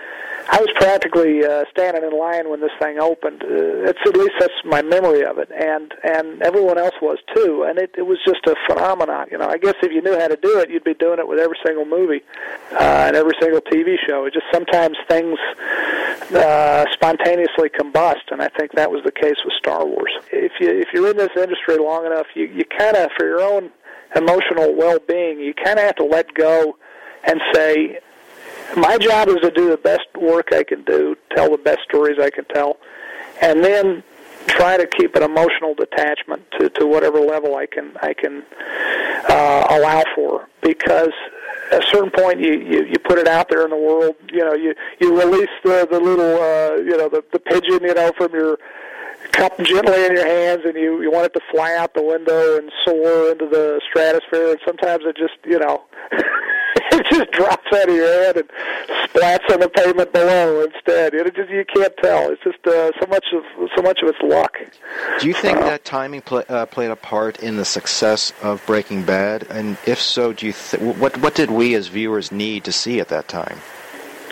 I 0.51 0.59
was 0.59 0.69
practically 0.75 1.45
uh, 1.45 1.65
standing 1.69 2.03
in 2.03 2.17
line 2.17 2.49
when 2.49 2.59
this 2.59 2.71
thing 2.81 2.97
opened. 2.99 3.43
Uh, 3.43 3.85
it's 3.85 3.99
at 4.03 4.17
least 4.17 4.33
that's 4.39 4.53
my 4.65 4.81
memory 4.81 5.23
of 5.23 5.37
it, 5.37 5.49
and 5.51 5.93
and 6.03 6.41
everyone 6.41 6.79
else 6.79 6.95
was 7.01 7.19
too. 7.35 7.65
And 7.69 7.77
it 7.77 7.93
it 7.97 8.03
was 8.03 8.17
just 8.25 8.47
a 8.47 8.55
phenomenon. 8.67 9.27
You 9.31 9.37
know, 9.37 9.47
I 9.47 9.57
guess 9.57 9.75
if 9.83 9.91
you 9.91 10.01
knew 10.01 10.17
how 10.17 10.27
to 10.27 10.37
do 10.37 10.57
it, 10.59 10.71
you'd 10.71 10.83
be 10.83 10.95
doing 10.95 11.19
it 11.19 11.27
with 11.27 11.37
every 11.37 11.57
single 11.63 11.85
movie 11.85 12.21
uh, 12.71 13.05
and 13.07 13.15
every 13.15 13.33
single 13.39 13.61
TV 13.61 13.97
show. 14.07 14.25
It 14.25 14.33
just 14.33 14.47
sometimes 14.51 14.97
things 15.07 15.37
uh, 16.33 16.85
spontaneously 16.93 17.69
combust, 17.69 18.31
and 18.31 18.41
I 18.41 18.49
think 18.57 18.71
that 18.73 18.89
was 18.89 19.03
the 19.05 19.11
case 19.11 19.37
with 19.45 19.53
Star 19.59 19.85
Wars. 19.85 20.11
If 20.31 20.53
you 20.59 20.69
if 20.69 20.87
you're 20.93 21.11
in 21.11 21.17
this 21.17 21.35
industry 21.37 21.77
long 21.77 22.07
enough, 22.07 22.25
you 22.33 22.45
you 22.45 22.65
kind 22.65 22.97
of 22.97 23.11
for 23.15 23.27
your 23.27 23.41
own 23.41 23.69
emotional 24.15 24.75
well-being, 24.75 25.39
you 25.39 25.53
kind 25.53 25.79
of 25.79 25.85
have 25.85 25.95
to 25.97 26.05
let 26.05 26.33
go 26.33 26.77
and 27.23 27.39
say, 27.53 27.99
my 28.75 28.97
job 28.97 29.29
is 29.29 29.37
to 29.41 29.51
do 29.51 29.69
the 29.69 29.77
best 29.77 30.07
work 30.19 30.49
I 30.53 30.63
can 30.63 30.83
do, 30.83 31.15
tell 31.35 31.51
the 31.51 31.57
best 31.57 31.79
stories 31.87 32.19
I 32.19 32.29
can 32.29 32.45
tell, 32.45 32.77
and 33.41 33.63
then 33.63 34.03
try 34.47 34.77
to 34.77 34.87
keep 34.87 35.15
an 35.15 35.23
emotional 35.23 35.73
detachment 35.75 36.43
to, 36.59 36.69
to 36.69 36.85
whatever 36.85 37.19
level 37.19 37.55
I 37.55 37.65
can 37.65 37.95
I 38.01 38.13
can 38.13 38.43
uh, 39.29 39.67
allow 39.69 40.03
for. 40.15 40.47
Because 40.61 41.13
at 41.71 41.83
a 41.83 41.87
certain 41.87 42.11
point, 42.11 42.39
you, 42.39 42.53
you 42.53 42.85
you 42.85 42.99
put 42.99 43.17
it 43.17 43.27
out 43.27 43.49
there 43.49 43.63
in 43.63 43.69
the 43.69 43.77
world. 43.77 44.15
You 44.31 44.43
know, 44.45 44.53
you 44.53 44.73
you 44.99 45.17
release 45.17 45.49
the 45.63 45.87
the 45.89 45.99
little 45.99 46.35
uh, 46.35 46.75
you 46.77 46.97
know 46.97 47.09
the 47.09 47.23
the 47.31 47.39
pigeon 47.39 47.83
you 47.83 47.93
know 47.93 48.11
from 48.17 48.33
your 48.33 48.57
cup 49.31 49.57
gently 49.59 50.05
in 50.05 50.13
your 50.13 50.25
hands 50.25 50.61
and 50.65 50.75
you 50.75 51.01
you 51.01 51.11
want 51.11 51.25
it 51.25 51.33
to 51.33 51.41
fly 51.51 51.75
out 51.75 51.93
the 51.93 52.03
window 52.03 52.57
and 52.57 52.71
soar 52.85 53.31
into 53.31 53.45
the 53.45 53.81
stratosphere 53.89 54.51
and 54.51 54.59
sometimes 54.65 55.03
it 55.05 55.15
just 55.17 55.35
you 55.45 55.59
know 55.59 55.83
it 56.91 57.05
just 57.09 57.31
drops 57.31 57.67
out 57.73 57.89
of 57.89 57.95
your 57.95 58.07
head 58.07 58.37
and 58.37 58.49
splats 59.09 59.51
on 59.51 59.59
the 59.59 59.69
pavement 59.69 60.11
below 60.13 60.63
instead. 60.63 61.13
It 61.13 61.35
just 61.35 61.49
you 61.49 61.65
can't 61.65 61.95
tell. 61.97 62.31
It's 62.31 62.43
just 62.43 62.65
uh, 62.65 62.91
so 62.99 63.07
much 63.09 63.25
of 63.33 63.43
so 63.75 63.81
much 63.81 63.99
of 64.01 64.09
it's 64.09 64.21
luck. 64.21 64.57
Do 65.19 65.27
you 65.27 65.33
think 65.33 65.57
uh, 65.57 65.65
that 65.65 65.85
timing 65.85 66.21
play, 66.21 66.43
uh, 66.49 66.65
played 66.65 66.91
a 66.91 66.95
part 66.95 67.39
in 67.39 67.57
the 67.57 67.65
success 67.65 68.33
of 68.41 68.65
breaking 68.65 69.03
bad? 69.03 69.47
And 69.49 69.77
if 69.85 69.99
so 70.01 70.33
do 70.33 70.47
you 70.47 70.53
th- 70.53 70.81
what 70.97 71.17
what 71.17 71.35
did 71.35 71.51
we 71.51 71.75
as 71.75 71.87
viewers 71.87 72.31
need 72.31 72.63
to 72.65 72.71
see 72.71 72.99
at 72.99 73.09
that 73.09 73.27
time 73.27 73.59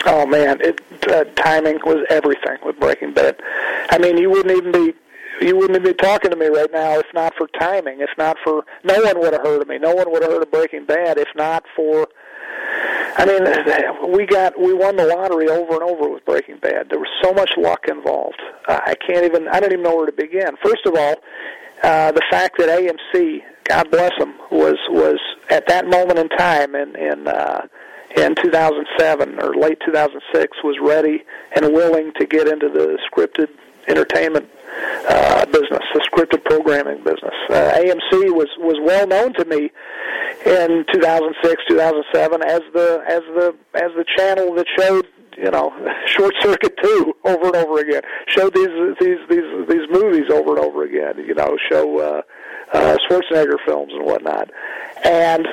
Oh 0.05 0.25
man, 0.25 0.59
it 0.61 0.81
uh, 1.09 1.23
timing 1.35 1.79
was 1.83 2.05
everything 2.09 2.57
with 2.63 2.79
Breaking 2.79 3.13
Bad. 3.13 3.41
I 3.89 3.97
mean, 3.97 4.17
you 4.17 4.29
wouldn't 4.29 4.55
even 4.55 4.71
be 4.71 4.93
you 5.41 5.55
wouldn't 5.55 5.83
be 5.83 5.93
talking 5.93 6.31
to 6.31 6.37
me 6.37 6.47
right 6.47 6.71
now 6.71 6.99
if 6.99 7.05
not 7.13 7.33
for 7.35 7.47
timing. 7.59 8.01
If 8.01 8.09
not 8.17 8.37
for 8.43 8.63
no 8.83 9.01
one 9.01 9.19
would 9.19 9.33
have 9.33 9.43
heard 9.43 9.61
of 9.61 9.67
me. 9.67 9.77
No 9.77 9.93
one 9.93 10.11
would 10.11 10.23
have 10.23 10.31
heard 10.31 10.43
of 10.43 10.51
Breaking 10.51 10.85
Bad 10.85 11.17
if 11.17 11.27
not 11.35 11.63
for. 11.75 12.07
I 13.19 13.25
mean, 13.25 14.11
we 14.15 14.25
got 14.25 14.59
we 14.59 14.73
won 14.73 14.95
the 14.95 15.05
lottery 15.05 15.49
over 15.49 15.73
and 15.73 15.83
over 15.83 16.09
with 16.09 16.25
Breaking 16.25 16.57
Bad. 16.59 16.89
There 16.89 16.99
was 16.99 17.09
so 17.23 17.33
much 17.33 17.51
luck 17.57 17.85
involved. 17.87 18.41
Uh, 18.67 18.79
I 18.85 18.95
can't 18.95 19.25
even. 19.25 19.47
I 19.47 19.59
don't 19.59 19.71
even 19.71 19.83
know 19.83 19.95
where 19.95 20.05
to 20.05 20.11
begin. 20.11 20.55
First 20.63 20.85
of 20.85 20.95
all, 20.95 21.15
uh, 21.83 22.11
the 22.11 22.23
fact 22.29 22.57
that 22.57 22.69
AMC, 22.69 23.41
God 23.65 23.89
bless 23.91 24.11
them, 24.19 24.35
was 24.51 24.77
was 24.89 25.19
at 25.49 25.67
that 25.67 25.87
moment 25.87 26.19
in 26.19 26.29
time 26.29 26.75
in 26.75 26.95
in. 26.95 27.27
Uh, 27.27 27.67
in 28.15 28.35
2007 28.35 29.39
or 29.39 29.55
late 29.55 29.79
2006 29.85 30.57
was 30.63 30.77
ready 30.81 31.23
and 31.55 31.73
willing 31.73 32.11
to 32.13 32.25
get 32.25 32.47
into 32.47 32.69
the 32.69 32.97
scripted 33.11 33.49
entertainment 33.87 34.49
uh, 35.07 35.45
business, 35.45 35.83
the 35.93 36.01
scripted 36.11 36.43
programming 36.43 36.97
business. 37.03 37.33
Uh, 37.49 37.71
AMC 37.75 38.33
was 38.33 38.49
was 38.59 38.77
well 38.81 39.07
known 39.07 39.33
to 39.33 39.45
me 39.45 39.71
in 40.45 40.85
2006, 40.91 41.63
2007 41.67 42.41
as 42.43 42.61
the 42.73 43.03
as 43.07 43.21
the 43.35 43.55
as 43.75 43.91
the 43.95 44.05
channel 44.17 44.53
that 44.55 44.65
showed 44.77 45.07
you 45.37 45.49
know 45.49 45.73
Short 46.07 46.33
Circuit 46.41 46.77
two 46.81 47.15
over 47.25 47.47
and 47.47 47.55
over 47.55 47.79
again, 47.79 48.01
showed 48.27 48.53
these 48.53 48.69
these 48.99 49.19
these 49.29 49.67
these 49.67 49.87
movies 49.89 50.29
over 50.31 50.55
and 50.55 50.59
over 50.59 50.83
again. 50.83 51.23
You 51.25 51.33
know, 51.33 51.57
show 51.71 51.99
uh, 51.99 52.21
uh, 52.73 52.97
Schwarzenegger 53.09 53.57
films 53.65 53.93
and 53.93 54.05
whatnot, 54.05 54.51
and 55.03 55.47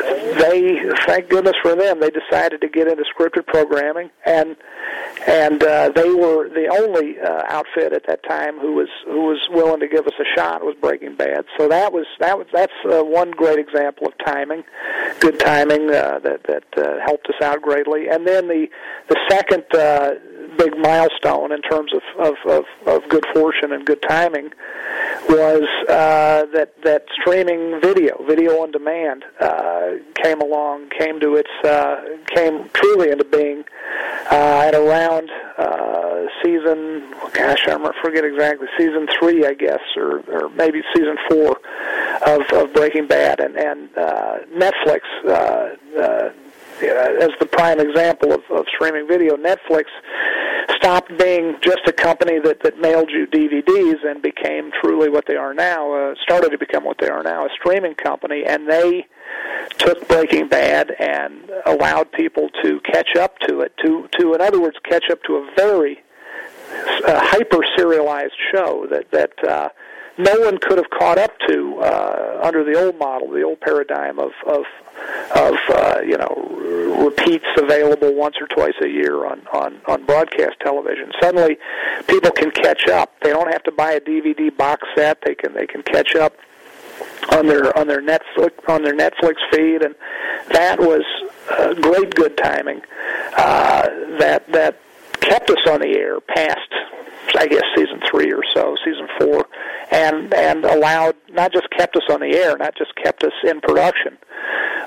they, 0.00 0.78
thank 1.06 1.28
goodness 1.28 1.56
for 1.62 1.74
them, 1.74 2.00
they 2.00 2.10
decided 2.10 2.60
to 2.60 2.68
get 2.68 2.88
into 2.88 3.04
scripted 3.04 3.46
programming, 3.46 4.10
and 4.24 4.56
and 5.26 5.62
uh, 5.62 5.90
they 5.94 6.10
were 6.10 6.48
the 6.48 6.68
only 6.68 7.20
uh, 7.20 7.42
outfit 7.48 7.92
at 7.92 8.06
that 8.06 8.22
time 8.22 8.58
who 8.58 8.74
was 8.74 8.88
who 9.06 9.24
was 9.24 9.38
willing 9.50 9.80
to 9.80 9.88
give 9.88 10.06
us 10.06 10.14
a 10.18 10.24
shot 10.38 10.62
was 10.62 10.74
Breaking 10.80 11.14
Bad. 11.14 11.44
So 11.58 11.68
that 11.68 11.92
was 11.92 12.06
that 12.20 12.38
was 12.38 12.46
that's 12.52 12.72
uh, 12.84 13.02
one 13.04 13.30
great 13.30 13.58
example 13.58 14.06
of 14.06 14.14
timing, 14.24 14.64
good 15.20 15.38
timing 15.38 15.90
uh, 15.90 16.20
that 16.20 16.44
that 16.44 16.64
uh, 16.76 17.00
helped 17.04 17.28
us 17.28 17.40
out 17.42 17.60
greatly. 17.62 18.08
And 18.08 18.26
then 18.26 18.48
the 18.48 18.66
the 19.08 19.18
second 19.28 19.64
uh, 19.74 20.14
big 20.56 20.76
milestone 20.78 21.52
in 21.52 21.62
terms 21.62 21.92
of, 21.92 22.02
of, 22.18 22.34
of, 22.46 22.64
of 22.86 23.08
good 23.08 23.24
fortune 23.32 23.72
and 23.72 23.84
good 23.86 24.02
timing 24.02 24.50
was 25.28 25.62
uh, 25.88 26.46
that 26.52 26.72
that 26.82 27.06
streaming 27.20 27.80
video, 27.80 28.22
video 28.26 28.62
on 28.62 28.70
demand, 28.70 29.24
uh, 29.40 29.92
came 30.22 30.40
along, 30.40 30.88
came 30.90 31.20
to 31.20 31.36
its, 31.36 31.50
uh, 31.64 32.02
came 32.34 32.68
truly 32.72 33.10
into 33.10 33.24
being 33.24 33.64
uh, 34.30 34.64
at 34.66 34.74
around 34.74 35.30
uh, 35.58 36.26
season. 36.42 37.10
Gosh, 37.32 37.66
I 37.68 37.92
forget 38.02 38.24
exactly 38.24 38.68
season 38.78 39.08
three, 39.18 39.46
I 39.46 39.54
guess, 39.54 39.80
or 39.96 40.20
or 40.30 40.48
maybe 40.50 40.82
season 40.94 41.16
four 41.28 41.60
of 42.26 42.42
of 42.52 42.72
Breaking 42.72 43.06
Bad, 43.06 43.40
and 43.40 43.56
and 43.56 43.88
uh, 43.96 44.38
Netflix. 44.54 45.00
Uh, 45.24 46.00
uh, 46.00 46.32
as 46.82 47.30
the 47.38 47.46
prime 47.46 47.80
example 47.80 48.32
of, 48.32 48.42
of 48.50 48.66
streaming 48.74 49.06
video, 49.06 49.36
Netflix 49.36 49.84
stopped 50.76 51.16
being 51.18 51.56
just 51.62 51.80
a 51.86 51.92
company 51.92 52.38
that, 52.38 52.62
that 52.62 52.78
mailed 52.78 53.10
you 53.10 53.26
DVDs 53.26 54.06
and 54.06 54.22
became 54.22 54.70
truly 54.80 55.08
what 55.08 55.24
they 55.26 55.36
are 55.36 55.54
now, 55.54 55.92
uh, 55.92 56.14
started 56.22 56.50
to 56.50 56.58
become 56.58 56.84
what 56.84 56.98
they 56.98 57.08
are 57.08 57.22
now, 57.22 57.44
a 57.44 57.48
streaming 57.58 57.94
company, 57.94 58.44
and 58.46 58.68
they 58.68 59.06
took 59.78 60.06
Breaking 60.08 60.48
Bad 60.48 60.92
and 60.98 61.50
allowed 61.66 62.10
people 62.12 62.48
to 62.62 62.80
catch 62.80 63.16
up 63.16 63.38
to 63.40 63.60
it, 63.60 63.74
to, 63.84 64.08
to 64.18 64.34
in 64.34 64.40
other 64.40 64.60
words, 64.60 64.76
catch 64.84 65.10
up 65.10 65.22
to 65.24 65.36
a 65.36 65.50
very 65.56 66.02
uh, 67.06 67.20
hyper 67.22 67.60
serialized 67.76 68.34
show 68.52 68.86
that, 68.90 69.10
that 69.10 69.32
uh, 69.48 69.68
no 70.18 70.40
one 70.40 70.58
could 70.58 70.78
have 70.78 70.90
caught 70.90 71.18
up 71.18 71.32
to 71.48 71.78
uh, 71.80 72.40
under 72.42 72.64
the 72.64 72.74
old 72.78 72.98
model, 72.98 73.30
the 73.30 73.42
old 73.42 73.60
paradigm 73.60 74.18
of 74.18 74.32
of 74.46 74.64
of 75.34 75.54
uh, 75.70 76.00
you 76.04 76.16
know 76.16 77.04
repeats 77.04 77.46
available 77.56 78.14
once 78.14 78.36
or 78.40 78.46
twice 78.46 78.74
a 78.82 78.88
year 78.88 79.26
on 79.26 79.46
on 79.52 79.80
on 79.86 80.04
broadcast 80.04 80.58
television. 80.60 81.10
Suddenly, 81.20 81.58
people 82.06 82.30
can 82.30 82.50
catch 82.50 82.88
up. 82.88 83.18
They 83.22 83.30
don't 83.30 83.52
have 83.52 83.62
to 83.64 83.72
buy 83.72 83.92
a 83.92 84.00
DVD 84.00 84.54
box 84.54 84.86
set. 84.96 85.18
They 85.24 85.34
can 85.34 85.54
they 85.54 85.66
can 85.66 85.82
catch 85.82 86.14
up 86.16 86.34
on 87.32 87.46
their 87.46 87.76
on 87.78 87.86
their 87.86 88.02
Netflix 88.02 88.52
on 88.68 88.82
their 88.82 88.94
Netflix 88.94 89.36
feed, 89.52 89.82
and 89.82 89.94
that 90.52 90.78
was 90.78 91.02
uh, 91.50 91.74
great 91.74 92.14
good 92.14 92.36
timing. 92.36 92.82
Uh, 93.36 93.88
that 94.18 94.50
that 94.52 94.80
kept 95.20 95.50
us 95.50 95.66
on 95.68 95.80
the 95.80 95.96
air 95.96 96.20
past 96.20 96.70
I 97.36 97.46
guess 97.46 97.62
season 97.76 98.00
three 98.10 98.32
or 98.32 98.42
so, 98.54 98.76
season 98.84 99.08
four, 99.18 99.46
and 99.90 100.32
and 100.34 100.64
allowed 100.64 101.16
not 101.30 101.52
just 101.52 101.68
kept 101.70 101.96
us 101.96 102.02
on 102.10 102.20
the 102.20 102.36
air, 102.36 102.56
not 102.56 102.76
just 102.76 102.94
kept 102.96 103.24
us 103.24 103.32
in 103.44 103.60
production, 103.60 104.16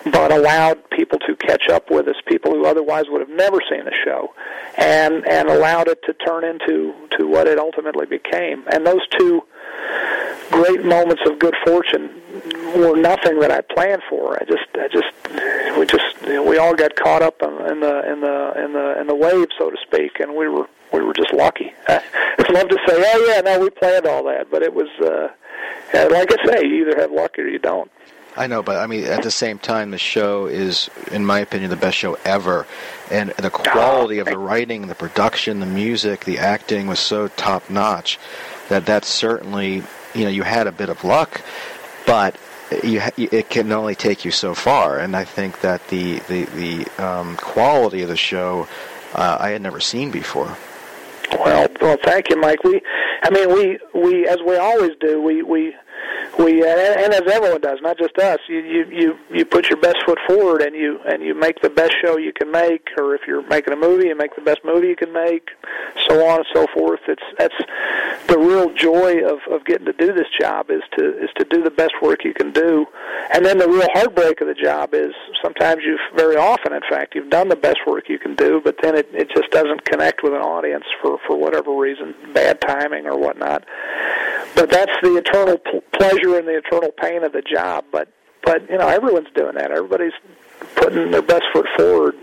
but 0.05 0.31
allowed 0.31 0.89
people 0.91 1.19
to 1.19 1.35
catch 1.35 1.69
up 1.69 1.89
with 1.89 2.07
us, 2.07 2.15
people 2.27 2.51
who 2.51 2.65
otherwise 2.65 3.05
would 3.09 3.21
have 3.21 3.29
never 3.29 3.59
seen 3.69 3.85
the 3.85 3.93
show, 4.03 4.33
and 4.77 5.27
and 5.27 5.49
allowed 5.49 5.87
it 5.87 5.99
to 6.05 6.13
turn 6.13 6.43
into 6.43 6.93
to 7.17 7.27
what 7.27 7.47
it 7.47 7.59
ultimately 7.59 8.05
became. 8.05 8.63
And 8.71 8.85
those 8.85 9.05
two 9.17 9.43
great 10.51 10.85
moments 10.85 11.21
of 11.25 11.39
good 11.39 11.55
fortune 11.65 12.21
were 12.79 12.95
nothing 12.95 13.39
that 13.39 13.51
I 13.51 13.61
planned 13.61 14.03
for. 14.09 14.41
I 14.41 14.45
just, 14.45 14.67
I 14.75 14.87
just, 14.87 15.77
we 15.77 15.85
just, 15.85 16.21
you 16.25 16.33
know, 16.35 16.43
we 16.43 16.57
all 16.57 16.73
got 16.75 16.95
caught 16.95 17.21
up 17.21 17.41
in, 17.41 17.49
in 17.49 17.79
the 17.79 18.11
in 18.11 18.21
the 18.21 18.63
in 18.63 18.73
the 18.73 19.01
in 19.01 19.07
the 19.07 19.15
wave, 19.15 19.47
so 19.57 19.69
to 19.69 19.77
speak, 19.85 20.19
and 20.19 20.35
we 20.35 20.47
were 20.47 20.67
we 20.93 21.01
were 21.01 21.13
just 21.13 21.33
lucky. 21.33 21.73
I'd 21.87 22.49
love 22.51 22.69
to 22.69 22.77
say, 22.87 22.93
oh 22.95 23.25
yeah, 23.27 23.41
no, 23.41 23.59
we 23.59 23.69
planned 23.69 24.05
all 24.05 24.23
that, 24.25 24.49
but 24.51 24.61
it 24.61 24.73
was, 24.73 24.87
uh, 25.01 25.29
like 25.93 26.31
I 26.31 26.45
say, 26.45 26.65
you 26.65 26.87
either 26.87 27.01
have 27.01 27.11
luck 27.11 27.37
or 27.39 27.47
you 27.47 27.59
don't. 27.59 27.91
I 28.35 28.47
know, 28.47 28.63
but 28.63 28.77
I 28.77 28.87
mean, 28.87 29.05
at 29.05 29.21
the 29.21 29.31
same 29.31 29.59
time, 29.59 29.91
the 29.91 29.99
show 29.99 30.47
is, 30.47 30.89
in 31.11 31.23
my 31.23 31.39
opinion, 31.39 31.69
the 31.69 31.75
best 31.75 31.97
show 31.97 32.17
ever, 32.25 32.65
and 33.11 33.29
the 33.31 33.51
quality 33.51 34.17
of 34.19 34.25
the 34.25 34.37
writing, 34.37 34.87
the 34.87 34.95
production, 34.95 35.59
the 35.59 35.67
music, 35.67 36.25
the 36.25 36.39
acting 36.39 36.87
was 36.87 36.99
so 36.99 37.27
top 37.27 37.69
notch 37.69 38.19
that 38.69 38.87
that 38.87 39.05
certainly, 39.05 39.83
you 40.15 40.23
know, 40.23 40.29
you 40.29 40.41
had 40.43 40.65
a 40.65 40.71
bit 40.71 40.89
of 40.89 41.03
luck, 41.03 41.43
but 42.07 42.35
you, 42.83 43.01
it 43.17 43.49
can 43.49 43.71
only 43.71 43.95
take 43.95 44.25
you 44.25 44.31
so 44.31 44.53
far. 44.53 44.99
And 44.99 45.15
I 45.15 45.23
think 45.23 45.61
that 45.61 45.87
the 45.89 46.19
the 46.27 46.45
the 46.45 47.03
um, 47.03 47.37
quality 47.37 48.01
of 48.01 48.09
the 48.09 48.17
show 48.17 48.67
uh, 49.13 49.37
I 49.39 49.49
had 49.49 49.61
never 49.61 49.79
seen 49.79 50.11
before. 50.11 50.57
Well, 51.39 51.67
well, 51.81 51.97
thank 52.03 52.29
you, 52.29 52.37
Mike. 52.39 52.63
We, 52.63 52.81
I 53.23 53.29
mean, 53.29 53.49
we, 53.53 53.79
we, 53.99 54.27
as 54.27 54.37
we 54.45 54.55
always 54.57 54.91
do, 54.99 55.21
we, 55.21 55.41
we, 55.41 55.73
we, 56.39 56.63
uh, 56.63 56.67
and 56.67 57.13
as 57.13 57.21
everyone 57.31 57.61
does, 57.61 57.79
not 57.81 57.97
just 57.97 58.17
us. 58.17 58.39
You, 58.47 58.59
you, 58.59 58.85
you, 58.91 59.17
you 59.31 59.45
put 59.45 59.69
your 59.69 59.79
best 59.79 59.97
foot 60.05 60.17
forward, 60.27 60.61
and 60.61 60.75
you, 60.75 60.99
and 61.05 61.21
you 61.21 61.35
make 61.35 61.61
the 61.61 61.69
best 61.69 61.93
show 62.03 62.17
you 62.17 62.33
can 62.33 62.51
make. 62.51 62.87
Or 62.97 63.15
if 63.15 63.21
you're 63.27 63.45
making 63.47 63.73
a 63.73 63.77
movie, 63.77 64.07
you 64.07 64.15
make 64.15 64.35
the 64.35 64.41
best 64.41 64.59
movie 64.63 64.87
you 64.87 64.95
can 64.95 65.13
make, 65.13 65.49
so 66.07 66.25
on 66.27 66.37
and 66.39 66.47
so 66.53 66.65
forth. 66.73 67.01
It's 67.07 67.21
that's 67.37 67.55
the 68.27 68.37
real 68.37 68.73
joy 68.73 69.23
of 69.23 69.39
of 69.51 69.65
getting 69.65 69.85
to 69.85 69.93
do 69.93 70.13
this 70.13 70.27
job 70.39 70.71
is 70.71 70.81
to 70.97 71.17
is 71.23 71.29
to 71.37 71.45
do 71.45 71.63
the 71.63 71.71
best 71.71 71.93
work 72.01 72.23
you 72.23 72.33
can 72.33 72.51
do, 72.51 72.85
and 73.33 73.45
then 73.45 73.57
the 73.57 73.67
real 73.67 73.87
heartbreak 73.93 74.41
of 74.41 74.47
the 74.47 74.53
job 74.53 74.93
is 74.93 75.13
sometimes 75.41 75.81
you've 75.85 75.99
very 76.15 76.35
often, 76.35 76.73
in 76.73 76.81
fact, 76.89 77.15
you've 77.15 77.29
done 77.29 77.49
the 77.49 77.55
best 77.55 77.79
work 77.85 78.09
you 78.09 78.17
can 78.17 78.35
do, 78.35 78.61
but 78.63 78.75
then 78.81 78.95
it 78.95 79.07
it 79.13 79.29
just 79.29 79.51
doesn't 79.51 79.85
connect 79.85 80.23
with 80.23 80.33
an 80.33 80.41
audience 80.41 80.85
for 81.01 81.19
for 81.27 81.37
whatever 81.37 81.71
reason, 81.73 82.15
bad 82.33 82.59
timing 82.61 83.05
or 83.05 83.17
whatnot. 83.17 83.63
But 84.55 84.69
that's 84.69 84.93
the 85.01 85.15
eternal 85.17 85.57
pl- 85.57 85.81
pleasure 85.93 86.22
and 86.37 86.47
the 86.47 86.57
eternal 86.57 86.91
pain 86.91 87.23
of 87.23 87.33
the 87.33 87.41
job. 87.41 87.85
But 87.91 88.09
but 88.43 88.69
you 88.69 88.77
know 88.77 88.87
everyone's 88.87 89.31
doing 89.35 89.55
that. 89.55 89.71
Everybody's 89.71 90.13
putting 90.75 91.11
their 91.11 91.21
best 91.21 91.43
foot 91.53 91.67
forward, 91.77 92.15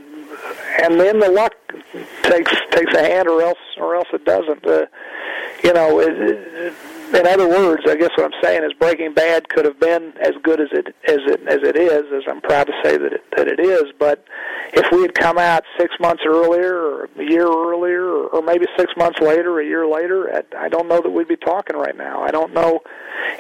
and 0.82 0.98
then 1.00 1.20
the 1.20 1.30
luck 1.30 1.54
takes 2.22 2.52
takes 2.70 2.94
a 2.94 3.02
hand, 3.02 3.28
or 3.28 3.42
else 3.42 3.58
or 3.78 3.94
else 3.94 4.08
it 4.12 4.24
doesn't. 4.24 4.66
Uh, 4.66 4.86
you 5.62 5.72
know, 5.72 6.00
it, 6.00 6.12
it, 6.12 6.74
in 7.14 7.27
other 7.27 7.49
words, 7.49 7.83
I 7.87 7.96
guess 7.96 8.11
what 8.16 8.33
I'm 8.33 8.42
saying 8.42 8.64
is 8.64 8.73
Breaking 8.75 9.12
Bad 9.12 9.49
could 9.49 9.64
have 9.64 9.81
been 9.81 10.12
as 10.20 10.33
good 10.42 10.61
as 10.61 10.68
it 10.73 10.94
as 11.09 11.18
it 11.27 11.40
as 11.49 11.59
it 11.62 11.77
is, 11.77 12.05
as 12.12 12.23
I'm 12.29 12.40
proud 12.40 12.68
to 12.68 12.73
say 12.85 12.96
that 12.96 13.12
it, 13.12 13.25
that 13.37 13.49
it 13.49 13.59
is. 13.59 13.85
But 13.99 14.25
if 14.73 14.87
we 14.92 15.03
had 15.03 15.14
come 15.14 15.38
out 15.38 15.64
six 15.79 15.94
months 16.01 16.23
earlier, 16.27 16.75
or 16.75 17.09
a 17.18 17.25
year 17.25 17.46
earlier, 17.46 18.05
or, 18.05 18.27
or 18.29 18.42
maybe 18.42 18.66
six 18.79 18.92
months 18.96 19.18
later, 19.20 19.61
a 19.61 19.64
year 19.64 19.87
later, 19.87 20.33
I, 20.33 20.66
I 20.66 20.68
don't 20.68 20.88
know 20.88 21.01
that 21.01 21.11
we'd 21.11 21.29
be 21.29 21.37
talking 21.37 21.77
right 21.77 21.96
now. 21.96 22.23
I 22.23 22.31
don't 22.31 22.55
know. 22.55 22.81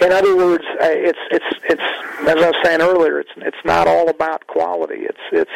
In 0.02 0.12
other 0.12 0.36
words, 0.36 0.64
it's 0.80 1.18
it's 1.30 1.44
it's 1.64 1.82
as 2.22 2.36
I 2.36 2.50
was 2.50 2.56
saying 2.64 2.80
earlier, 2.80 3.20
it's 3.20 3.30
it's 3.36 3.64
not 3.64 3.86
all 3.86 4.08
about 4.08 4.46
quality. 4.46 5.02
It's 5.02 5.20
it's 5.32 5.50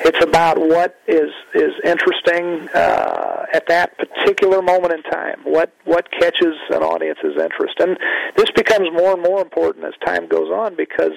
it's 0.00 0.24
about 0.24 0.58
what 0.58 1.00
is 1.06 1.30
is 1.54 1.72
interesting 1.84 2.68
uh, 2.74 3.46
at 3.52 3.66
that 3.68 3.96
particular 3.98 4.62
moment 4.62 4.94
in 4.94 5.02
time. 5.04 5.40
What 5.44 5.72
what 5.84 6.10
catches 6.10 6.56
an 6.70 6.82
audience's 7.20 7.42
interest, 7.42 7.74
and 7.80 7.98
this 8.36 8.50
becomes 8.50 8.90
more 8.92 9.12
and 9.12 9.22
more 9.22 9.40
important 9.40 9.84
as 9.84 9.94
time 10.04 10.28
goes 10.28 10.50
on 10.50 10.74
because 10.76 11.12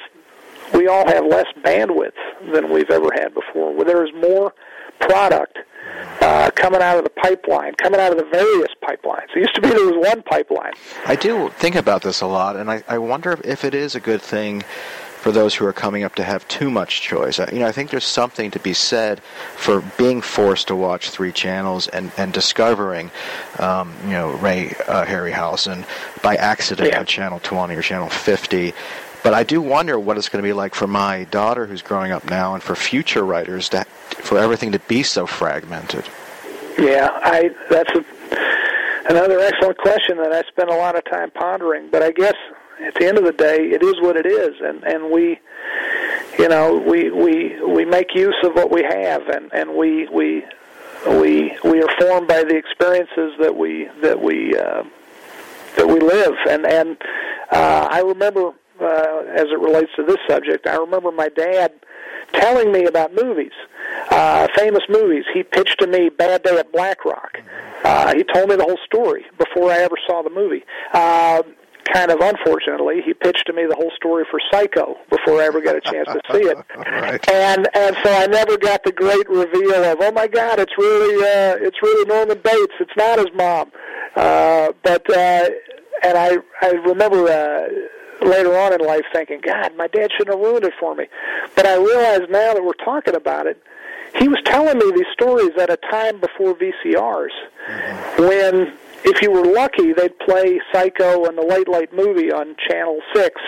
we 0.73 0.87
all 0.87 1.07
have 1.07 1.25
less 1.25 1.47
bandwidth 1.63 2.13
than 2.53 2.71
we've 2.71 2.89
ever 2.89 3.09
had 3.13 3.33
before. 3.33 3.73
Where 3.73 3.85
there 3.85 4.05
is 4.05 4.11
more 4.13 4.53
product 4.99 5.57
uh, 6.21 6.49
coming 6.55 6.81
out 6.81 6.97
of 6.97 7.03
the 7.03 7.09
pipeline, 7.09 7.73
coming 7.75 7.99
out 7.99 8.11
of 8.11 8.17
the 8.17 8.25
various 8.25 8.71
pipelines. 8.81 9.27
It 9.35 9.39
used 9.39 9.55
to 9.55 9.61
be 9.61 9.69
there 9.69 9.85
was 9.85 10.07
one 10.07 10.23
pipeline. 10.23 10.73
I 11.05 11.15
do 11.15 11.49
think 11.49 11.75
about 11.75 12.01
this 12.01 12.21
a 12.21 12.27
lot, 12.27 12.55
and 12.55 12.71
I, 12.71 12.83
I 12.87 12.97
wonder 12.97 13.37
if 13.43 13.63
it 13.65 13.73
is 13.73 13.95
a 13.95 13.99
good 13.99 14.21
thing 14.21 14.63
for 15.23 15.31
those 15.31 15.55
who 15.55 15.65
are 15.65 15.71
coming 15.71 16.03
up 16.03 16.15
to 16.15 16.23
have 16.23 16.45
too 16.49 16.69
much 16.69 16.99
choice. 16.99 17.39
You 17.39 17.59
know, 17.59 17.65
I 17.65 17.71
think 17.71 17.91
there's 17.91 18.03
something 18.03 18.51
to 18.51 18.59
be 18.59 18.73
said 18.73 19.21
for 19.55 19.81
being 19.97 20.19
forced 20.19 20.67
to 20.67 20.75
watch 20.75 21.11
three 21.11 21.31
channels 21.31 21.87
and 21.87 22.11
and 22.17 22.33
discovering, 22.33 23.09
um, 23.57 23.95
you 24.03 24.11
know, 24.11 24.31
Ray 24.31 24.75
uh, 24.85 25.05
Harryhausen 25.05 25.85
by 26.21 26.35
accident 26.35 26.89
yeah. 26.89 26.99
on 26.99 27.05
channel 27.05 27.39
20 27.39 27.73
or 27.73 27.81
channel 27.81 28.09
50. 28.09 28.73
But 29.23 29.33
I 29.33 29.43
do 29.43 29.61
wonder 29.61 29.97
what 29.97 30.17
it's 30.17 30.27
going 30.27 30.43
to 30.43 30.47
be 30.47 30.51
like 30.51 30.75
for 30.75 30.87
my 30.87 31.23
daughter 31.31 31.65
who's 31.65 31.81
growing 31.81 32.11
up 32.11 32.29
now, 32.29 32.53
and 32.53 32.61
for 32.61 32.75
future 32.75 33.23
writers 33.23 33.69
to 33.69 33.85
for 34.19 34.37
everything 34.37 34.73
to 34.73 34.79
be 34.79 35.03
so 35.03 35.25
fragmented. 35.25 36.03
Yeah, 36.77 37.07
I 37.23 37.49
that's 37.69 37.91
a, 37.95 38.03
another 39.09 39.39
excellent 39.39 39.77
question 39.77 40.17
that 40.17 40.33
I 40.33 40.41
spend 40.49 40.69
a 40.69 40.75
lot 40.75 40.97
of 40.97 41.05
time 41.05 41.31
pondering. 41.31 41.87
But 41.89 42.03
I 42.03 42.11
guess 42.11 42.35
at 42.81 42.95
the 42.95 43.07
end 43.07 43.17
of 43.17 43.25
the 43.25 43.31
day, 43.31 43.69
it 43.71 43.83
is 43.83 43.95
what 44.01 44.15
it 44.17 44.25
is, 44.25 44.55
and 44.61 44.83
and 44.83 45.11
we, 45.11 45.39
you 46.39 46.47
know, 46.47 46.77
we 46.77 47.11
we 47.11 47.61
we 47.65 47.85
make 47.85 48.15
use 48.15 48.35
of 48.43 48.53
what 48.53 48.71
we 48.71 48.83
have, 48.83 49.27
and 49.27 49.51
and 49.53 49.75
we 49.75 50.07
we 50.09 50.45
we 51.07 51.57
we 51.63 51.81
are 51.81 51.95
formed 51.99 52.27
by 52.27 52.43
the 52.43 52.55
experiences 52.55 53.33
that 53.39 53.55
we 53.55 53.89
that 54.01 54.21
we 54.21 54.55
uh, 54.55 54.83
that 55.77 55.87
we 55.87 55.99
live, 55.99 56.33
and 56.49 56.65
and 56.65 56.97
uh, 57.51 57.87
I 57.89 58.01
remember 58.01 58.53
uh, 58.81 59.23
as 59.35 59.47
it 59.47 59.59
relates 59.59 59.91
to 59.95 60.03
this 60.03 60.17
subject, 60.27 60.67
I 60.67 60.75
remember 60.77 61.11
my 61.11 61.29
dad 61.29 61.73
telling 62.33 62.71
me 62.71 62.85
about 62.85 63.13
movies, 63.13 63.51
uh, 64.09 64.47
famous 64.55 64.83
movies. 64.89 65.23
He 65.33 65.43
pitched 65.43 65.79
to 65.79 65.87
me 65.87 66.09
Bad 66.09 66.43
Day 66.43 66.57
at 66.57 66.71
Black 66.71 67.05
Rock. 67.05 67.39
Uh, 67.83 68.15
he 68.15 68.23
told 68.23 68.49
me 68.49 68.55
the 68.55 68.63
whole 68.63 68.79
story 68.85 69.25
before 69.37 69.71
I 69.71 69.79
ever 69.79 69.95
saw 70.07 70.23
the 70.23 70.29
movie. 70.29 70.63
Uh, 70.93 71.43
kind 71.91 72.11
of 72.11 72.19
unfortunately, 72.19 73.01
he 73.05 73.13
pitched 73.13 73.45
to 73.47 73.53
me 73.53 73.65
the 73.67 73.75
whole 73.75 73.91
story 73.95 74.25
for 74.29 74.39
Psycho 74.51 74.97
before 75.09 75.41
I 75.41 75.45
ever 75.45 75.61
got 75.61 75.75
a 75.75 75.81
chance 75.81 76.07
to 76.07 76.21
see 76.31 76.43
it. 76.43 76.57
right. 76.77 77.29
And 77.29 77.67
and 77.75 77.95
so 78.03 78.11
I 78.11 78.27
never 78.27 78.57
got 78.57 78.83
the 78.83 78.91
great 78.91 79.27
reveal 79.29 79.83
of, 79.83 79.97
oh 80.01 80.11
my 80.11 80.27
God, 80.27 80.59
it's 80.59 80.73
really 80.77 81.15
uh, 81.23 81.57
it's 81.65 81.81
really 81.81 82.05
Norman 82.05 82.39
Bates. 82.43 82.73
It's 82.79 82.95
not 82.95 83.19
his 83.19 83.27
mom. 83.35 83.71
Uh, 84.15 84.71
but 84.83 85.09
uh, 85.09 85.49
and 86.03 86.17
I 86.17 86.37
I 86.61 86.71
remember 86.85 87.27
uh, 87.27 88.25
later 88.25 88.57
on 88.57 88.73
in 88.73 88.85
life 88.85 89.05
thinking, 89.13 89.41
God, 89.41 89.75
my 89.75 89.87
dad 89.87 90.09
shouldn't 90.17 90.35
have 90.35 90.45
ruined 90.45 90.65
it 90.65 90.73
for 90.79 90.95
me. 90.95 91.05
But 91.55 91.65
I 91.65 91.75
realize 91.75 92.21
now 92.29 92.53
that 92.53 92.63
we're 92.63 92.73
talking 92.85 93.15
about 93.15 93.47
it, 93.47 93.61
he 94.19 94.27
was 94.27 94.39
telling 94.45 94.77
me 94.77 94.91
these 94.95 95.11
stories 95.11 95.51
at 95.59 95.69
a 95.69 95.77
time 95.89 96.19
before 96.19 96.55
VCRs, 96.55 97.31
when 98.19 98.73
if 99.05 99.21
you 99.21 99.31
were 99.31 99.45
lucky, 99.45 99.93
they'd 99.93 100.17
play 100.19 100.59
Psycho 100.71 101.25
and 101.25 101.37
the 101.37 101.45
Late 101.45 101.67
Late 101.67 101.93
Movie 101.93 102.31
on 102.31 102.55
Channel 102.67 102.99
Six, 103.13 103.39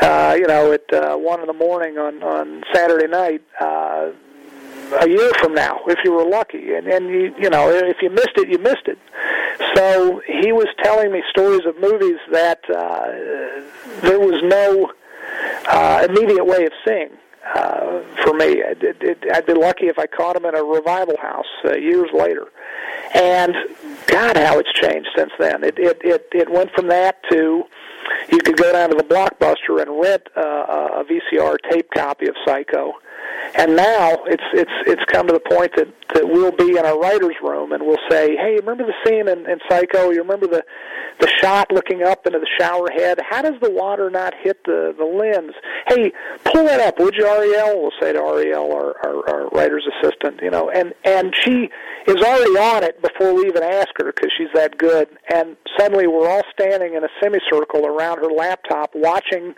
uh, 0.00 0.36
you 0.38 0.46
know, 0.46 0.72
at 0.72 0.92
uh, 0.92 1.16
one 1.16 1.40
in 1.40 1.46
the 1.46 1.52
morning 1.52 1.98
on 1.98 2.22
on 2.22 2.62
Saturday 2.72 3.06
night. 3.06 3.42
Uh, 3.60 4.12
a 5.00 5.08
year 5.08 5.32
from 5.40 5.52
now, 5.52 5.80
if 5.88 5.98
you 6.04 6.12
were 6.12 6.24
lucky, 6.24 6.74
and 6.74 6.86
and 6.86 7.08
you 7.08 7.34
you 7.38 7.50
know 7.50 7.70
if 7.70 7.96
you 8.00 8.10
missed 8.10 8.36
it, 8.36 8.48
you 8.48 8.58
missed 8.58 8.86
it. 8.86 8.98
So 9.74 10.20
he 10.26 10.52
was 10.52 10.68
telling 10.82 11.12
me 11.12 11.22
stories 11.30 11.66
of 11.66 11.78
movies 11.80 12.18
that 12.30 12.60
uh, 12.70 13.10
there 14.02 14.20
was 14.20 14.40
no 14.44 14.92
uh, 15.68 16.06
immediate 16.08 16.44
way 16.44 16.64
of 16.64 16.72
seeing 16.86 17.10
uh, 17.54 18.02
for 18.22 18.34
me. 18.34 18.62
I'd, 18.62 18.82
it, 18.82 19.18
I'd 19.32 19.46
be 19.46 19.54
lucky 19.54 19.86
if 19.86 19.98
I 19.98 20.06
caught 20.06 20.36
him 20.36 20.44
in 20.44 20.54
a 20.54 20.62
revival 20.62 21.16
house 21.20 21.46
uh, 21.64 21.76
years 21.76 22.10
later. 22.12 22.46
And 23.14 23.54
God, 24.06 24.36
how 24.36 24.58
it's 24.58 24.72
changed 24.72 25.08
since 25.16 25.32
then. 25.38 25.64
It 25.64 25.78
it 25.78 26.00
it, 26.02 26.28
it 26.32 26.50
went 26.50 26.70
from 26.72 26.88
that 26.88 27.22
to 27.30 27.64
you 28.30 28.38
could 28.38 28.56
go 28.56 28.72
down 28.72 28.90
to 28.90 28.96
the 28.96 29.04
blockbuster 29.04 29.80
and 29.80 30.00
rent 30.00 30.22
uh, 30.36 31.00
a 31.00 31.04
VCR 31.04 31.56
tape 31.70 31.88
copy 31.94 32.28
of 32.28 32.34
Psycho 32.44 32.94
and 33.54 33.76
now 33.76 34.24
it's 34.26 34.42
it's 34.52 34.70
it's 34.86 35.02
come 35.10 35.26
to 35.26 35.32
the 35.32 35.40
point 35.40 35.72
that 35.76 35.88
that 36.14 36.26
we'll 36.26 36.52
be 36.52 36.78
in 36.78 36.84
our 36.84 36.98
writers' 36.98 37.36
room 37.42 37.72
and 37.72 37.82
we'll 37.84 38.00
say, 38.10 38.36
"Hey, 38.36 38.56
remember 38.56 38.84
the 38.84 38.94
scene 39.04 39.28
in, 39.28 39.48
in 39.50 39.58
Psycho? 39.68 40.10
You 40.10 40.20
remember 40.20 40.46
the 40.46 40.64
the 41.20 41.28
shot 41.40 41.72
looking 41.72 42.02
up 42.02 42.26
into 42.26 42.38
the 42.38 42.48
shower 42.58 42.88
head? 42.94 43.18
How 43.28 43.42
does 43.42 43.58
the 43.60 43.70
water 43.70 44.10
not 44.10 44.34
hit 44.42 44.62
the 44.64 44.94
the 44.96 45.04
lens? 45.04 45.54
Hey, 45.88 46.12
pull 46.44 46.64
that 46.64 46.80
up, 46.80 46.98
would 46.98 47.14
you, 47.14 47.26
Ariel?" 47.26 47.80
We'll 47.80 47.92
say 48.00 48.12
to 48.12 48.18
Ariel, 48.18 48.72
our, 48.72 48.96
our, 49.06 49.30
our 49.30 49.48
writer's 49.50 49.86
assistant, 49.98 50.40
you 50.42 50.50
know, 50.50 50.70
and 50.70 50.94
and 51.04 51.34
she 51.42 51.70
is 52.06 52.22
already 52.22 52.58
on 52.58 52.84
it 52.84 53.00
before 53.02 53.34
we 53.34 53.46
even 53.46 53.62
ask 53.62 53.88
her 53.96 54.12
because 54.12 54.30
she's 54.36 54.52
that 54.54 54.78
good. 54.78 55.08
And 55.32 55.56
suddenly 55.78 56.06
we're 56.06 56.28
all 56.28 56.42
standing 56.52 56.94
in 56.94 57.04
a 57.04 57.08
semicircle 57.22 57.86
around 57.86 58.18
her 58.18 58.30
laptop 58.30 58.90
watching 58.94 59.54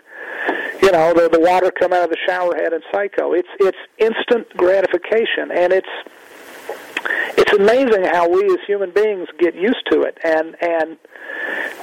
you 0.81 0.91
know 0.91 1.13
the 1.13 1.29
the 1.29 1.39
water 1.39 1.71
come 1.71 1.93
out 1.93 2.03
of 2.03 2.09
the 2.09 2.17
shower 2.25 2.55
head 2.55 2.73
in 2.73 2.81
Psycho. 2.91 3.33
It's 3.33 3.49
it's 3.59 3.77
instant 3.97 4.49
gratification, 4.55 5.51
and 5.51 5.73
it's 5.73 5.89
it's 7.37 7.53
amazing 7.53 8.05
how 8.05 8.29
we 8.29 8.45
as 8.45 8.59
human 8.67 8.91
beings 8.91 9.27
get 9.37 9.55
used 9.55 9.85
to 9.91 10.01
it, 10.01 10.17
and 10.23 10.55
and 10.61 10.97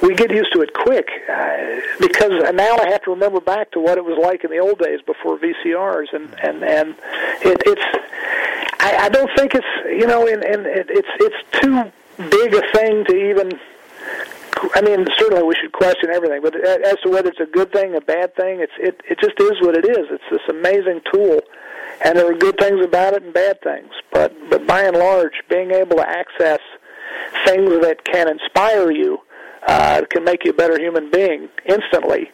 we 0.01 0.13
get 0.13 0.31
used 0.31 0.53
to 0.53 0.61
it 0.61 0.73
quick 0.73 1.09
uh, 1.29 1.81
because 1.99 2.31
now 2.53 2.77
I 2.77 2.89
have 2.89 3.03
to 3.03 3.11
remember 3.11 3.39
back 3.39 3.71
to 3.71 3.79
what 3.79 3.97
it 3.97 4.05
was 4.05 4.17
like 4.21 4.43
in 4.43 4.51
the 4.51 4.59
old 4.59 4.79
days 4.79 4.99
before 5.05 5.37
VCRs, 5.37 6.13
and 6.13 6.33
and 6.41 6.63
and 6.63 6.95
it, 7.41 7.61
it's 7.65 7.81
I, 8.79 9.05
I 9.05 9.09
don't 9.09 9.29
think 9.35 9.55
it's 9.55 9.67
you 9.85 10.07
know, 10.07 10.27
and 10.27 10.43
and 10.43 10.65
it, 10.65 10.87
it's 10.89 11.07
it's 11.19 11.61
too 11.61 11.91
big 12.29 12.53
a 12.53 12.61
thing 12.73 13.05
to 13.05 13.15
even 13.15 13.59
I 14.75 14.81
mean, 14.81 15.05
certainly 15.17 15.43
we 15.43 15.55
should 15.61 15.71
question 15.71 16.09
everything, 16.09 16.41
but 16.41 16.55
as 16.55 16.97
to 17.03 17.09
whether 17.09 17.29
it's 17.29 17.39
a 17.39 17.51
good 17.51 17.71
thing, 17.71 17.95
a 17.95 18.01
bad 18.01 18.35
thing, 18.35 18.59
it's 18.59 18.73
it 18.79 19.01
it 19.09 19.19
just 19.19 19.39
is 19.39 19.61
what 19.61 19.75
it 19.75 19.85
is. 19.85 20.07
It's 20.09 20.23
this 20.31 20.41
amazing 20.49 21.01
tool, 21.11 21.41
and 22.03 22.17
there 22.17 22.29
are 22.29 22.35
good 22.35 22.57
things 22.59 22.83
about 22.83 23.13
it 23.13 23.23
and 23.23 23.33
bad 23.33 23.61
things. 23.61 23.91
But 24.11 24.33
but 24.49 24.65
by 24.65 24.83
and 24.83 24.97
large, 24.97 25.33
being 25.49 25.71
able 25.71 25.97
to 25.97 26.07
access 26.07 26.59
things 27.45 27.69
that 27.81 28.03
can 28.05 28.29
inspire 28.29 28.91
you, 28.91 29.19
uh, 29.67 30.01
can 30.09 30.23
make 30.23 30.45
you 30.45 30.51
a 30.51 30.53
better 30.53 30.79
human 30.79 31.11
being 31.11 31.49
instantly. 31.65 32.31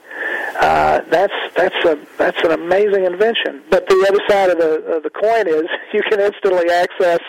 Uh, 0.60 1.02
that's 1.10 1.34
that's 1.56 1.86
a 1.86 1.98
that's 2.18 2.38
an 2.44 2.52
amazing 2.52 3.06
invention. 3.06 3.64
But 3.70 3.88
the 3.88 4.06
other 4.08 4.22
side 4.30 4.50
of 4.50 4.58
the 4.60 4.96
of 4.96 5.04
the 5.04 5.10
coin 5.10 5.48
is 5.48 5.66
you 5.94 6.02
can 6.10 6.20
instantly 6.20 6.70
access 6.70 7.20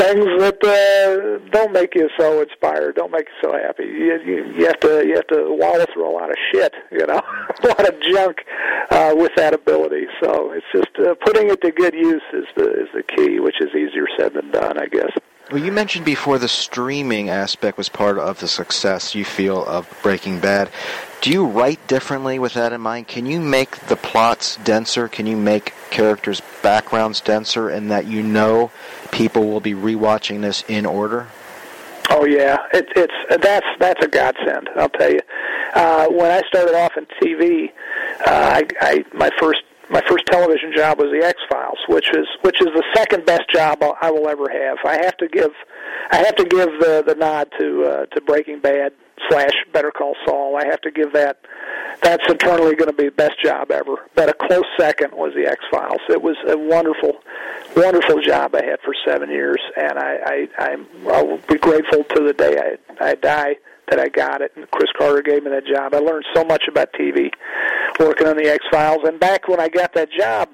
things 0.00 0.24
that 0.40 0.58
uh, 0.64 1.50
don't 1.50 1.72
make 1.72 1.94
you 1.94 2.08
so 2.18 2.40
inspired, 2.40 2.96
don't 2.96 3.12
make 3.12 3.26
you 3.28 3.50
so 3.50 3.52
happy. 3.52 3.84
You, 3.84 4.18
you, 4.24 4.54
you 4.56 4.66
have 4.66 4.80
to 4.80 5.06
you 5.06 5.14
have 5.14 5.26
to 5.28 5.44
wallow 5.48 5.84
through 5.92 6.08
a 6.08 6.14
lot 6.14 6.30
of 6.30 6.36
shit, 6.52 6.72
you 6.90 7.06
know, 7.06 7.20
a 7.64 7.68
lot 7.68 7.86
of 7.86 7.94
junk 8.00 8.38
uh, 8.90 9.12
with 9.14 9.32
that 9.36 9.52
ability. 9.52 10.06
So 10.22 10.52
it's 10.52 10.66
just 10.72 10.90
uh, 10.98 11.14
putting 11.24 11.50
it 11.50 11.60
to 11.62 11.70
good 11.70 11.94
use 11.94 12.22
is 12.32 12.46
the 12.56 12.70
is 12.82 12.88
the 12.94 13.02
key, 13.02 13.40
which 13.40 13.60
is 13.60 13.68
easier 13.74 14.06
said 14.18 14.32
than 14.34 14.50
done, 14.50 14.78
I 14.78 14.86
guess. 14.86 15.12
Well, 15.50 15.60
you 15.60 15.72
mentioned 15.72 16.04
before 16.04 16.38
the 16.38 16.46
streaming 16.46 17.28
aspect 17.28 17.76
was 17.76 17.88
part 17.88 18.18
of 18.18 18.38
the 18.38 18.46
success 18.46 19.16
you 19.16 19.24
feel 19.24 19.64
of 19.64 19.88
Breaking 20.00 20.38
Bad. 20.38 20.70
Do 21.22 21.30
you 21.32 21.44
write 21.44 21.84
differently 21.88 22.38
with 22.38 22.54
that 22.54 22.72
in 22.72 22.80
mind? 22.80 23.08
Can 23.08 23.26
you 23.26 23.40
make 23.40 23.76
the 23.88 23.96
plots 23.96 24.58
denser? 24.62 25.08
Can 25.08 25.26
you 25.26 25.36
make 25.36 25.74
characters' 25.90 26.40
backgrounds 26.62 27.20
denser, 27.20 27.68
and 27.68 27.90
that 27.90 28.06
you 28.06 28.22
know 28.22 28.70
people 29.10 29.50
will 29.50 29.58
be 29.58 29.74
rewatching 29.74 30.40
this 30.40 30.62
in 30.68 30.86
order? 30.86 31.26
Oh 32.10 32.24
yeah, 32.24 32.58
it, 32.72 32.86
it's 32.94 33.42
that's 33.42 33.66
that's 33.80 34.04
a 34.04 34.08
godsend. 34.08 34.70
I'll 34.76 34.88
tell 34.88 35.10
you. 35.10 35.20
Uh, 35.74 36.06
when 36.10 36.30
I 36.30 36.42
started 36.46 36.76
off 36.76 36.96
in 36.96 37.06
TV, 37.20 37.72
uh, 38.24 38.60
I, 38.62 38.68
I 38.80 39.04
my 39.12 39.30
first 39.40 39.62
my 39.90 40.00
first 40.08 40.24
television 40.26 40.72
job 40.74 40.98
was 40.98 41.10
the 41.10 41.26
X 41.26 41.38
Files, 41.50 41.78
which 41.88 42.08
is 42.10 42.26
which 42.42 42.60
is 42.60 42.68
the 42.68 42.84
second 42.94 43.26
best 43.26 43.50
job 43.52 43.82
I 44.00 44.10
will 44.10 44.28
ever 44.28 44.48
have. 44.48 44.78
I 44.84 45.04
have 45.04 45.16
to 45.18 45.28
give 45.28 45.50
I 46.10 46.18
have 46.18 46.36
to 46.36 46.44
give 46.44 46.68
the 46.80 47.02
the 47.06 47.14
nod 47.14 47.50
to 47.58 47.84
uh, 47.84 48.06
to 48.06 48.20
Breaking 48.20 48.60
Bad 48.60 48.92
slash 49.28 49.52
Better 49.72 49.90
Call 49.90 50.14
Saul. 50.26 50.56
I 50.56 50.66
have 50.66 50.80
to 50.82 50.90
give 50.90 51.12
that 51.12 51.38
that's 52.02 52.24
eternally 52.28 52.74
going 52.76 52.90
to 52.90 52.96
be 52.96 53.06
the 53.06 53.10
best 53.10 53.42
job 53.42 53.70
ever. 53.70 53.96
But 54.14 54.28
a 54.28 54.34
close 54.34 54.64
second 54.78 55.12
was 55.12 55.34
the 55.34 55.46
X 55.46 55.60
Files. 55.70 56.00
It 56.08 56.22
was 56.22 56.36
a 56.46 56.56
wonderful, 56.56 57.20
wonderful 57.76 58.22
job 58.22 58.54
I 58.54 58.64
had 58.64 58.80
for 58.80 58.94
seven 59.04 59.28
years, 59.28 59.60
and 59.76 59.98
I, 59.98 60.16
I 60.24 60.48
I'm 60.58 60.86
I 61.10 61.22
will 61.22 61.38
be 61.48 61.58
grateful 61.58 62.04
to 62.04 62.22
the 62.22 62.32
day 62.32 62.56
I 63.00 63.04
I 63.04 63.14
die 63.16 63.56
that 63.90 64.00
I 64.00 64.08
got 64.08 64.42
it. 64.42 64.52
And 64.56 64.70
Chris 64.70 64.90
Carter 64.96 65.22
gave 65.22 65.44
me 65.44 65.50
that 65.50 65.66
job. 65.66 65.94
I 65.94 65.98
learned 65.98 66.24
so 66.34 66.44
much 66.44 66.64
about 66.68 66.92
TV 66.92 67.30
working 67.98 68.26
on 68.26 68.36
the 68.36 68.48
X 68.48 68.64
Files. 68.70 69.00
And 69.04 69.20
back 69.20 69.48
when 69.48 69.60
I 69.60 69.68
got 69.68 69.92
that 69.94 70.08
job, 70.16 70.48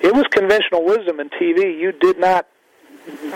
it 0.00 0.14
was 0.14 0.24
conventional 0.30 0.84
wisdom 0.84 1.20
in 1.20 1.28
TV. 1.30 1.78
You 1.78 1.92
did 1.92 2.18
not 2.18 2.46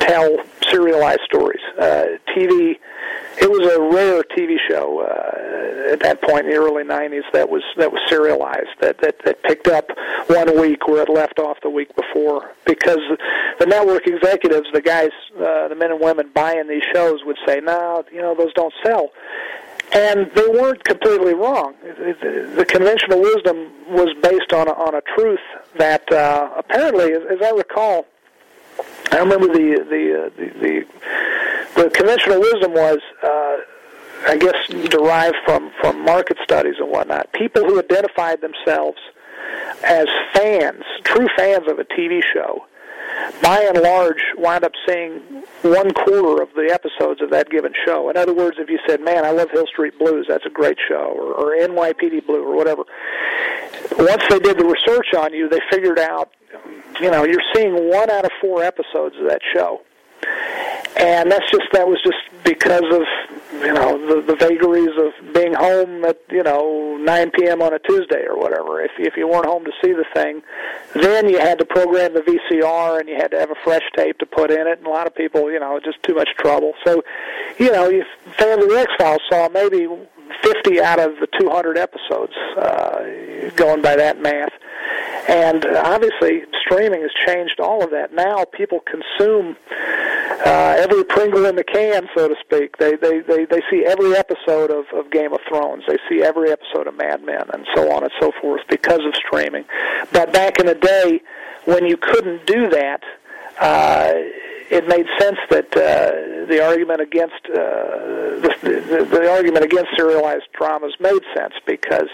tell 0.00 0.36
serialized 0.70 1.22
stories. 1.24 1.60
Uh, 1.78 2.18
TV, 2.34 2.78
it 3.40 3.50
was 3.50 3.72
a 3.72 3.80
rare 3.80 4.22
TV 4.22 4.56
show 4.68 5.00
uh, 5.00 5.92
at 5.92 6.00
that 6.00 6.20
point 6.22 6.46
in 6.46 6.52
the 6.52 6.56
early 6.56 6.84
'90s 6.84 7.22
that 7.32 7.48
was 7.48 7.62
that 7.76 7.92
was 7.92 8.00
serialized. 8.08 8.70
That 8.80 8.98
that 9.00 9.16
that 9.24 9.42
picked 9.42 9.68
up 9.68 9.90
one 10.26 10.60
week 10.60 10.86
where 10.88 11.02
it 11.02 11.08
left 11.08 11.38
off 11.38 11.58
the 11.62 11.70
week 11.70 11.94
before. 11.96 12.52
Because 12.64 13.00
the 13.58 13.66
network 13.66 14.06
executives, 14.06 14.68
the 14.72 14.82
guys, 14.82 15.10
uh, 15.36 15.68
the 15.68 15.74
men 15.74 15.92
and 15.92 16.00
women 16.00 16.30
buying 16.34 16.68
these 16.68 16.84
shows, 16.92 17.24
would 17.24 17.38
say, 17.46 17.60
"No, 17.60 18.04
you 18.12 18.20
know, 18.20 18.34
those 18.34 18.52
don't 18.54 18.74
sell." 18.84 19.10
And 19.92 20.30
they 20.34 20.46
weren't 20.46 20.84
completely 20.84 21.34
wrong. 21.34 21.74
The 21.82 22.64
conventional 22.68 23.20
wisdom 23.20 23.72
was 23.88 24.14
based 24.22 24.52
on 24.52 24.68
a, 24.68 24.72
on 24.72 24.94
a 24.94 25.00
truth 25.16 25.40
that 25.78 26.10
uh, 26.12 26.48
apparently, 26.56 27.12
as, 27.12 27.22
as 27.28 27.42
I 27.42 27.50
recall, 27.50 28.06
I 29.12 29.18
remember 29.18 29.46
the 29.46 29.84
the 29.88 30.26
uh, 30.26 30.30
the, 30.36 30.46
the 30.60 31.82
the 31.82 31.90
conventional 31.90 32.40
wisdom 32.40 32.72
was. 32.72 32.98
Uh, 33.22 33.56
I 34.26 34.36
guess 34.36 34.54
derived 34.90 35.36
from 35.46 35.72
from 35.80 36.04
market 36.04 36.36
studies 36.44 36.74
and 36.78 36.90
whatnot. 36.90 37.32
People 37.32 37.64
who 37.64 37.78
identified 37.78 38.42
themselves 38.42 38.98
as 39.82 40.06
fans, 40.34 40.82
true 41.04 41.26
fans 41.38 41.66
of 41.68 41.78
a 41.78 41.84
TV 41.84 42.20
show, 42.22 42.66
by 43.42 43.62
and 43.62 43.80
large 43.82 44.20
wind 44.36 44.64
up 44.64 44.72
seeing 44.86 45.20
one 45.62 45.92
quarter 45.92 46.42
of 46.42 46.50
the 46.54 46.70
episodes 46.70 47.22
of 47.22 47.30
that 47.30 47.50
given 47.50 47.72
show. 47.84 48.10
In 48.10 48.16
other 48.16 48.34
words, 48.34 48.56
if 48.58 48.68
you 48.68 48.78
said, 48.86 49.00
"Man, 49.00 49.24
I 49.24 49.30
love 49.30 49.50
Hill 49.50 49.66
Street 49.66 49.98
Blues. 49.98 50.26
That's 50.28 50.46
a 50.46 50.50
great 50.50 50.78
show," 50.86 51.12
or, 51.16 51.32
or 51.32 51.56
NYPD 51.56 52.26
Blue, 52.26 52.44
or 52.44 52.54
whatever. 52.54 52.84
Once 53.98 54.22
they 54.28 54.38
did 54.38 54.58
the 54.58 54.64
research 54.64 55.14
on 55.14 55.32
you, 55.32 55.48
they 55.48 55.60
figured 55.70 55.98
out 55.98 56.30
you 57.00 57.10
know, 57.10 57.24
you're 57.24 57.42
seeing 57.54 57.88
one 57.88 58.10
out 58.10 58.24
of 58.24 58.30
four 58.40 58.62
episodes 58.62 59.16
of 59.16 59.28
that 59.28 59.40
show. 59.54 59.82
And 60.96 61.30
that's 61.30 61.50
just 61.50 61.64
that 61.72 61.88
was 61.88 61.98
just 62.04 62.18
because 62.44 62.84
of 62.92 63.02
you 63.62 63.72
know 63.72 63.96
the 64.06 64.20
the 64.20 64.36
vagaries 64.36 64.90
of 64.98 65.32
being 65.32 65.54
home 65.54 66.04
at 66.04 66.18
you 66.30 66.42
know 66.42 66.98
9 67.00 67.30
p.m. 67.30 67.62
on 67.62 67.72
a 67.72 67.78
Tuesday 67.78 68.24
or 68.26 68.36
whatever. 68.36 68.82
If 68.82 68.90
if 68.98 69.16
you 69.16 69.26
weren't 69.26 69.46
home 69.46 69.64
to 69.64 69.72
see 69.82 69.92
the 69.92 70.04
thing, 70.12 70.42
then 70.94 71.28
you 71.28 71.38
had 71.38 71.58
to 71.60 71.64
program 71.64 72.12
the 72.14 72.20
VCR 72.20 73.00
and 73.00 73.08
you 73.08 73.16
had 73.16 73.30
to 73.30 73.38
have 73.38 73.50
a 73.50 73.54
fresh 73.64 73.84
tape 73.96 74.18
to 74.18 74.26
put 74.26 74.50
in 74.50 74.66
it. 74.66 74.78
And 74.78 74.86
a 74.86 74.90
lot 74.90 75.06
of 75.06 75.14
people, 75.14 75.50
you 75.50 75.60
know, 75.60 75.80
just 75.82 76.02
too 76.02 76.14
much 76.14 76.28
trouble. 76.38 76.74
So, 76.84 77.02
you 77.58 77.72
know, 77.72 77.88
you 77.88 78.04
fans 78.36 78.62
of 78.62 78.68
the 78.68 78.78
X 78.78 78.92
Files 78.98 79.22
saw 79.30 79.48
maybe 79.48 79.86
50 80.42 80.80
out 80.80 81.00
of 81.00 81.12
the 81.20 81.28
200 81.38 81.78
episodes, 81.78 82.32
uh, 82.56 83.50
going 83.56 83.80
by 83.80 83.96
that 83.96 84.20
math. 84.20 84.52
And 85.28 85.64
obviously, 85.64 86.42
streaming 86.60 87.02
has 87.02 87.10
changed 87.26 87.60
all 87.60 87.84
of 87.84 87.90
that. 87.90 88.12
Now 88.12 88.44
people 88.44 88.80
consume 88.80 89.56
uh, 90.44 90.76
every 90.78 91.04
Pringle 91.04 91.46
in 91.46 91.56
the 91.56 91.64
can, 91.64 92.08
so 92.16 92.28
to 92.28 92.34
speak. 92.40 92.78
They 92.78 92.96
they 92.96 93.20
they, 93.20 93.44
they 93.44 93.60
see 93.70 93.84
every 93.86 94.16
episode 94.16 94.70
of, 94.70 94.86
of 94.92 95.10
Game 95.10 95.32
of 95.32 95.40
Thrones. 95.48 95.84
They 95.86 95.98
see 96.08 96.22
every 96.22 96.50
episode 96.50 96.86
of 96.86 96.96
Mad 96.96 97.22
Men, 97.24 97.44
and 97.52 97.66
so 97.74 97.92
on 97.92 98.02
and 98.02 98.12
so 98.20 98.32
forth 98.40 98.62
because 98.68 99.00
of 99.04 99.14
streaming. 99.14 99.64
But 100.12 100.32
back 100.32 100.58
in 100.58 100.66
the 100.66 100.74
day, 100.74 101.20
when 101.64 101.86
you 101.86 101.96
couldn't 101.96 102.46
do 102.46 102.70
that. 102.70 103.02
Uh, 103.58 104.14
it 104.70 104.86
made 104.86 105.06
sense 105.18 105.38
that 105.50 105.66
uh, 105.76 106.46
the 106.46 106.62
argument 106.62 107.00
against 107.00 107.42
uh, 107.50 108.38
the, 108.38 108.54
the, 108.62 109.04
the 109.10 109.30
argument 109.30 109.64
against 109.64 109.90
serialized 109.96 110.46
dramas 110.56 110.94
made 111.00 111.22
sense 111.34 111.54
because 111.66 112.08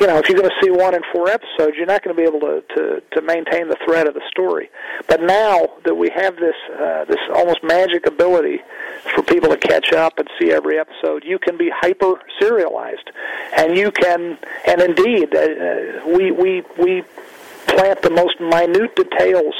you 0.00 0.06
know 0.06 0.18
if 0.18 0.28
you're 0.28 0.38
going 0.38 0.50
to 0.50 0.56
see 0.62 0.70
one 0.70 0.94
in 0.94 1.02
four 1.12 1.28
episodes, 1.28 1.76
you're 1.76 1.86
not 1.86 2.02
going 2.02 2.14
to 2.14 2.20
be 2.20 2.26
able 2.26 2.40
to, 2.40 2.62
to 2.74 3.02
to 3.12 3.22
maintain 3.22 3.68
the 3.68 3.76
thread 3.84 4.08
of 4.08 4.14
the 4.14 4.22
story. 4.28 4.70
But 5.06 5.22
now 5.22 5.68
that 5.84 5.94
we 5.94 6.10
have 6.10 6.36
this 6.36 6.56
uh, 6.72 7.04
this 7.04 7.20
almost 7.32 7.62
magic 7.62 8.06
ability 8.06 8.58
for 9.14 9.22
people 9.22 9.50
to 9.50 9.56
catch 9.56 9.92
up 9.92 10.18
and 10.18 10.28
see 10.40 10.50
every 10.50 10.78
episode, 10.78 11.24
you 11.24 11.38
can 11.38 11.56
be 11.56 11.70
hyper 11.70 12.20
serialized, 12.40 13.08
and 13.56 13.76
you 13.76 13.92
can 13.92 14.36
and 14.66 14.82
indeed 14.82 15.34
uh, 15.34 16.06
we 16.08 16.32
we 16.32 16.62
we 16.76 17.04
plant 17.66 18.02
the 18.02 18.10
most 18.10 18.40
minute 18.40 18.94
details 18.96 19.54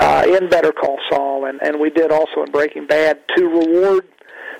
uh, 0.00 0.24
in 0.26 0.48
Better 0.48 0.72
Call 0.72 0.98
Saul, 1.10 1.46
and, 1.46 1.60
and 1.62 1.80
we 1.80 1.90
did 1.90 2.10
also 2.10 2.42
in 2.42 2.50
Breaking 2.50 2.86
Bad 2.86 3.20
to 3.36 3.44
reward 3.44 4.04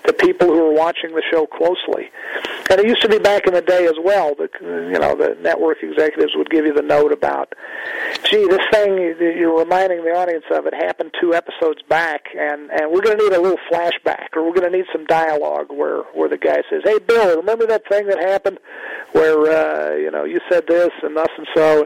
the 0.06 0.12
people 0.12 0.46
who 0.46 0.66
are 0.66 0.72
watching 0.72 1.14
the 1.14 1.22
show 1.30 1.46
closely. 1.46 2.10
And 2.70 2.80
it 2.80 2.86
used 2.86 3.02
to 3.02 3.08
be 3.08 3.18
back 3.18 3.46
in 3.46 3.54
the 3.54 3.60
day 3.60 3.86
as 3.86 3.96
well. 4.02 4.34
that 4.36 4.50
you 4.60 4.98
know 4.98 5.14
the 5.14 5.36
network 5.40 5.82
executives 5.82 6.32
would 6.36 6.50
give 6.50 6.64
you 6.64 6.72
the 6.72 6.82
note 6.82 7.12
about, 7.12 7.52
gee, 8.24 8.46
this 8.48 8.62
thing 8.72 8.96
you're 9.20 9.58
reminding 9.58 10.04
the 10.04 10.12
audience 10.12 10.44
of 10.50 10.66
it 10.66 10.74
happened 10.74 11.12
two 11.20 11.34
episodes 11.34 11.82
back, 11.88 12.26
and 12.36 12.70
and 12.70 12.90
we're 12.90 13.02
going 13.02 13.18
to 13.18 13.24
need 13.24 13.32
a 13.32 13.40
little 13.40 13.58
flashback, 13.70 14.28
or 14.34 14.44
we're 14.44 14.54
going 14.54 14.70
to 14.70 14.76
need 14.76 14.86
some 14.92 15.04
dialogue 15.06 15.70
where 15.70 16.02
where 16.14 16.28
the 16.28 16.38
guy 16.38 16.62
says, 16.70 16.82
hey 16.84 16.98
Bill, 16.98 17.36
remember 17.36 17.66
that 17.66 17.86
thing 17.88 18.06
that 18.06 18.18
happened 18.18 18.58
where 19.12 19.38
uh, 19.50 19.96
you 19.96 20.10
know 20.10 20.24
you 20.24 20.40
said 20.48 20.66
this 20.66 20.90
and 21.02 21.16
thus 21.16 21.30
and 21.36 21.46
so. 21.54 21.84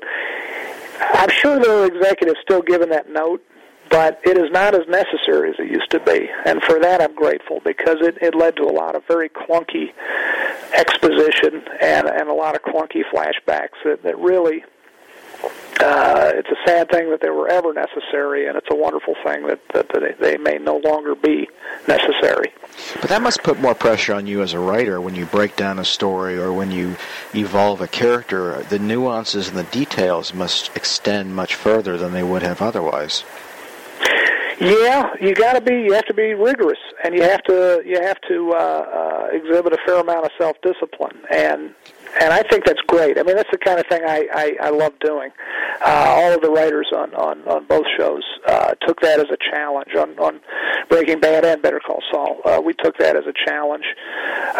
I'm 1.00 1.30
sure 1.30 1.58
there 1.58 1.82
are 1.82 1.86
executives 1.86 2.38
still 2.42 2.62
giving 2.62 2.90
that 2.90 3.10
note, 3.10 3.44
but 3.90 4.20
it 4.24 4.36
is 4.36 4.50
not 4.50 4.74
as 4.74 4.86
necessary 4.88 5.50
as 5.50 5.56
it 5.58 5.70
used 5.70 5.90
to 5.90 6.00
be. 6.00 6.28
And 6.44 6.62
for 6.62 6.80
that, 6.80 7.00
I'm 7.00 7.14
grateful 7.14 7.60
because 7.64 7.98
it, 8.00 8.18
it 8.20 8.34
led 8.34 8.56
to 8.56 8.64
a 8.64 8.72
lot 8.72 8.96
of 8.96 9.06
very 9.06 9.28
clunky 9.28 9.92
exposition 10.72 11.62
and, 11.80 12.08
and 12.08 12.28
a 12.28 12.34
lot 12.34 12.54
of 12.56 12.62
clunky 12.62 13.02
flashbacks 13.12 13.78
that, 13.84 14.02
that 14.02 14.18
really 14.18 14.64
uh, 15.80 16.32
it's 16.34 16.48
a 16.48 16.68
sad 16.68 16.90
thing 16.90 17.10
that 17.10 17.20
they 17.20 17.30
were 17.30 17.48
ever 17.48 17.72
necessary, 17.72 18.46
and 18.46 18.56
it's 18.56 18.68
a 18.70 18.76
wonderful 18.76 19.14
thing 19.24 19.46
that, 19.46 19.60
that, 19.74 19.88
that 19.88 20.18
they 20.20 20.36
may 20.36 20.58
no 20.58 20.76
longer 20.78 21.14
be 21.14 21.48
necessary. 21.88 22.52
But 23.00 23.10
that 23.10 23.22
must 23.22 23.42
put 23.42 23.60
more 23.60 23.74
pressure 23.74 24.14
on 24.14 24.26
you 24.26 24.42
as 24.42 24.52
a 24.52 24.58
writer 24.58 25.00
when 25.00 25.14
you 25.14 25.26
break 25.26 25.56
down 25.56 25.78
a 25.78 25.84
story 25.84 26.38
or 26.38 26.52
when 26.52 26.70
you 26.70 26.96
evolve 27.34 27.80
a 27.80 27.88
character. 27.88 28.62
The 28.62 28.78
nuances 28.78 29.48
and 29.48 29.56
the 29.56 29.64
details 29.64 30.32
must 30.32 30.74
extend 30.76 31.34
much 31.34 31.54
further 31.54 31.96
than 31.96 32.12
they 32.12 32.22
would 32.22 32.42
have 32.42 32.62
otherwise. 32.62 33.24
Yeah, 34.60 35.10
you 35.20 35.34
got 35.34 35.54
to 35.54 35.60
be. 35.60 35.74
You 35.74 35.92
have 35.94 36.06
to 36.06 36.14
be 36.14 36.32
rigorous, 36.34 36.78
and 37.02 37.14
you 37.14 37.22
have 37.22 37.42
to. 37.44 37.82
You 37.84 38.00
have 38.00 38.20
to 38.28 38.52
uh, 38.52 38.56
uh, 38.56 39.28
exhibit 39.32 39.72
a 39.72 39.78
fair 39.84 40.00
amount 40.00 40.26
of 40.26 40.30
self-discipline, 40.38 41.22
and 41.28 41.74
and 42.20 42.32
I 42.32 42.42
think 42.42 42.64
that's 42.64 42.80
great. 42.86 43.18
I 43.18 43.22
mean, 43.22 43.36
that's 43.36 43.50
the 43.50 43.58
kind 43.58 43.78
of 43.78 43.86
thing 43.86 44.02
I 44.06 44.28
I, 44.32 44.56
I 44.68 44.70
love 44.70 44.92
doing. 45.00 45.30
Uh, 45.84 46.14
all 46.16 46.32
of 46.32 46.40
the 46.40 46.50
writers 46.50 46.88
on 46.94 47.14
on 47.14 47.42
on 47.48 47.64
both 47.66 47.86
shows 47.96 48.22
uh, 48.46 48.74
took 48.86 49.00
that 49.00 49.20
as 49.20 49.26
a 49.30 49.36
challenge. 49.50 49.94
On 49.94 50.18
on 50.18 50.40
Breaking 50.88 51.20
Bad 51.20 51.44
and 51.44 51.62
Better 51.62 51.80
Call 51.80 52.02
Saul, 52.10 52.40
uh, 52.44 52.60
we 52.64 52.74
took 52.74 52.96
that 52.98 53.16
as 53.16 53.24
a 53.26 53.32
challenge. 53.46 53.84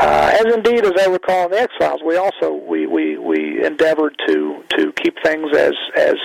Uh, 0.01 0.37
as 0.40 0.55
indeed, 0.55 0.85
as 0.85 0.93
I 1.01 1.11
recall 1.11 1.47
in 1.47 1.53
the 1.53 1.61
X 1.61 1.73
Files, 1.79 2.01
we 2.05 2.17
also 2.17 2.53
we 2.53 2.87
we 2.87 3.19
we 3.19 3.64
endeavored 3.64 4.17
to 4.27 4.64
to 4.71 4.93
keep 4.93 5.17
things 5.23 5.55
as 5.57 5.75
as 5.97 6.17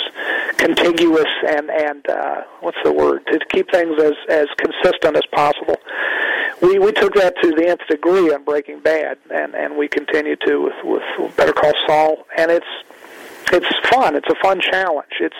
contiguous 0.57 1.29
and 1.47 1.69
and 1.69 2.09
uh, 2.09 2.41
what's 2.61 2.77
the 2.83 2.91
word 2.91 3.25
to 3.27 3.39
keep 3.51 3.69
things 3.71 4.01
as 4.01 4.13
as 4.29 4.47
consistent 4.57 5.15
as 5.15 5.25
possible. 5.31 5.77
We 6.61 6.79
we 6.79 6.91
took 6.91 7.13
that 7.15 7.35
to 7.41 7.51
the 7.51 7.67
nth 7.67 7.87
degree 7.87 8.33
on 8.33 8.43
Breaking 8.43 8.79
Bad, 8.79 9.17
and 9.31 9.55
and 9.55 9.77
we 9.77 9.87
continue 9.87 10.35
to 10.47 10.61
with 10.61 10.73
with 10.83 11.03
Better 11.37 11.53
Call 11.53 11.73
Saul, 11.85 12.25
and 12.37 12.51
it's 12.51 12.65
it's 13.51 13.89
fun. 13.89 14.15
It's 14.15 14.29
a 14.29 14.35
fun 14.41 14.61
challenge. 14.61 15.13
It's 15.19 15.35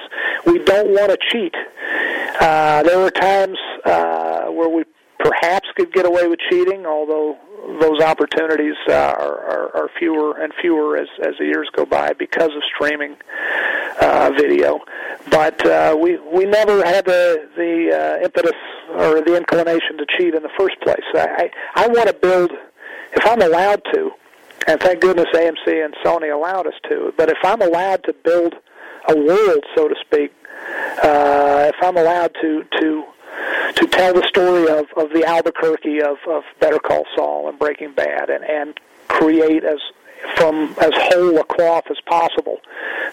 we 0.45 0.59
don't 0.59 0.89
want 0.89 1.11
to 1.11 1.17
cheat. 1.31 1.55
Uh, 2.39 2.83
there 2.83 2.99
are 2.99 3.11
times 3.11 3.57
uh, 3.85 4.45
where 4.47 4.69
we 4.69 4.83
perhaps 5.19 5.67
could 5.75 5.91
get 5.93 6.05
away 6.05 6.27
with 6.27 6.39
cheating, 6.49 6.85
although 6.85 7.37
those 7.81 8.01
opportunities 8.01 8.75
uh, 8.87 8.93
are, 8.93 9.37
are, 9.53 9.75
are 9.75 9.89
fewer 9.99 10.41
and 10.41 10.53
fewer 10.61 10.97
as, 10.97 11.07
as 11.21 11.33
the 11.37 11.45
years 11.45 11.69
go 11.75 11.85
by 11.85 12.13
because 12.13 12.51
of 12.55 12.63
streaming 12.73 13.15
uh, 14.01 14.31
video. 14.37 14.79
But 15.29 15.63
uh, 15.65 15.97
we 15.99 16.17
we 16.33 16.45
never 16.45 16.83
had 16.83 17.05
the 17.05 17.47
the 17.55 17.73
uh, 17.93 18.23
impetus 18.23 18.59
or 18.91 19.21
the 19.21 19.35
inclination 19.35 19.97
to 19.97 20.05
cheat 20.17 20.33
in 20.33 20.41
the 20.41 20.49
first 20.57 20.79
place. 20.81 21.03
I 21.13 21.51
I, 21.75 21.83
I 21.83 21.87
want 21.87 22.07
to 22.07 22.13
build, 22.13 22.51
if 23.13 23.25
I'm 23.25 23.41
allowed 23.41 23.81
to, 23.93 24.11
and 24.67 24.79
thank 24.79 25.01
goodness 25.01 25.27
AMC 25.33 25.85
and 25.85 25.93
Sony 26.03 26.33
allowed 26.33 26.67
us 26.67 26.73
to. 26.89 27.13
But 27.17 27.29
if 27.29 27.37
I'm 27.43 27.61
allowed 27.61 28.03
to 28.05 28.13
build 28.13 28.55
a 29.07 29.15
world, 29.17 29.63
so 29.75 29.87
to 29.87 29.95
speak, 30.05 30.33
uh, 31.03 31.71
if 31.73 31.75
I'm 31.81 31.97
allowed 31.97 32.35
to 32.41 32.63
to 32.79 33.03
to 33.75 33.87
tell 33.87 34.13
the 34.13 34.27
story 34.27 34.67
of, 34.67 34.87
of 34.97 35.13
the 35.13 35.23
Albuquerque 35.25 36.01
of, 36.01 36.17
of 36.27 36.43
Better 36.59 36.79
Call 36.79 37.05
Saul 37.15 37.47
and 37.47 37.57
Breaking 37.57 37.93
Bad, 37.93 38.29
and, 38.29 38.43
and 38.43 38.79
create 39.07 39.63
as 39.63 39.79
from 40.35 40.75
as 40.81 40.91
whole 40.93 41.39
a 41.39 41.43
cloth 41.45 41.85
as 41.89 41.97
possible 42.05 42.59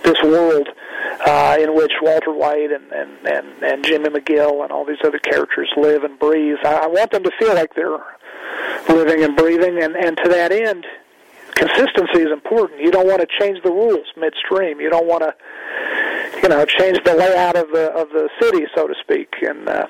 this 0.03 0.21
world 0.23 0.69
uh, 1.25 1.57
in 1.61 1.75
which 1.75 1.93
Walter 2.03 2.33
White 2.33 2.73
and, 2.73 2.91
and, 2.93 3.27
and, 3.27 3.63
and 3.63 3.85
Jimmy 3.85 4.09
McGill 4.09 4.63
and 4.63 4.73
all 4.73 4.85
these 4.85 4.99
other 5.05 5.19
characters 5.19 5.71
live 5.77 6.05
and 6.05 6.19
breathe. 6.19 6.59
I, 6.65 6.75
I 6.75 6.87
want 6.87 7.13
them 7.13 7.23
to 7.23 7.31
feel 7.39 7.55
like 7.55 7.75
they're 7.75 7.99
living 8.89 9.23
and 9.23 9.37
breathing, 9.37 9.83
and, 9.83 9.97
and 9.97 10.17
to 10.19 10.29
that 10.31 10.53
end, 10.53 10.87
consistency 11.57 12.21
is 12.21 12.31
important. 12.33 12.81
You 12.81 12.91
don't 12.91 13.07
want 13.09 13.21
to 13.21 13.29
change 13.41 13.63
the 13.65 13.71
rules 13.71 14.07
midstream. 14.17 14.81
You 14.81 14.91
don't 14.91 15.07
want 15.07 15.25
to, 15.25 15.35
you 16.43 16.49
know, 16.49 16.65
change 16.65 16.99
the 17.05 17.15
layout 17.15 17.57
of 17.57 17.69
the 17.73 17.91
of 17.93 18.11
the 18.11 18.29
city, 18.41 18.67
so 18.75 18.87
to 18.87 18.95
speak. 19.03 19.35
And 19.43 19.69
uh, 19.69 19.87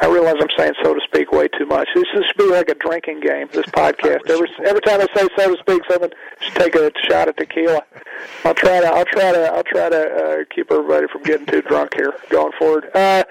I 0.00 0.06
realize 0.06 0.36
I'm 0.40 0.48
saying 0.56 0.74
so 0.82 0.94
to 0.94 1.00
speak 1.00 1.32
way 1.32 1.48
too 1.48 1.66
much. 1.66 1.88
This 1.94 2.04
should 2.12 2.36
be 2.36 2.50
like 2.50 2.68
a 2.68 2.74
drinking 2.74 3.20
game. 3.20 3.48
This 3.52 3.66
podcast. 3.66 4.28
Every 4.28 4.48
every 4.64 4.80
time 4.82 5.00
I 5.00 5.06
say 5.14 5.28
so 5.36 5.54
to 5.54 5.60
speak, 5.60 5.82
someone 5.90 6.10
should 6.40 6.54
take 6.54 6.74
a 6.74 6.90
shot 7.08 7.28
of 7.28 7.36
tequila. 7.36 7.82
I'll 8.44 8.54
try 8.54 8.80
to 8.80 8.86
I'll 8.86 9.04
try 9.06 9.32
to 9.32 9.52
I'll 9.52 9.64
try 9.64 9.88
to 9.88 10.02
uh, 10.14 10.54
keep 10.54 10.70
everybody 10.70 11.06
from 11.08 11.22
getting 11.22 11.46
too 11.46 11.62
drunk 11.62 11.94
here 11.94 12.14
going 12.28 12.52
forward. 12.58 12.90
Uh, 12.94 13.24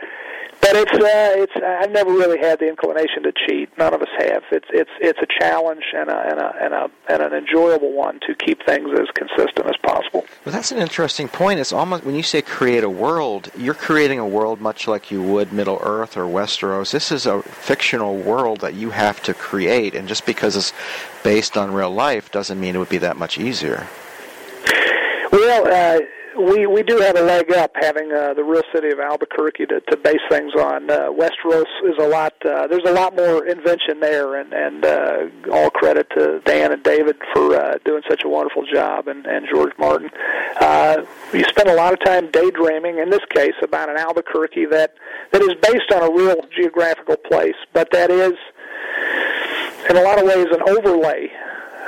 but 0.66 0.76
it's 0.76 0.94
uh, 0.94 1.44
it's 1.44 1.54
I've 1.64 1.92
never 1.92 2.12
really 2.12 2.40
had 2.40 2.60
the 2.60 2.68
inclination 2.68 3.24
to 3.24 3.32
cheat. 3.32 3.70
None 3.78 3.94
of 3.94 4.02
us 4.02 4.08
have. 4.18 4.44
It's 4.52 4.68
it's 4.72 4.90
it's 5.00 5.20
a 5.22 5.28
challenge 5.40 5.84
and 5.96 6.10
a 6.10 6.18
and 6.18 6.40
a 6.40 6.56
and 6.62 6.74
a 6.74 6.92
and 7.10 7.22
an 7.22 7.34
enjoyable 7.34 7.94
one 7.94 8.20
to 8.22 8.34
keep 8.34 8.66
things 8.66 8.90
as 8.94 9.08
consistent 9.14 9.68
as 9.68 9.78
possible. 9.84 10.26
Well, 10.44 10.54
that's 10.54 10.72
an 10.72 10.80
interesting 10.80 11.28
point. 11.28 11.60
It's 11.60 11.74
almost 11.74 12.04
when 12.04 12.16
you 12.16 12.24
say 12.24 12.42
create 12.42 12.84
a 12.84 12.90
world, 12.90 13.52
you're 13.56 13.74
creating 13.76 14.20
a 14.20 14.28
world 14.28 14.60
much 14.60 14.88
like 14.88 15.12
you 15.12 15.22
would 15.22 15.54
Middle 15.54 15.80
Earth 15.84 16.18
or 16.18 16.26
Westeros. 16.26 16.92
This 16.92 17.12
is 17.12 17.26
a 17.26 17.44
fictional 17.44 18.18
world 18.18 18.62
that 18.62 18.74
you 18.74 18.90
have 18.90 19.22
to 19.24 19.34
create, 19.34 19.94
and 19.94 20.08
just 20.08 20.26
because 20.26 20.56
it's 20.56 20.74
based 21.24 21.58
on 21.58 21.74
real 21.74 21.92
life 21.92 22.32
doesn't 22.32 22.60
mean 22.60 22.76
it 22.76 22.80
would 22.80 22.90
be 22.90 22.98
that 23.00 23.18
much 23.18 23.38
easier. 23.38 23.88
Well. 25.32 25.68
Uh, 25.68 26.06
we 26.38 26.66
we 26.68 26.84
do 26.84 26.98
have 26.98 27.18
a 27.18 27.22
leg 27.22 27.52
up 27.52 27.72
having 27.76 28.12
uh, 28.12 28.34
the 28.34 28.44
real 28.44 28.64
city 28.74 28.90
of 28.90 29.00
Albuquerque 29.00 29.66
to, 29.68 29.80
to 29.82 29.98
base 29.98 30.22
things 30.30 30.54
on. 30.54 30.90
Uh, 30.90 31.10
Westeros 31.10 31.66
is 31.84 31.98
a 32.00 32.08
lot. 32.08 32.34
Uh, 32.46 32.68
there's 32.68 32.84
a 32.86 32.92
lot 32.92 33.16
more 33.16 33.46
invention 33.46 34.00
there, 34.00 34.36
and 34.36 34.54
and 34.54 34.86
uh, 34.86 35.28
all 35.52 35.70
credit 35.70 36.10
to 36.12 36.42
Dan 36.46 36.72
and 36.72 36.84
David 36.84 37.18
for 37.34 37.56
uh, 37.56 37.78
doing 37.86 38.04
such 38.10 38.24
a 38.24 38.30
wonderful 38.30 38.66
job, 38.66 39.08
and 39.08 39.26
and 39.26 39.48
George 39.50 39.74
Martin. 39.78 40.10
Uh, 40.60 41.06
you 41.34 41.44
spend 41.46 41.70
a 41.70 41.76
lot 41.76 41.94
of 41.94 42.00
time 42.04 42.30
daydreaming. 42.32 43.00
In 43.00 43.10
this 43.10 43.26
case, 43.30 43.56
about 43.62 43.90
an 43.90 43.98
Albuquerque 43.98 44.66
that 44.66 44.96
that 45.32 45.42
is 45.42 45.54
based 45.62 45.92
on 45.94 46.04
a 46.04 46.12
real 46.12 46.42
geographical 46.56 47.18
place, 47.18 47.56
but 47.74 47.90
that 47.92 48.12
is 48.12 48.34
in 49.90 49.98
a 49.98 50.02
lot 50.02 50.20
of 50.20 50.26
ways 50.26 50.48
an 50.52 50.62
overlay 50.68 51.32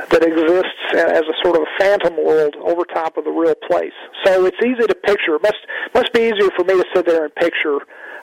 that 0.10 0.24
exists 0.24 0.80
as 0.94 1.24
a 1.24 1.36
sort 1.44 1.58
of 1.58 1.64
a 1.64 1.72
phantom 1.80 2.16
world 2.24 2.56
over 2.62 2.84
top 2.86 3.18
of 3.18 3.24
the 3.24 3.32
real 3.32 3.56
place. 3.56 3.96
So 4.24 4.46
it's 4.46 4.58
easy 4.64 4.88
to 4.88 4.96
picture. 4.96 5.36
It 5.36 5.44
must 5.44 5.62
must 5.94 6.14
be 6.14 6.22
easier 6.22 6.50
for 6.56 6.64
me 6.64 6.76
to 6.76 6.86
sit 6.94 7.06
there 7.06 7.26
and 7.26 7.36
picture 7.36 7.80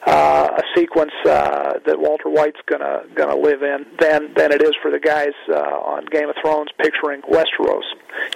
uh, 0.07 0.49
a 0.59 0.62
sequence 0.78 1.12
uh, 1.26 1.78
that 1.87 1.99
Walter 1.99 2.28
White's 2.28 2.61
gonna 2.66 3.03
gonna 3.14 3.37
live 3.37 3.62
in 3.62 3.87
than 3.99 4.35
than 4.35 4.53
it 4.53 4.62
is 4.62 4.74
for 4.82 4.91
the 4.91 4.99
guys 4.99 5.32
uh, 5.49 5.55
on 5.55 6.05
Game 6.07 6.28
of 6.28 6.37
Thrones 6.43 6.68
picturing 6.78 7.22
Westeros. 7.22 7.85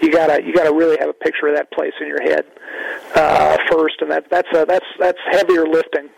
You 0.01 0.11
gotta 0.11 0.43
you 0.43 0.55
gotta 0.55 0.73
really 0.73 0.97
have 1.01 1.11
a 1.11 1.15
picture 1.15 1.49
of 1.49 1.57
that 1.57 1.71
place 1.73 1.93
in 2.01 2.07
your 2.07 2.23
head 2.23 2.45
uh, 3.15 3.59
first, 3.71 4.01
and 4.01 4.11
that 4.11 4.31
that's 4.31 4.49
a, 4.55 4.65
that's 4.67 4.87
that's 4.99 5.19
heavier 5.31 5.67
lifting. 5.67 6.09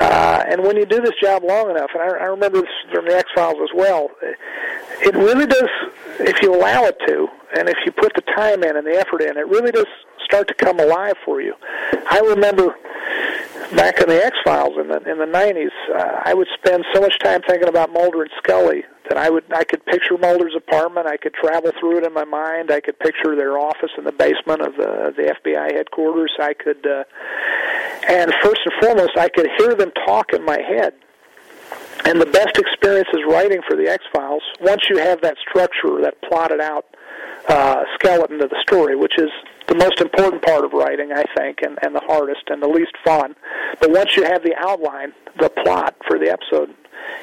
Uh, 0.00 0.44
and 0.48 0.62
when 0.62 0.76
you 0.76 0.86
do 0.86 1.00
this 1.00 1.14
job 1.20 1.42
long 1.42 1.70
enough, 1.70 1.90
and 1.94 2.02
I, 2.02 2.06
I 2.06 2.26
remember 2.26 2.60
this 2.60 2.70
from 2.92 3.06
the 3.06 3.16
X 3.16 3.30
Files 3.34 3.56
as 3.62 3.70
well, 3.74 4.10
it 5.00 5.14
really 5.14 5.46
does. 5.46 5.68
If 6.20 6.40
you 6.42 6.54
allow 6.54 6.84
it 6.84 6.96
to, 7.06 7.28
and 7.56 7.68
if 7.68 7.76
you 7.84 7.92
put 7.92 8.12
the 8.14 8.22
time 8.36 8.62
in 8.62 8.76
and 8.76 8.86
the 8.86 8.96
effort 8.98 9.22
in, 9.22 9.36
it 9.36 9.46
really 9.46 9.72
does 9.72 9.86
start 10.24 10.46
to 10.48 10.54
come 10.54 10.78
alive 10.78 11.14
for 11.24 11.40
you. 11.40 11.54
I 12.10 12.20
remember 12.20 12.76
back 13.74 14.00
in 14.00 14.08
the 14.08 14.24
X 14.24 14.36
Files 14.44 14.78
in 14.78 14.88
the 14.88 14.98
in 15.10 15.18
the 15.18 15.26
'90s, 15.26 15.70
uh, 15.94 16.22
I 16.24 16.34
would 16.34 16.48
spend 16.54 16.84
so 16.94 17.00
much 17.00 17.18
time 17.18 17.42
thinking 17.46 17.68
about 17.68 17.92
Mulder 17.92 18.22
and 18.22 18.30
Scully 18.38 18.84
that 19.08 19.18
I 19.18 19.30
would 19.30 19.44
I 19.52 19.64
could 19.64 19.84
picture 19.86 20.16
Mulder's 20.18 20.54
apartment. 20.56 21.06
I 21.06 21.16
could 21.16 21.34
travel 21.34 21.72
through 21.78 21.98
it 21.98 22.04
in 22.04 22.12
my 22.12 22.24
mind. 22.24 22.70
I 22.70 22.80
could 22.80 22.98
picture 22.98 23.34
their 23.36 23.58
office 23.58 23.90
in 23.96 24.04
the 24.04 24.12
basement 24.12 24.60
of 24.60 24.76
the 24.76 25.12
the 25.16 25.34
FBI 25.42 25.72
headquarters. 25.72 26.32
I 26.38 26.54
could, 26.54 26.86
uh, 26.86 27.04
and 28.08 28.32
first 28.42 28.60
and 28.64 28.74
foremost, 28.80 29.16
I 29.16 29.28
could 29.28 29.48
hear 29.58 29.74
them 29.74 29.92
talk 30.06 30.32
in 30.32 30.44
my 30.44 30.60
head. 30.60 30.94
And 32.04 32.20
the 32.20 32.26
best 32.26 32.56
experience 32.58 33.08
is 33.12 33.20
writing 33.28 33.60
for 33.68 33.76
the 33.76 33.88
X 33.88 34.04
Files. 34.12 34.42
Once 34.60 34.82
you 34.88 34.98
have 34.98 35.20
that 35.20 35.36
structure, 35.46 36.00
that 36.00 36.14
plotted 36.22 36.60
out 36.60 36.86
uh, 37.48 37.84
skeleton 37.94 38.38
to 38.38 38.46
the 38.46 38.60
story, 38.62 38.96
which 38.96 39.18
is 39.18 39.30
the 39.66 39.74
most 39.74 40.00
important 40.00 40.42
part 40.42 40.64
of 40.64 40.72
writing, 40.72 41.12
I 41.12 41.24
think, 41.36 41.58
and, 41.62 41.78
and 41.82 41.94
the 41.94 42.00
hardest 42.06 42.42
and 42.48 42.62
the 42.62 42.68
least 42.68 42.92
fun. 43.04 43.34
But 43.80 43.90
once 43.90 44.16
you 44.16 44.24
have 44.24 44.42
the 44.42 44.54
outline, 44.58 45.12
the 45.38 45.50
plot 45.50 45.94
for 46.06 46.18
the 46.18 46.30
episode, 46.30 46.74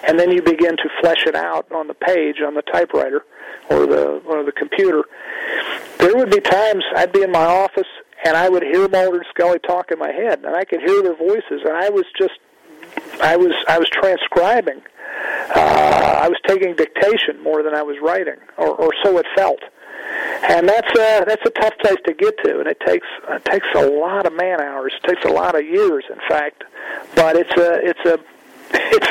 and 0.08 0.20
then 0.20 0.32
you 0.32 0.42
begin 0.42 0.78
to 0.78 0.90
flesh 1.02 1.26
it 1.26 1.36
out 1.36 1.72
on 1.72 1.88
the 1.88 1.94
page 1.94 2.38
on 2.46 2.54
the 2.54 2.62
typewriter 2.62 3.26
or 3.70 3.86
the 3.86 4.22
or 4.28 4.44
the 4.44 4.52
computer, 4.52 5.04
there 5.98 6.16
would 6.16 6.30
be 6.30 6.40
times 6.40 6.84
I'd 6.96 7.12
be 7.12 7.24
in 7.24 7.32
my 7.32 7.46
office 7.46 7.88
and 8.24 8.38
I 8.38 8.50
would 8.50 8.64
hear 8.64 8.88
Mulder 8.88 9.18
and 9.18 9.26
Scully 9.30 9.60
talk 9.60 9.92
in 9.92 10.00
my 10.00 10.12
head, 10.12 10.44
and 10.44 10.56
I 10.56 10.64
could 10.66 10.82
hear 10.82 11.02
their 11.02 11.16
voices, 11.16 11.62
and 11.66 11.76
I 11.76 11.90
was 11.90 12.06
just 12.18 12.40
I 13.22 13.36
was 13.36 13.54
I 13.68 13.78
was 13.78 13.90
transcribing. 13.90 14.82
Uh, 15.56 16.20
I 16.24 16.28
was 16.28 16.38
taking 16.46 16.76
dictation 16.76 17.42
more 17.42 17.64
than 17.64 17.74
I 17.74 17.82
was 17.82 17.98
writing, 18.02 18.38
or, 18.58 18.70
or 18.70 18.92
so 19.04 19.18
it 19.18 19.26
felt 19.36 19.62
and 20.44 20.68
that's 20.68 20.92
a 20.92 21.24
that's 21.26 21.46
a 21.46 21.50
tough 21.50 21.74
place 21.80 21.98
to 22.06 22.14
get 22.14 22.38
to, 22.44 22.60
and 22.60 22.68
it 22.68 22.80
takes 22.86 23.08
it 23.30 23.46
takes 23.46 23.68
a 23.76 23.88
lot 23.88 24.26
of 24.26 24.34
man 24.34 24.62
hours. 24.62 24.94
It 25.04 25.08
takes 25.08 25.26
a 25.26 25.30
lot 25.30 25.58
of 25.58 25.66
years, 25.66 26.06
in 26.10 26.20
fact. 26.28 26.64
But 27.16 27.36
it's 27.36 27.54
a 27.58 27.80
it's 27.84 28.06
a 28.06 28.20
it's 28.92 29.08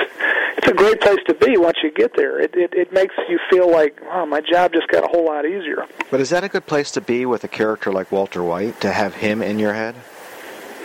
it's 0.59 0.69
a 0.69 0.75
great 0.75 1.01
place 1.01 1.19
to 1.27 1.35
be 1.35 1.57
once 1.57 1.79
you 1.83 1.91
get 1.91 2.17
there. 2.17 2.41
It 2.41 2.55
it, 2.55 2.75
it 2.75 2.93
makes 2.93 3.15
you 3.29 3.39
feel 3.51 3.71
like, 3.71 4.01
oh, 4.11 4.27
my 4.27 4.41
job 4.41 4.73
just 4.73 4.89
got 4.89 5.05
a 5.05 5.09
whole 5.09 5.27
lot 5.27 5.47
easier. 5.47 5.87
But 6.11 6.21
is 6.21 6.31
that 6.31 6.45
a 6.45 6.49
good 6.49 6.67
place 6.67 6.91
to 6.93 7.01
be 7.01 7.27
with 7.27 7.45
a 7.45 7.49
character 7.49 7.93
like 7.93 8.13
Walter 8.13 8.43
White 8.43 8.81
to 8.81 8.93
have 8.93 9.15
him 9.15 9.43
in 9.43 9.59
your 9.59 9.75
head? 9.75 9.95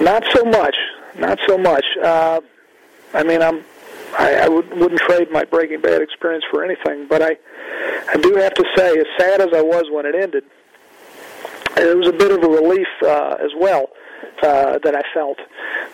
Not 0.01 0.23
so 0.33 0.43
much. 0.45 0.75
Not 1.17 1.39
so 1.47 1.57
much. 1.57 1.85
Uh, 2.01 2.41
I 3.13 3.23
mean, 3.23 3.41
I'm 3.41 3.63
I, 4.17 4.35
I 4.35 4.47
would, 4.47 4.69
wouldn't 4.75 5.01
trade 5.01 5.29
my 5.31 5.43
Breaking 5.43 5.81
Bad 5.81 6.01
experience 6.01 6.45
for 6.49 6.63
anything, 6.63 7.07
but 7.07 7.21
I 7.21 7.37
I 8.09 8.17
do 8.17 8.35
have 8.35 8.53
to 8.55 8.65
say, 8.75 8.97
as 8.97 9.05
sad 9.17 9.41
as 9.41 9.49
I 9.53 9.61
was 9.61 9.85
when 9.91 10.05
it 10.05 10.15
ended, 10.15 10.43
it 11.77 11.97
was 11.97 12.07
a 12.07 12.13
bit 12.13 12.31
of 12.31 12.43
a 12.43 12.47
relief 12.47 12.87
uh, 13.03 13.37
as 13.39 13.51
well 13.57 13.89
uh, 14.43 14.79
that 14.79 14.95
I 14.95 15.01
felt 15.13 15.39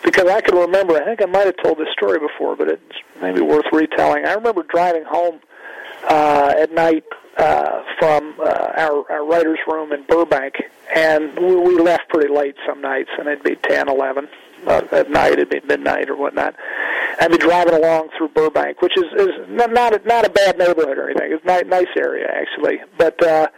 because 0.04 0.26
I 0.26 0.40
can 0.40 0.56
remember. 0.56 0.94
I 0.94 1.04
think 1.04 1.22
I 1.22 1.26
might 1.26 1.46
have 1.46 1.56
told 1.62 1.78
this 1.78 1.88
story 1.92 2.18
before, 2.18 2.56
but 2.56 2.68
it's 2.68 2.82
maybe 3.20 3.40
worth 3.40 3.66
retelling. 3.72 4.24
I 4.26 4.34
remember 4.34 4.62
driving 4.62 5.04
home 5.04 5.40
uh, 6.08 6.54
at 6.58 6.72
night 6.72 7.04
uh, 7.36 7.82
from 7.98 8.34
uh, 8.40 8.72
our, 8.76 9.10
our 9.10 9.26
writer's 9.26 9.58
room 9.66 9.92
in 9.92 10.04
Burbank, 10.04 10.54
and 10.94 11.36
we, 11.38 11.56
we 11.56 11.78
left 11.78 12.08
pretty 12.08 12.32
late 12.32 12.56
some 12.66 12.80
nights, 12.80 13.10
and 13.18 13.28
it'd 13.28 13.42
be 13.42 13.56
ten, 13.56 13.88
eleven 13.88 14.28
uh, 14.66 14.82
at 14.92 15.10
night, 15.10 15.38
it'd 15.38 15.64
midnight 15.66 16.10
or 16.10 16.16
whatnot. 16.16 16.54
I'd 17.20 17.30
be 17.30 17.38
driving 17.38 17.74
along 17.74 18.10
through 18.16 18.28
Burbank, 18.28 18.82
which 18.82 18.96
is 18.96 19.04
is 19.16 19.30
not 19.48 19.72
not 19.72 19.94
a, 19.94 20.06
not 20.06 20.26
a 20.26 20.30
bad 20.30 20.58
neighborhood 20.58 20.98
or 20.98 21.10
anything. 21.10 21.32
It's 21.32 21.44
a 21.44 21.46
nice, 21.46 21.64
nice 21.66 21.96
area 21.96 22.26
actually, 22.30 22.80
but 22.98 23.20
uh, 23.22 23.48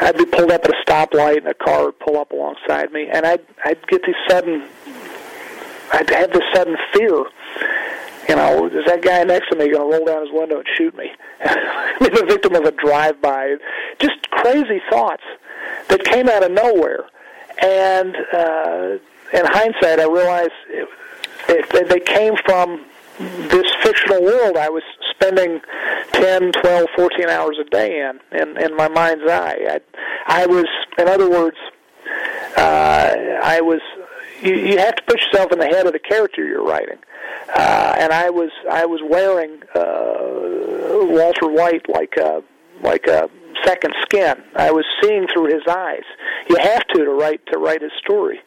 I'd 0.00 0.16
be 0.16 0.24
pulled 0.24 0.52
up 0.52 0.64
at 0.64 0.70
a 0.70 0.76
stoplight, 0.86 1.38
and 1.38 1.48
a 1.48 1.54
car 1.54 1.86
would 1.86 1.98
pull 1.98 2.18
up 2.18 2.32
alongside 2.32 2.92
me, 2.92 3.08
and 3.12 3.26
I'd 3.26 3.44
I'd 3.64 3.86
get 3.88 4.02
these 4.04 4.14
sudden, 4.28 4.68
I'd 5.92 6.10
have 6.10 6.32
this 6.32 6.44
sudden 6.54 6.76
fear. 6.92 7.24
You 8.28 8.34
know, 8.34 8.66
is 8.66 8.84
that 8.86 9.02
guy 9.02 9.22
next 9.22 9.50
to 9.50 9.56
me 9.56 9.70
going 9.70 9.88
to 9.88 9.96
roll 9.98 10.04
down 10.04 10.26
his 10.26 10.32
window 10.32 10.58
and 10.58 10.66
shoot 10.76 10.96
me? 10.96 11.12
Be 12.00 12.08
the 12.08 12.24
victim 12.26 12.56
of 12.56 12.64
a 12.64 12.72
drive-by. 12.72 13.54
Just 14.00 14.28
crazy 14.32 14.82
thoughts 14.90 15.22
that 15.88 16.04
came 16.04 16.28
out 16.28 16.44
of 16.44 16.52
nowhere, 16.52 17.04
and. 17.62 18.16
uh 18.32 18.98
in 19.32 19.44
hindsight, 19.44 20.00
I 20.00 20.06
realized 20.06 20.52
it, 20.68 20.88
it, 21.48 21.88
they 21.88 22.00
came 22.00 22.34
from 22.44 22.84
this 23.18 23.66
fictional 23.82 24.22
world 24.22 24.56
I 24.56 24.68
was 24.68 24.82
spending 25.10 25.60
10, 26.12 26.52
12, 26.52 26.88
14 26.96 27.28
hours 27.28 27.56
a 27.58 27.64
day 27.64 28.00
in, 28.00 28.20
in, 28.38 28.56
in 28.62 28.76
my 28.76 28.88
mind's 28.88 29.24
eye. 29.24 29.80
I, 30.26 30.42
I 30.42 30.46
was, 30.46 30.66
in 30.98 31.08
other 31.08 31.30
words, 31.30 31.56
uh, 32.56 33.14
I 33.42 33.60
was, 33.62 33.80
you, 34.42 34.54
you 34.54 34.78
have 34.78 34.96
to 34.96 35.02
put 35.04 35.20
yourself 35.22 35.52
in 35.52 35.58
the 35.58 35.66
head 35.66 35.86
of 35.86 35.92
the 35.92 35.98
character 35.98 36.44
you're 36.44 36.64
writing. 36.64 36.98
Uh, 37.54 37.94
and 37.98 38.12
I 38.12 38.28
was, 38.30 38.50
I 38.70 38.84
was 38.84 39.00
wearing, 39.02 39.62
uh, 39.74 41.06
Walter 41.08 41.48
White 41.48 41.88
like 41.88 42.16
a, 42.16 42.42
like 42.82 43.06
a 43.06 43.30
second 43.64 43.94
skin. 44.02 44.42
I 44.54 44.70
was 44.70 44.84
seeing 45.02 45.26
through 45.32 45.46
his 45.46 45.62
eyes. 45.68 46.04
You 46.48 46.56
have 46.56 46.86
to 46.88 47.04
to 47.04 47.10
write 47.10 47.44
to 47.52 47.58
write 47.58 47.82
his 47.82 47.92
story. 47.98 48.40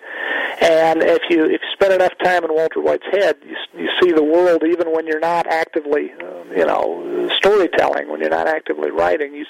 And 0.62 1.02
if 1.02 1.22
you 1.30 1.46
if 1.46 1.62
you 1.62 1.70
spend 1.74 1.94
enough 1.94 2.14
time 2.24 2.44
in 2.44 2.54
Walter 2.54 2.82
White's 2.82 3.06
head, 3.12 3.38
you, 3.46 3.56
you 3.78 3.90
see 4.02 4.12
the 4.12 4.24
world 4.24 4.64
even 4.66 4.92
when 4.94 5.08
you're 5.08 5.20
not 5.20 5.48
actively, 5.48 6.12
uh, 6.22 6.44
you 6.56 6.66
know, 6.66 7.30
storytelling. 7.38 8.10
When 8.10 8.20
you're 8.20 8.30
not 8.30 8.48
actively 8.48 8.92
writing, 8.92 9.34
you 9.34 9.46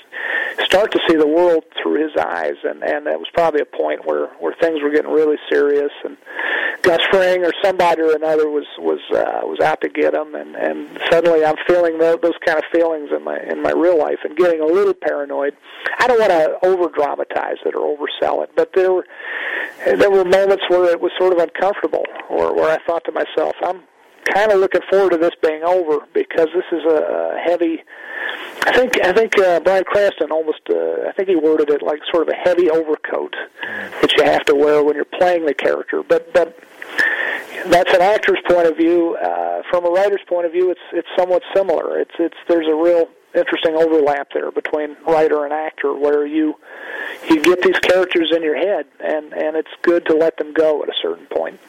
start 0.64 0.92
to 0.92 1.00
see 1.08 1.16
the 1.16 1.28
world 1.28 1.64
through 1.82 2.04
his 2.04 2.16
eyes. 2.18 2.56
And 2.64 2.84
and 2.84 3.08
that 3.08 3.20
was 3.20 3.28
probably 3.34 3.62
a 3.62 3.66
point 3.66 4.06
where 4.06 4.28
where 4.40 4.54
things 4.62 4.82
were 4.84 4.92
getting 4.92 5.12
really 5.12 5.38
serious. 5.50 5.92
And 6.04 6.18
Gus 6.84 7.02
Fring 7.12 7.44
or 7.44 7.54
somebody 7.64 8.02
or 8.02 8.16
another 8.16 8.50
was 8.50 8.68
was 8.78 9.00
uh, 9.12 9.42
was 9.48 9.60
out 9.60 9.82
to 9.82 9.90
get 9.90 10.14
him. 10.14 10.36
And 10.36 10.56
and 10.56 10.90
suddenly 11.10 11.44
I'm 11.44 11.58
feeling 11.68 11.98
those, 11.98 12.20
those 12.22 12.38
kind 12.46 12.60
of 12.60 12.66
feelings 12.72 13.10
in 13.16 13.24
my 13.24 13.40
in 13.40 13.62
my 13.62 13.72
real 13.72 13.98
life 13.98 14.20
and 14.24 14.36
getting 14.38 14.62
a 14.62 14.66
little 14.66 14.94
paranoid. 14.94 15.49
I 16.00 16.08
don't 16.08 16.20
want 16.20 16.32
to 16.32 16.68
over 16.68 16.90
dramatize 16.90 17.58
it 17.66 17.76
or 17.76 17.96
oversell 17.96 18.44
it, 18.44 18.52
but 18.56 18.72
there 18.74 18.92
were 18.92 19.06
there 19.86 20.12
were 20.12 20.26
moments 20.26 20.64
where 20.70 20.92
it 20.92 21.02
was 21.02 21.12
sort 21.18 21.34
of 21.34 21.40
uncomfortable, 21.40 22.06
or 22.30 22.54
where 22.54 22.70
I 22.70 22.84
thought 22.86 23.04
to 23.06 23.12
myself, 23.12 23.56
I'm 23.62 23.82
kind 24.34 24.52
of 24.52 24.60
looking 24.60 24.82
forward 24.90 25.12
to 25.12 25.18
this 25.18 25.34
being 25.42 25.64
over 25.64 26.00
because 26.14 26.48
this 26.54 26.66
is 26.72 26.86
a 26.86 27.40
heavy. 27.44 27.84
I 28.64 28.76
think 28.76 29.00
I 29.04 29.14
think 29.14 29.38
uh, 29.40 29.60
Bryan 29.62 29.84
Cranston 29.86 30.32
almost 30.32 30.62
uh, 30.70 31.08
I 31.08 31.14
think 31.16 31.30
he 31.30 31.36
worded 31.36 31.70
it 31.70 31.82
like 31.82 32.00
sort 32.12 32.28
of 32.28 32.30
a 32.30 32.36
heavy 32.36 32.70
overcoat 32.70 33.36
that 34.02 34.12
you 34.18 34.24
have 34.24 34.46
to 34.46 34.56
wear 34.56 34.84
when 34.84 34.96
you're 34.96 35.06
playing 35.06 35.46
the 35.46 35.54
character. 35.54 36.04
But 36.04 36.34
but 36.34 36.58
that's 37.66 37.94
an 37.94 38.02
actor's 38.02 38.40
point 38.48 38.68
of 38.68 38.78
view. 38.78 39.16
Uh, 39.16 39.64
from 39.70 39.86
a 39.86 39.90
writer's 39.90 40.22
point 40.28 40.46
of 40.46 40.52
view, 40.52 40.72
it's 40.72 40.82
it's 40.94 41.08
somewhat 41.18 41.42
similar. 41.56 42.00
It's 42.00 42.16
it's 42.20 42.38
there's 42.48 42.68
a 42.68 42.76
real 42.76 43.10
interesting 43.34 43.76
overlap 43.76 44.30
there 44.34 44.52
between 44.52 44.96
writer 45.08 45.44
and 45.44 45.54
actor, 45.54 45.94
where 45.94 46.26
you 46.26 46.56
you 47.30 47.42
get 47.42 47.62
these 47.62 47.80
characters 47.80 48.32
in 48.36 48.44
your 48.44 48.56
head, 48.56 48.86
and 49.00 49.34
and 49.34 49.56
it's 49.56 49.72
good 49.82 50.06
to 50.08 50.16
let 50.16 50.38
them 50.38 50.54
go 50.54 50.84
at 50.84 50.90
a 50.90 50.96
certain 51.02 51.26
point. 51.28 51.60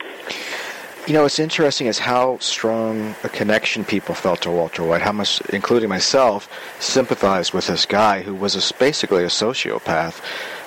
You 1.07 1.15
know, 1.15 1.23
what's 1.23 1.39
interesting 1.39 1.87
is 1.87 1.99
how 1.99 2.39
strong 2.39 3.15
a 3.25 3.29
connection 3.29 3.85
people 3.85 4.15
felt 4.15 4.43
to 4.43 4.51
Walter 4.51 4.85
White. 4.85 5.03
How 5.03 5.13
much, 5.13 5.41
including 5.49 5.89
myself, 5.89 6.49
sympathized 6.79 7.53
with 7.53 7.67
this 7.67 7.87
guy 7.87 8.21
who 8.23 8.35
was 8.35 8.55
a, 8.55 8.75
basically 8.75 9.25
a 9.25 9.29
sociopath. 9.29 10.23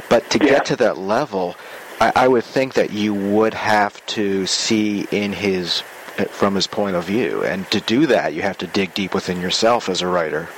But 0.10 0.30
to 0.32 0.40
yeah. 0.40 0.46
get 0.46 0.66
to 0.66 0.76
that 0.78 0.98
level, 0.98 1.56
I, 2.00 2.12
I 2.16 2.28
would 2.28 2.44
think 2.44 2.74
that 2.74 2.92
you 2.92 3.14
would 3.14 3.54
have 3.54 4.04
to 4.08 4.46
see 4.48 5.08
in 5.12 5.34
his 5.34 5.84
eh, 6.18 6.26
from 6.26 6.56
his 6.56 6.68
point 6.68 6.96
of 6.96 7.06
view, 7.06 7.44
and 7.44 7.70
to 7.72 7.80
do 7.80 8.08
that, 8.08 8.34
you 8.34 8.42
have 8.42 8.58
to 8.58 8.68
dig 8.68 8.94
deep 8.94 9.14
within 9.14 9.40
yourself 9.40 9.88
as 9.88 10.02
a 10.02 10.08
writer. 10.08 10.50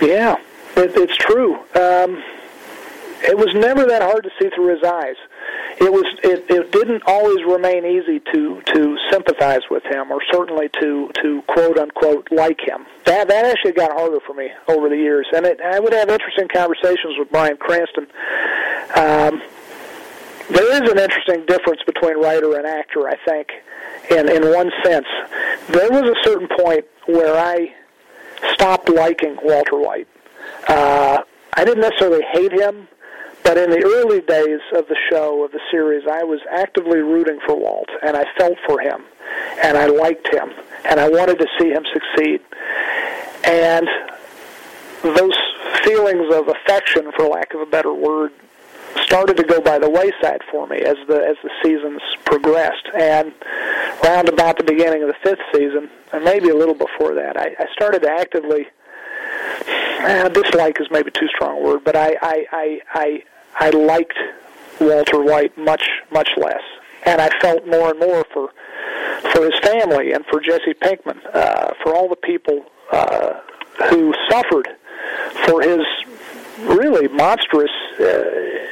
Yeah, 0.00 0.36
it, 0.76 0.92
it's 0.96 1.16
true. 1.16 1.56
Um, 1.74 2.22
it 3.22 3.36
was 3.36 3.52
never 3.54 3.84
that 3.86 4.00
hard 4.02 4.24
to 4.24 4.30
see 4.40 4.48
through 4.54 4.74
his 4.74 4.82
eyes. 4.82 5.16
It 5.78 5.92
was. 5.92 6.04
It, 6.22 6.44
it 6.48 6.72
didn't 6.72 7.02
always 7.06 7.44
remain 7.44 7.84
easy 7.84 8.20
to 8.32 8.62
to 8.62 8.98
sympathize 9.10 9.62
with 9.70 9.82
him, 9.84 10.10
or 10.10 10.20
certainly 10.30 10.68
to 10.80 11.10
to 11.22 11.42
quote 11.42 11.78
unquote 11.78 12.28
like 12.30 12.60
him. 12.60 12.86
That 13.04 13.28
that 13.28 13.44
actually 13.44 13.72
got 13.72 13.92
harder 13.92 14.20
for 14.20 14.34
me 14.34 14.50
over 14.68 14.88
the 14.88 14.96
years, 14.96 15.26
and 15.34 15.46
it, 15.46 15.60
I 15.60 15.80
would 15.80 15.92
have 15.92 16.08
interesting 16.08 16.48
conversations 16.48 17.16
with 17.18 17.30
Bryan 17.30 17.56
Cranston. 17.56 18.06
Um, 18.96 19.42
there 20.50 20.82
is 20.82 20.90
an 20.90 20.98
interesting 20.98 21.46
difference 21.46 21.82
between 21.84 22.18
writer 22.18 22.56
and 22.56 22.66
actor, 22.66 23.08
I 23.08 23.16
think, 23.24 23.48
in 24.10 24.28
in 24.28 24.50
one 24.52 24.70
sense. 24.82 25.06
There 25.68 25.90
was 25.90 26.02
a 26.02 26.16
certain 26.24 26.48
point 26.48 26.84
where 27.06 27.36
I 27.36 27.74
stopped 28.54 28.88
liking 28.88 29.36
Walter 29.42 29.78
White. 29.78 30.08
Uh, 30.68 31.18
I 31.54 31.64
didn't 31.64 31.80
necessarily 31.80 32.24
hate 32.32 32.52
him, 32.52 32.88
but 33.42 33.56
in 33.56 33.70
the 33.70 33.82
early 33.82 34.20
days 34.20 34.60
of 34.74 34.86
the 34.88 34.96
show, 35.10 35.44
of 35.44 35.52
the 35.52 35.60
series, 35.70 36.06
I 36.06 36.24
was 36.24 36.40
actively 36.50 37.00
rooting 37.00 37.38
for 37.46 37.56
Walt, 37.56 37.88
and 38.02 38.16
I 38.16 38.24
felt 38.38 38.58
for 38.66 38.80
him, 38.80 39.02
and 39.62 39.76
I 39.76 39.86
liked 39.86 40.28
him, 40.32 40.50
and 40.84 41.00
I 41.00 41.08
wanted 41.08 41.38
to 41.38 41.46
see 41.58 41.70
him 41.70 41.84
succeed. 41.92 42.40
And 43.44 43.88
those 45.02 45.36
feelings 45.84 46.32
of 46.34 46.48
affection, 46.48 47.10
for 47.16 47.26
lack 47.26 47.54
of 47.54 47.60
a 47.60 47.66
better 47.66 47.92
word, 47.92 48.32
started 49.02 49.36
to 49.36 49.44
go 49.44 49.60
by 49.60 49.78
the 49.78 49.88
wayside 49.88 50.42
for 50.50 50.66
me 50.66 50.78
as 50.78 50.96
the 51.08 51.16
as 51.16 51.36
the 51.42 51.50
seasons 51.62 52.00
progressed. 52.24 52.86
And 52.94 53.32
round 54.04 54.28
about 54.28 54.58
the 54.58 54.64
beginning 54.64 55.02
of 55.02 55.08
the 55.08 55.16
fifth 55.22 55.42
season, 55.52 55.90
and 56.12 56.24
maybe 56.24 56.48
a 56.48 56.54
little 56.54 56.74
before 56.74 57.14
that, 57.14 57.36
I, 57.36 57.54
I 57.58 57.66
started 57.72 58.02
to 58.02 58.10
actively 58.10 58.66
uh, 60.00 60.28
dislike 60.28 60.80
is 60.80 60.88
maybe 60.90 61.10
too 61.10 61.28
strong 61.28 61.58
a 61.58 61.60
word, 61.60 61.84
but 61.84 61.96
I 61.96 62.16
I 62.22 62.46
I 62.52 62.80
I, 62.94 63.22
I 63.56 63.70
liked 63.70 64.18
Walter 64.80 65.22
White 65.22 65.56
much 65.58 65.84
much 66.10 66.30
less, 66.36 66.62
and 67.04 67.20
I 67.20 67.28
felt 67.40 67.66
more 67.66 67.90
and 67.90 68.00
more 68.00 68.24
for 68.32 68.50
for 69.32 69.44
his 69.44 69.58
family 69.60 70.12
and 70.12 70.24
for 70.26 70.40
Jesse 70.40 70.74
Pinkman, 70.74 71.18
uh, 71.34 71.74
for 71.82 71.94
all 71.94 72.08
the 72.08 72.16
people 72.16 72.64
uh, 72.90 73.34
who 73.90 74.14
suffered 74.30 74.68
for 75.44 75.60
his 75.62 75.80
really 76.62 77.08
monstrous 77.08 77.70
uh, 78.00 78.24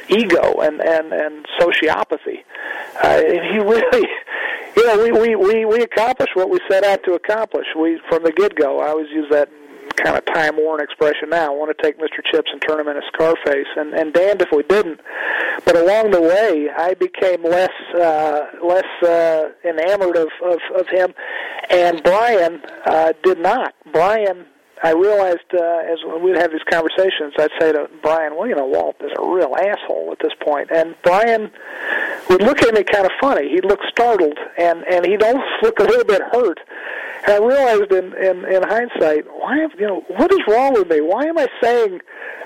ego 0.07 0.61
and 0.61 0.81
and 0.81 1.13
and 1.13 1.45
sociopathy. 1.59 2.43
Uh, 3.01 3.21
he 3.21 3.59
really, 3.59 4.07
you 4.77 4.87
know, 4.87 5.03
we 5.03 5.11
we 5.11 5.35
we 5.35 5.65
we 5.65 5.81
accomplished 5.81 6.35
what 6.35 6.49
we 6.49 6.59
set 6.69 6.83
out 6.83 7.03
to 7.03 7.13
accomplish. 7.13 7.67
We 7.77 7.99
from 8.09 8.23
the 8.23 8.31
get 8.31 8.55
go. 8.55 8.79
I 8.79 8.89
always 8.89 9.09
use 9.09 9.27
that 9.31 9.49
kind 9.95 10.17
of 10.17 10.25
time 10.25 10.55
worn 10.57 10.81
expression 10.81 11.29
now. 11.29 11.53
I 11.53 11.55
want 11.55 11.75
to 11.75 11.83
take 11.83 11.99
Mr. 11.99 12.23
Chips 12.31 12.49
and 12.51 12.61
turn 12.61 12.79
him 12.79 12.87
into 12.87 13.01
Scarface, 13.13 13.67
and 13.75 13.93
and 13.93 14.13
damned 14.13 14.41
if 14.41 14.49
we 14.51 14.63
didn't. 14.63 14.99
But 15.65 15.77
along 15.77 16.11
the 16.11 16.21
way, 16.21 16.69
I 16.75 16.93
became 16.93 17.43
less 17.43 17.73
uh, 17.95 18.45
less 18.63 18.87
uh, 19.03 19.49
enamored 19.65 20.17
of, 20.17 20.29
of 20.43 20.59
of 20.75 20.87
him, 20.87 21.13
and 21.69 22.01
Bryan 22.03 22.61
uh, 22.85 23.13
did 23.23 23.39
not. 23.39 23.73
Bryan 23.91 24.45
I 24.81 24.91
realized 24.91 25.49
uh, 25.53 25.81
as 25.91 25.99
we'd 26.21 26.37
have 26.37 26.51
these 26.51 26.63
conversations, 26.69 27.33
I'd 27.37 27.51
say 27.59 27.73
to 27.73 27.89
Bryan, 28.01 28.37
"Well, 28.37 28.47
you 28.47 28.55
know, 28.55 28.65
Walt 28.65 28.95
is 29.01 29.11
a 29.17 29.29
real 29.29 29.53
asshole 29.55 30.09
at 30.13 30.19
this 30.19 30.31
point," 30.39 30.71
and 30.71 30.95
Bryan 31.01 31.51
would 32.29 32.41
look 32.41 32.61
at 32.63 32.73
me 32.73 32.83
kind 32.83 33.05
of 33.05 33.11
funny. 33.19 33.49
He'd 33.49 33.65
look 33.65 33.79
startled, 33.89 34.37
and 34.57 34.83
and 34.87 35.05
he'd 35.05 35.21
almost 35.21 35.47
look 35.61 35.79
a 35.79 35.83
little 35.83 36.05
bit 36.05 36.21
hurt. 36.31 36.59
And 37.27 37.33
I 37.33 37.45
realized 37.45 37.91
in 37.91 38.13
in, 38.15 38.45
in 38.45 38.63
hindsight, 38.63 39.25
why 39.27 39.57
am 39.57 39.69
you 39.77 39.87
know 39.87 40.03
what 40.15 40.31
is 40.31 40.39
wrong 40.47 40.73
with 40.73 40.89
me? 40.89 41.01
Why 41.01 41.25
am 41.25 41.37
I 41.37 41.47
saying 41.61 41.99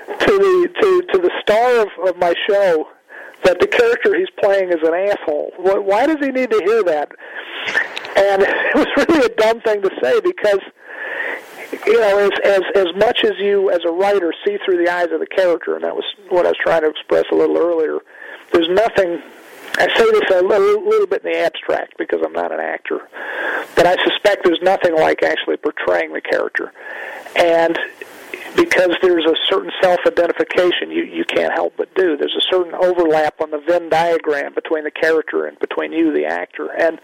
to 0.06 0.32
the 0.38 0.68
to 0.80 1.02
to 1.12 1.18
the 1.18 1.30
star 1.40 1.82
of, 1.82 1.88
of 2.08 2.16
my 2.18 2.34
show 2.48 2.88
that 3.44 3.60
the 3.60 3.68
character 3.68 4.16
he's 4.18 4.30
playing 4.42 4.70
is 4.70 4.82
an 4.82 4.94
asshole? 4.94 5.52
Why 5.58 6.06
does 6.06 6.18
he 6.20 6.32
need 6.32 6.50
to 6.50 6.60
hear 6.64 6.82
that? 6.82 7.12
And 8.16 8.42
it 8.46 8.74
was 8.74 8.86
really 8.96 9.26
a 9.26 9.28
dumb 9.36 9.60
thing 9.60 9.82
to 9.82 9.90
say 10.02 10.20
because 10.20 10.60
you 11.86 12.00
know, 12.00 12.18
as 12.18 12.30
as 12.44 12.62
as 12.74 12.86
much 12.96 13.24
as 13.24 13.32
you 13.38 13.70
as 13.70 13.80
a 13.84 13.90
writer 13.90 14.32
see 14.44 14.58
through 14.64 14.84
the 14.84 14.92
eyes 14.92 15.10
of 15.12 15.20
the 15.20 15.26
character, 15.26 15.74
and 15.74 15.84
that 15.84 15.94
was 15.94 16.04
what 16.28 16.46
I 16.46 16.50
was 16.50 16.58
trying 16.60 16.82
to 16.82 16.90
express 16.90 17.24
a 17.30 17.34
little 17.34 17.58
earlier. 17.58 17.98
There's 18.52 18.68
nothing. 18.68 19.22
I 19.76 19.88
say 19.96 20.04
this 20.12 20.30
a 20.30 20.40
little, 20.40 20.88
little 20.88 21.06
bit 21.06 21.24
in 21.24 21.32
the 21.32 21.38
abstract 21.38 21.98
because 21.98 22.20
I'm 22.24 22.32
not 22.32 22.52
an 22.52 22.60
actor, 22.60 23.00
but 23.74 23.86
I 23.86 23.96
suspect 24.04 24.44
there's 24.44 24.62
nothing 24.62 24.94
like 24.94 25.24
actually 25.24 25.56
portraying 25.56 26.12
the 26.12 26.20
character, 26.20 26.72
and 27.34 27.76
because 28.56 28.94
there's 29.02 29.24
a 29.24 29.34
certain 29.48 29.72
self-identification 29.82 30.90
you 30.90 31.02
you 31.02 31.24
can't 31.24 31.52
help 31.52 31.74
but 31.76 31.92
do. 31.96 32.16
There's 32.16 32.36
a 32.38 32.54
certain 32.54 32.74
overlap 32.74 33.40
on 33.40 33.50
the 33.50 33.58
Venn 33.58 33.88
diagram 33.88 34.54
between 34.54 34.84
the 34.84 34.90
character 34.90 35.46
and 35.46 35.58
between 35.58 35.92
you, 35.92 36.12
the 36.12 36.26
actor, 36.26 36.70
and 36.70 37.00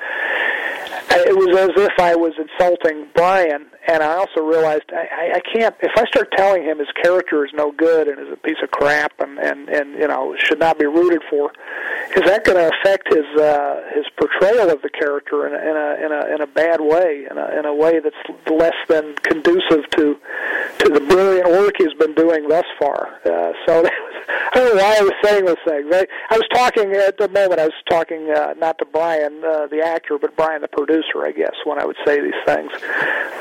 it 1.11 1.37
was 1.37 1.57
as 1.59 1.71
if 1.77 1.99
I 1.99 2.15
was 2.15 2.35
insulting 2.39 3.09
Bryan, 3.15 3.67
and 3.89 4.03
I 4.03 4.17
also 4.17 4.41
realized 4.41 4.85
I, 4.93 5.33
I 5.37 5.41
can't. 5.41 5.75
If 5.81 5.93
I 5.97 6.05
start 6.07 6.33
telling 6.37 6.63
him 6.63 6.79
his 6.79 6.91
character 7.03 7.45
is 7.45 7.53
no 7.55 7.73
good 7.73 8.09
and 8.09 8.19
is 8.19 8.33
a 8.33 8.37
piece 8.37 8.59
of 8.63 8.71
crap 8.71 9.13
and 9.21 9.39
and 9.39 9.69
and 9.69 9.95
you 9.95 10.07
know 10.07 10.35
should 10.39 10.59
not 10.59 10.79
be 10.79 10.87
rooted 10.87 11.23
for, 11.31 11.53
is 12.17 12.25
that 12.25 12.45
going 12.45 12.59
to 12.59 12.71
affect 12.79 13.13
his 13.13 13.25
uh, 13.41 13.83
his 13.95 14.05
portrayal 14.19 14.71
of 14.71 14.83
the 14.83 14.91
character 14.91 15.47
in 15.47 15.55
a, 15.55 15.59
in 15.59 15.77
a 15.77 16.07
in 16.07 16.13
a 16.13 16.35
in 16.35 16.41
a 16.43 16.47
bad 16.47 16.81
way, 16.81 17.27
in 17.31 17.39
a 17.39 17.59
in 17.59 17.65
a 17.65 17.75
way 17.75 18.01
that's 18.01 18.17
less 18.51 18.77
than 18.89 19.15
conducive 19.23 19.89
to 19.97 20.17
to 20.79 20.89
the 20.89 21.01
brilliant 21.01 21.49
work 21.49 21.75
he's 21.79 21.95
been 21.95 22.15
doing 22.15 22.49
thus 22.49 22.67
far. 22.79 23.09
Uh, 23.25 23.53
so 23.67 23.83
that 23.83 23.93
was, 23.93 24.15
I 24.53 24.59
don't 24.59 24.77
know 24.77 24.83
why 24.83 24.97
I 24.99 25.03
was 25.03 25.13
saying 25.25 25.45
those 25.45 25.63
things. 25.67 25.87
I, 25.93 26.07
I 26.31 26.37
was 26.37 26.47
talking 26.53 26.93
at 26.93 27.17
the 27.19 27.29
moment. 27.29 27.61
I 27.61 27.65
was 27.65 27.75
talking 27.89 28.31
uh, 28.31 28.55
not 28.59 28.79
to 28.79 28.85
Bryan, 28.85 29.43
uh, 29.45 29.67
the 29.67 29.81
actor, 29.85 30.19
but 30.19 30.37
Bryan, 30.37 30.63
the 30.63 30.69
producer, 30.69 31.25
I 31.25 31.33
guess, 31.33 31.55
when 31.65 31.79
I 31.79 31.85
would 31.85 31.97
say 32.07 32.21
these 32.21 32.33
things. 32.47 32.71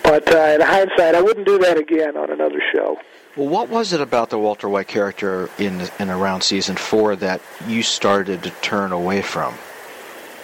But 0.03 0.28
uh, 0.33 0.55
in 0.55 0.61
hindsight, 0.61 1.15
I 1.15 1.21
wouldn't 1.21 1.45
do 1.45 1.57
that 1.59 1.77
again 1.77 2.17
on 2.17 2.31
another 2.31 2.61
show. 2.73 2.97
Well, 3.35 3.47
what 3.47 3.69
was 3.69 3.93
it 3.93 4.01
about 4.01 4.29
the 4.29 4.39
Walter 4.39 4.67
White 4.67 4.87
character 4.87 5.49
in 5.57 5.87
in 5.99 6.09
around 6.09 6.41
season 6.41 6.75
four 6.75 7.15
that 7.17 7.41
you 7.67 7.83
started 7.83 8.43
to 8.43 8.49
turn 8.61 8.91
away 8.91 9.21
from? 9.21 9.53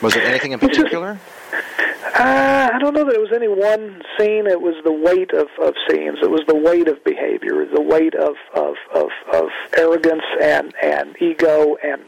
Was 0.01 0.15
it 0.15 0.23
anything 0.23 0.51
in 0.51 0.59
particular? 0.59 1.19
Uh, 2.17 2.69
I 2.73 2.79
don't 2.79 2.93
know 2.93 3.03
that 3.03 3.13
it 3.13 3.19
was 3.19 3.33
any 3.35 3.49
one 3.49 4.01
scene. 4.17 4.47
It 4.47 4.61
was 4.61 4.75
the 4.85 4.91
weight 4.93 5.31
of, 5.33 5.47
of 5.61 5.73
scenes. 5.89 6.19
It 6.21 6.31
was 6.31 6.43
the 6.47 6.55
weight 6.55 6.87
of 6.87 7.03
behavior, 7.03 7.65
the 7.65 7.81
weight 7.81 8.15
of, 8.15 8.35
of, 8.53 8.75
of, 8.93 9.09
of 9.33 9.49
arrogance 9.77 10.23
and, 10.41 10.73
and 10.81 11.21
ego 11.21 11.75
and 11.83 12.01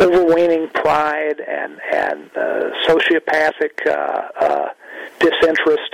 overweening 0.00 0.68
pride 0.68 1.40
and, 1.40 1.80
and 1.92 2.30
uh, 2.36 2.70
sociopathic 2.86 3.84
uh, 3.88 4.28
uh, 4.40 4.68
disinterest 5.18 5.92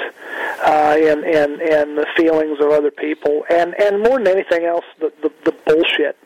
uh, 0.62 0.96
in, 0.98 1.24
in, 1.24 1.52
in 1.62 1.94
the 1.96 2.06
feelings 2.14 2.58
of 2.60 2.68
other 2.68 2.90
people. 2.90 3.46
And, 3.48 3.74
and 3.80 4.02
more 4.02 4.18
than 4.18 4.28
anything 4.28 4.66
else, 4.66 4.84
the, 5.00 5.10
the, 5.22 5.32
the 5.46 5.52
bullshit 5.64 6.18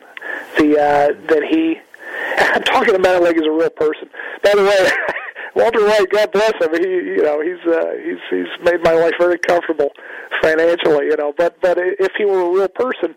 the, 0.59 0.77
uh, 0.77 1.27
that 1.29 1.45
he 1.49 1.79
I'm 2.39 2.63
talking 2.63 2.95
about 2.95 3.17
it 3.17 3.23
like 3.23 3.37
he's 3.37 3.47
a 3.47 3.51
real 3.51 3.71
person. 3.71 4.09
By 4.43 4.53
the 4.55 4.65
way, 4.65 4.91
Walter 5.57 5.87
White, 5.87 6.11
God 6.11 6.33
bless 6.33 6.53
him. 6.61 6.69
He, 6.75 6.87
you 6.87 7.23
know, 7.23 7.41
he's 7.41 7.65
uh, 7.67 7.93
he's 8.05 8.21
he's 8.29 8.53
made 8.63 8.85
my 8.85 8.93
life 8.93 9.15
very 9.19 9.39
comfortable 9.39 9.91
financially. 10.43 11.07
You 11.07 11.17
know, 11.17 11.33
but 11.37 11.59
but 11.63 11.79
if 11.79 12.13
he 12.19 12.27
were 12.27 12.43
a 12.43 12.51
real 12.51 12.69
person, 12.69 13.17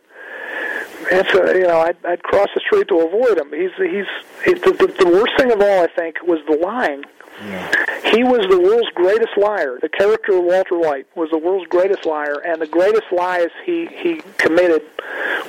it's 1.12 1.34
a, 1.34 1.44
uh, 1.44 1.54
you 1.54 1.68
know, 1.68 1.80
I'd, 1.80 1.98
I'd 2.06 2.24
cross 2.24 2.50
the 2.54 2.62
street 2.62 2.88
to 2.90 3.00
avoid 3.00 3.38
him. 3.38 3.52
He's 3.52 3.72
he's 3.78 4.06
he, 4.46 4.54
the, 4.54 4.72
the, 4.72 5.04
the 5.04 5.10
worst 5.10 5.34
thing 5.38 5.52
of 5.52 5.62
all, 5.62 5.84
I 5.84 5.88
think, 5.96 6.18
was 6.24 6.40
the 6.48 6.58
lying. 6.58 7.04
Yeah. 7.48 8.12
He 8.12 8.24
was 8.24 8.46
the 8.50 8.60
world's 8.60 8.90
greatest 8.96 9.38
liar. 9.38 9.80
The 9.82 9.88
character 9.88 10.38
of 10.38 10.44
Walter 10.44 10.78
White 10.78 11.08
was 11.16 11.30
the 11.32 11.38
world's 11.38 11.70
greatest 11.70 12.06
liar, 12.06 12.40
and 12.46 12.62
the 12.62 12.68
greatest 12.68 13.12
lies 13.12 13.50
he 13.66 13.88
he 13.88 14.22
committed 14.38 14.82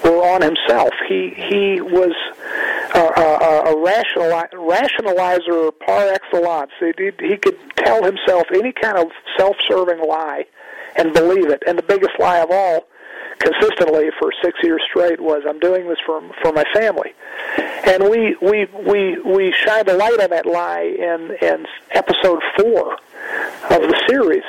were 0.05 0.23
on 0.23 0.41
himself. 0.43 0.93
He 1.09 1.31
he 1.35 1.81
was 1.81 2.15
a, 2.95 3.01
a, 3.01 3.73
a 3.73 3.75
rationali- 3.75 4.53
rationalizer 4.53 5.73
par 5.81 6.09
excellence. 6.13 6.71
He, 6.79 6.93
he, 6.97 7.29
he 7.29 7.37
could 7.37 7.59
tell 7.77 8.05
himself 8.05 8.45
any 8.55 8.73
kind 8.73 8.99
of 8.99 9.09
self-serving 9.37 10.07
lie 10.07 10.45
and 10.97 11.13
believe 11.13 11.51
it. 11.51 11.63
And 11.67 11.79
the 11.79 11.83
biggest 11.83 12.19
lie 12.19 12.39
of 12.39 12.51
all 12.51 12.87
consistently 13.41 14.11
for 14.19 14.33
six 14.43 14.59
years 14.63 14.83
straight 14.89 15.21
was 15.21 15.43
I'm 15.49 15.59
doing 15.59 15.89
this 15.89 15.99
for 16.07 16.21
for 16.43 16.53
my 16.53 16.65
family, 16.75 17.13
and 17.85 18.05
we 18.05 18.37
we 18.41 18.67
we 18.87 19.19
we 19.21 19.53
shined 19.53 19.89
a 19.89 19.97
light 19.97 20.21
on 20.21 20.31
that 20.31 20.47
lie 20.47 20.83
in 20.83 21.37
in 21.43 21.67
episode 21.91 22.43
four 22.59 22.95
of 22.95 23.83
the 23.83 24.03
series 24.09 24.45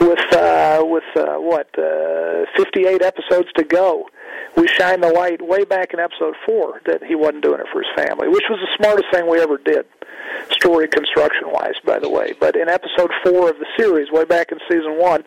with 0.00 0.34
uh, 0.34 0.82
with 0.84 1.04
uh, 1.16 1.36
what 1.36 1.68
uh, 1.78 2.46
58 2.56 3.02
episodes 3.02 3.48
to 3.56 3.64
go. 3.64 4.08
We 4.56 4.68
shined 4.68 5.02
the 5.02 5.12
light 5.12 5.40
way 5.40 5.64
back 5.64 5.92
in 5.94 6.00
episode 6.00 6.34
four 6.44 6.80
that 6.86 7.02
he 7.02 7.14
wasn't 7.14 7.42
doing 7.42 7.60
it 7.60 7.66
for 7.72 7.82
his 7.82 7.90
family, 7.96 8.28
which 8.28 8.44
was 8.50 8.58
the 8.60 8.68
smartest 8.76 9.10
thing 9.12 9.28
we 9.28 9.40
ever 9.40 9.58
did 9.58 9.86
story 10.50 10.88
construction 10.88 11.50
wise, 11.50 11.74
by 11.84 11.98
the 11.98 12.08
way. 12.08 12.34
But 12.38 12.56
in 12.56 12.68
episode 12.68 13.10
four 13.24 13.50
of 13.50 13.58
the 13.58 13.66
series, 13.76 14.10
way 14.10 14.24
back 14.24 14.52
in 14.52 14.58
season 14.68 14.98
one, 14.98 15.24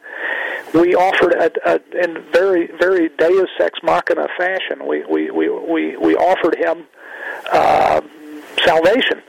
we 0.74 0.96
offered 0.96 1.34
a, 1.34 1.52
a 1.66 2.04
in 2.04 2.24
very 2.32 2.70
very 2.80 3.10
Deus 3.10 3.50
ex 3.60 3.80
machina 3.84 4.28
fashion. 4.38 4.88
We 4.88 5.06
we 5.06 5.32
we 5.32 5.50
we, 5.50 5.98
we 5.98 6.16
offered 6.16 6.56
him 6.58 6.86
uh, 7.52 8.02
salvation. 8.64 9.22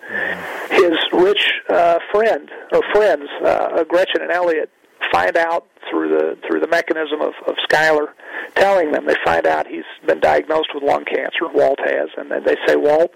His 0.71 0.99
rich 1.13 1.53
uh, 1.69 1.99
friend 2.13 2.51
or 2.73 2.83
friends, 2.93 3.29
uh, 3.45 3.85
Gretchen 3.85 4.23
and 4.23 4.31
Elliot, 4.31 4.71
find 5.17 5.37
out 5.37 5.67
through 5.91 6.09
the 6.11 6.37
through 6.47 6.61
the 6.61 6.67
mechanism 6.69 7.21
of, 7.23 7.33
of 7.47 7.55
Skyler 7.71 8.09
telling 8.55 8.93
them. 8.93 9.07
They 9.07 9.17
find 9.25 9.47
out 9.47 9.67
he's 9.67 9.85
been 10.07 10.21
diagnosed 10.21 10.69
with 10.75 10.83
lung 10.83 11.05
cancer. 11.05 11.49
Walt 11.53 11.79
has, 11.81 12.09
and 12.17 12.31
then 12.31 12.45
they 12.45 12.57
say, 12.67 12.77
"Walt, 12.77 13.13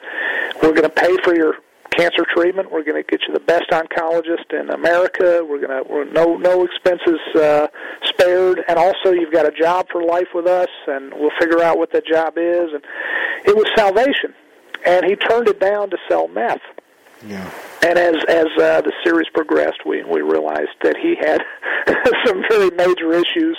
we're 0.63 0.73
going 0.73 0.83
to 0.83 0.89
pay 0.89 1.17
for 1.25 1.35
your 1.35 1.55
cancer 1.97 2.25
treatment. 2.35 2.71
We're 2.73 2.85
going 2.85 3.03
to 3.03 3.09
get 3.09 3.21
you 3.27 3.35
the 3.35 3.41
best 3.41 3.69
oncologist 3.71 4.49
in 4.59 4.71
America. 4.71 5.45
We're 5.47 5.61
going 5.67 5.85
to 5.85 5.93
we're 5.93 6.11
no 6.11 6.37
no 6.37 6.65
expenses 6.65 7.21
uh, 7.35 7.67
spared, 8.05 8.65
and 8.69 8.79
also 8.79 9.13
you've 9.13 9.33
got 9.33 9.47
a 9.47 9.53
job 9.53 9.87
for 9.91 10.03
life 10.03 10.29
with 10.35 10.47
us, 10.47 10.71
and 10.87 11.13
we'll 11.15 11.37
figure 11.39 11.63
out 11.63 11.79
what 11.79 11.93
that 11.93 12.07
job 12.07 12.35
is. 12.37 12.73
And 12.73 12.83
it 13.45 13.55
was 13.57 13.67
salvation. 13.77 14.33
and 14.87 15.05
he 15.05 15.17
turned 15.17 15.49
it 15.49 15.61
down 15.61 15.91
to 15.91 15.99
sell 16.09 16.29
meth. 16.29 16.63
Yeah. 17.27 17.51
And 17.83 17.99
as 17.99 18.17
as 18.29 18.47
uh, 18.59 18.81
the 18.83 18.93
series 19.05 19.29
progressed, 19.33 19.87
we 19.87 20.03
we 20.05 20.21
realized 20.21 20.77
that 20.83 20.97
he 20.97 21.17
had 21.17 21.43
some 22.27 22.43
very 22.49 22.71
major 22.71 23.13
issues 23.13 23.59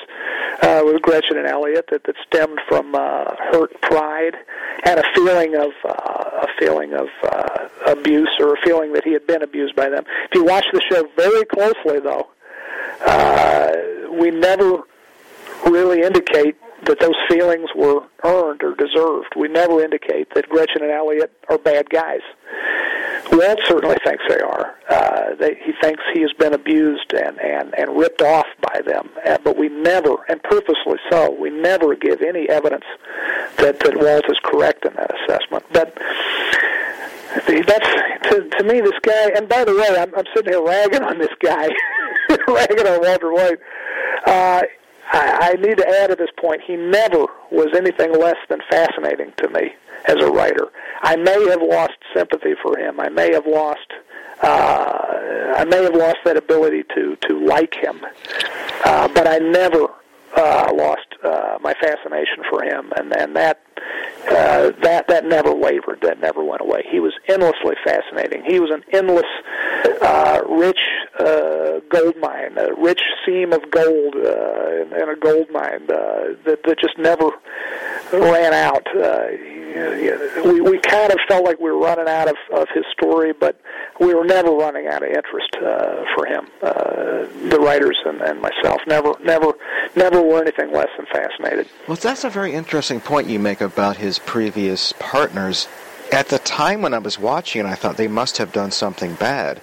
uh, 0.62 0.82
with 0.86 1.02
Gretchen 1.02 1.38
and 1.38 1.48
Elliot 1.48 1.86
that, 1.92 2.04
that 2.06 2.16
stemmed 2.28 2.60
from 2.68 2.94
uh, 2.96 3.36
hurt 3.52 3.80
pride 3.82 4.36
and 4.84 5.00
a 5.00 5.04
feeling 5.16 5.56
of 5.56 5.72
uh, 5.86 6.46
a 6.46 6.48
feeling 6.60 6.94
of 6.94 7.08
uh, 7.24 7.68
abuse 7.88 8.32
or 8.40 8.54
a 8.54 8.62
feeling 8.64 8.94
that 8.94 9.04
he 9.04 9.14
had 9.14 9.26
been 9.28 9.42
abused 9.44 9.76
by 9.76 9.90
them. 9.90 10.04
If 10.26 10.36
you 10.36 10.44
watch 10.44 10.66
the 10.72 10.82
show 10.90 11.08
very 11.16 11.46
closely, 11.46 12.00
though, 12.00 12.30
uh, 13.06 13.72
we 14.20 14.32
never 14.32 14.84
really 15.66 16.02
indicate 16.02 16.56
that 16.86 17.00
those 17.00 17.16
feelings 17.30 17.70
were 17.76 18.02
earned 18.24 18.64
or 18.64 18.76
deserved. 18.76 19.34
We 19.36 19.48
never 19.48 19.84
indicate 19.84 20.34
that 20.34 20.50
Gretchen 20.50 20.82
and 20.82 20.92
Elliot 20.92 21.32
are 21.50 21.58
bad 21.58 21.90
guys. 21.90 22.22
Walt 23.32 23.60
certainly 23.68 23.96
thinks 24.04 24.24
they 24.28 24.40
are. 24.40 24.76
Uh, 24.90 25.36
they, 25.36 25.56
he 25.64 25.72
thinks 25.82 26.04
he 26.14 26.22
has 26.22 26.34
been 26.34 26.54
abused 26.54 27.14
and, 27.14 27.40
and, 27.40 27.74
and 27.78 27.98
ripped 27.98 28.22
off 28.22 28.48
by 28.62 28.82
them. 28.86 29.10
Uh, 29.26 29.38
but 29.44 29.58
we 29.58 29.70
never, 29.70 30.16
and 30.28 30.42
purposely 30.44 30.98
so, 31.10 31.32
we 31.40 31.50
never 31.50 31.96
give 31.96 32.22
any 32.22 32.50
evidence 32.50 32.86
that, 33.58 33.80
that 33.80 33.98
Walt 33.98 34.26
is 34.30 34.38
correct 34.44 34.86
in 34.86 34.94
that 34.96 35.12
assessment. 35.22 35.64
But 35.72 35.98
that's 37.46 38.30
to, 38.30 38.50
to 38.58 38.64
me 38.64 38.82
this 38.82 39.00
guy. 39.02 39.30
And 39.36 39.48
by 39.48 39.64
the 39.64 39.76
way, 39.76 39.88
I'm, 39.98 40.14
I'm 40.16 40.26
sitting 40.36 40.54
here 40.54 40.64
ragging 40.64 41.04
on 41.04 41.18
this 41.18 41.34
guy, 41.40 41.70
ragging 42.48 42.88
on 42.88 43.02
Walter 43.02 43.32
White. 43.32 43.60
Uh, 44.26 44.64
I, 45.12 45.52
I 45.58 45.62
need 45.62 45.78
to 45.78 45.88
add 45.88 46.12
at 46.12 46.18
this 46.18 46.30
point, 46.40 46.62
he 46.66 46.76
never 46.76 47.26
was 47.52 47.68
anything 47.76 48.14
less 48.18 48.38
than 48.50 48.60
fascinating 48.70 49.34
to 49.38 49.50
me 49.50 49.74
as 50.06 50.16
a 50.22 50.32
writer. 50.32 50.70
I 51.02 51.16
may 51.16 51.50
have 51.50 51.62
lost 51.62 51.94
sympathy 52.16 52.54
for 52.62 52.78
him. 52.78 53.00
I 53.00 53.10
may 53.10 53.34
have 53.34 53.46
lost. 53.46 53.92
Uh, 54.42 55.54
I 55.58 55.66
may 55.66 55.84
have 55.84 55.94
lost 55.96 56.18
that 56.26 56.36
ability 56.38 56.84
to 56.96 57.16
to 57.28 57.46
like 57.46 57.76
him, 57.76 58.04
uh, 58.86 59.08
but 59.10 59.28
I 59.28 59.38
never 59.38 59.88
uh, 60.36 60.72
lost 60.74 61.11
uh, 61.24 61.58
my 61.62 61.74
fascination 61.74 62.44
for 62.50 62.64
him, 62.64 62.92
and 62.98 63.16
and 63.16 63.36
that 63.36 63.62
uh, 64.30 64.72
that 64.82 65.08
that 65.08 65.26
never 65.26 65.54
wavered. 65.54 66.00
That 66.02 66.20
never 66.20 66.44
went 66.44 66.62
away. 66.62 66.86
He 66.90 67.00
was 67.00 67.14
endlessly 67.28 67.76
fascinating. 67.84 68.44
He 68.46 68.60
was 68.60 68.70
an 68.70 68.84
endless, 68.94 69.26
uh, 70.02 70.42
rich 70.48 70.80
uh, 71.20 71.80
gold 71.90 72.16
mine, 72.18 72.58
a 72.58 72.74
rich 72.76 73.02
seam 73.26 73.52
of 73.54 73.70
gold 73.72 74.16
uh, 74.16 74.82
in, 74.82 74.94
in 74.94 75.10
a 75.10 75.16
gold 75.20 75.50
mine 75.52 75.84
uh, 75.84 76.38
that 76.46 76.60
that 76.66 76.80
just 76.80 76.98
never 76.98 77.30
ran 78.14 78.54
out. 78.54 78.86
Uh, 78.96 79.28
we 80.46 80.62
we 80.62 80.80
kind 80.80 81.12
of 81.12 81.20
felt 81.28 81.46
like 81.46 81.60
we 81.60 81.72
were 81.72 81.80
running 81.80 82.08
out 82.08 82.28
of 82.30 82.36
of 82.54 82.68
his 82.74 82.84
story, 82.92 83.34
but 83.34 83.60
we 84.00 84.14
were 84.14 84.26
never 84.26 84.52
running 84.52 84.88
out 84.88 85.04
of 85.04 85.10
interest 85.10 85.56
uh, 85.56 86.04
for 86.16 86.26
him. 86.26 86.48
Uh, 86.62 87.26
the 87.50 87.60
writers 87.60 87.98
and, 88.06 88.22
and 88.22 88.42
myself 88.42 88.82
never 88.88 89.14
never 89.24 89.54
never 89.96 90.22
were 90.22 90.42
anything 90.42 90.72
less 90.72 90.90
than 90.98 91.06
fascinated. 91.12 91.68
Well, 91.88 91.98
that's 91.98 92.24
a 92.24 92.30
very 92.30 92.54
interesting 92.54 93.00
point 93.00 93.28
you 93.28 93.40
make 93.40 93.62
about 93.62 93.98
his 93.98 94.20
previous 94.20 94.94
partners. 94.94 95.68
At 96.12 96.28
the 96.28 96.40
time 96.40 96.82
when 96.82 96.94
I 96.94 97.00
was 97.00 97.20
watching 97.20 97.62
it, 97.62 97.66
I 97.66 97.76
thought 97.76 97.98
they 97.98 98.08
must 98.08 98.38
have 98.38 98.52
done 98.52 98.72
something 98.72 99.16
bad. 99.16 99.62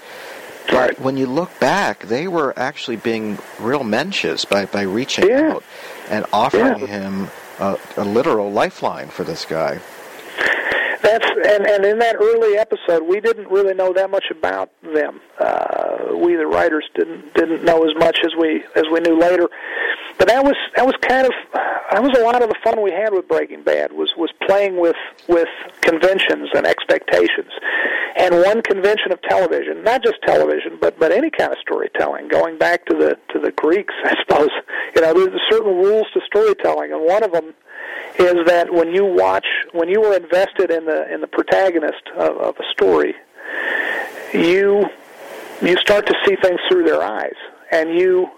But 0.66 0.74
right. 0.74 1.00
when 1.00 1.16
you 1.16 1.26
look 1.26 1.58
back, 1.60 2.00
they 2.00 2.28
were 2.28 2.52
actually 2.58 2.96
being 2.96 3.38
real 3.58 3.80
mensches 3.80 4.48
by, 4.48 4.66
by 4.66 4.82
reaching 4.82 5.28
yeah. 5.28 5.52
out 5.52 5.64
and 6.10 6.26
offering 6.32 6.80
yeah. 6.80 6.86
him 6.86 7.28
a, 7.58 7.78
a 7.96 8.04
literal 8.04 8.52
lifeline 8.52 9.08
for 9.08 9.24
this 9.24 9.46
guy. 9.46 9.80
That's 11.02 11.26
and 11.26 11.66
and 11.66 11.84
in 11.84 11.98
that 11.98 12.16
early 12.16 12.58
episode, 12.58 13.02
we 13.02 13.20
didn't 13.20 13.48
really 13.50 13.74
know 13.74 13.92
that 13.92 14.10
much 14.10 14.24
about 14.30 14.70
them. 14.82 15.20
Uh, 15.38 16.16
we 16.16 16.34
the 16.34 16.46
writers 16.46 16.88
didn't 16.94 17.34
didn't 17.34 17.64
know 17.64 17.84
as 17.88 17.94
much 17.96 18.18
as 18.24 18.32
we 18.38 18.64
as 18.74 18.84
we 18.92 19.00
knew 19.00 19.18
later. 19.18 19.48
But 20.18 20.26
that 20.28 20.42
was 20.44 20.56
that 20.74 20.84
was 20.84 20.94
kind 21.02 21.26
of 21.26 21.32
that 21.92 22.02
was 22.02 22.18
a 22.18 22.24
lot 22.24 22.42
of 22.42 22.48
the 22.48 22.56
fun 22.64 22.82
we 22.82 22.90
had 22.90 23.12
with 23.12 23.28
Breaking 23.28 23.62
Bad 23.62 23.92
was 23.92 24.12
was 24.16 24.30
playing 24.46 24.80
with 24.80 24.96
with 25.28 25.48
conventions 25.80 26.48
and 26.54 26.66
expectations. 26.66 27.52
And 28.16 28.34
one 28.42 28.62
convention 28.62 29.12
of 29.12 29.22
television, 29.22 29.84
not 29.84 30.02
just 30.02 30.20
television, 30.26 30.78
but 30.80 30.98
but 30.98 31.12
any 31.12 31.30
kind 31.30 31.52
of 31.52 31.58
storytelling, 31.60 32.26
going 32.26 32.58
back 32.58 32.84
to 32.86 32.96
the 32.96 33.16
to 33.32 33.38
the 33.38 33.52
Greeks, 33.52 33.94
I 34.04 34.16
suppose. 34.26 34.50
You 34.96 35.02
know, 35.02 35.14
there's 35.14 35.40
certain 35.48 35.76
rules 35.76 36.08
to 36.14 36.20
storytelling, 36.26 36.92
and 36.92 37.06
one 37.06 37.22
of 37.22 37.30
them 37.30 37.54
is 38.18 38.46
that 38.46 38.72
when 38.72 38.92
you 38.92 39.04
watch, 39.04 39.46
when 39.72 39.88
you 39.88 40.04
are 40.04 40.16
invested 40.16 40.70
in 40.70 40.84
the 40.84 41.12
in 41.12 41.20
the 41.20 41.26
protagonist 41.26 42.02
of, 42.16 42.36
of 42.38 42.56
a 42.58 42.70
story, 42.72 43.14
you 44.32 44.86
you 45.62 45.76
start 45.78 46.06
to 46.06 46.14
see 46.26 46.36
things 46.42 46.60
through 46.68 46.84
their 46.84 47.02
eyes, 47.02 47.36
and 47.72 47.90
you 47.98 48.30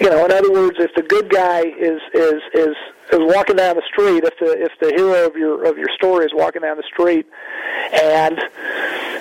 you 0.00 0.10
know, 0.10 0.24
in 0.24 0.32
other 0.32 0.52
words, 0.52 0.76
if 0.78 0.94
the 0.94 1.02
good 1.02 1.28
guy 1.30 1.60
is 1.60 2.00
is 2.14 2.42
is 2.54 2.76
is 3.12 3.18
walking 3.20 3.56
down 3.56 3.76
the 3.76 3.82
street, 3.92 4.24
if 4.24 4.38
the 4.38 4.52
if 4.64 4.72
the 4.80 4.92
hero 4.96 5.26
of 5.26 5.36
your 5.36 5.64
of 5.64 5.76
your 5.76 5.88
story 5.94 6.24
is 6.24 6.32
walking 6.34 6.62
down 6.62 6.76
the 6.76 6.88
street, 6.92 7.26
and 7.92 8.38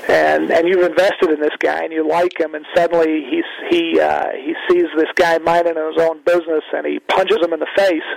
and 0.08 0.52
and 0.52 0.68
you've 0.68 0.84
invested 0.84 1.30
in 1.30 1.40
this 1.40 1.56
guy 1.60 1.84
and 1.84 1.92
you 1.92 2.08
like 2.08 2.40
him, 2.40 2.56
and 2.56 2.66
suddenly 2.76 3.26
he's 3.30 3.46
he 3.70 4.00
uh, 4.00 4.30
he 4.34 4.54
sees 4.70 4.86
this 4.96 5.12
guy 5.16 5.38
minding 5.40 5.76
his 5.76 6.02
own 6.02 6.22
business 6.24 6.64
and 6.74 6.86
he 6.86 7.00
punches 7.00 7.38
him 7.42 7.54
in 7.54 7.60
the 7.60 7.72
face. 7.76 8.10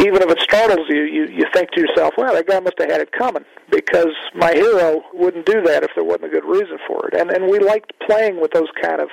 Even 0.00 0.22
if 0.22 0.30
it 0.30 0.40
startles 0.40 0.86
you, 0.88 1.02
you 1.02 1.26
you 1.26 1.44
think 1.54 1.70
to 1.72 1.80
yourself, 1.80 2.14
"Well, 2.16 2.34
that 2.34 2.46
guy 2.46 2.60
must 2.60 2.78
have 2.78 2.90
had 2.90 3.00
it 3.00 3.12
coming," 3.12 3.44
because 3.70 4.14
my 4.34 4.52
hero 4.52 5.02
wouldn't 5.12 5.46
do 5.46 5.62
that 5.62 5.82
if 5.82 5.90
there 5.94 6.04
wasn't 6.04 6.26
a 6.26 6.28
good 6.28 6.44
reason 6.44 6.78
for 6.86 7.08
it. 7.08 7.14
And 7.14 7.30
and 7.30 7.50
we 7.50 7.58
liked 7.58 7.92
playing 8.00 8.40
with 8.40 8.52
those 8.52 8.68
kind 8.80 9.00
of 9.00 9.08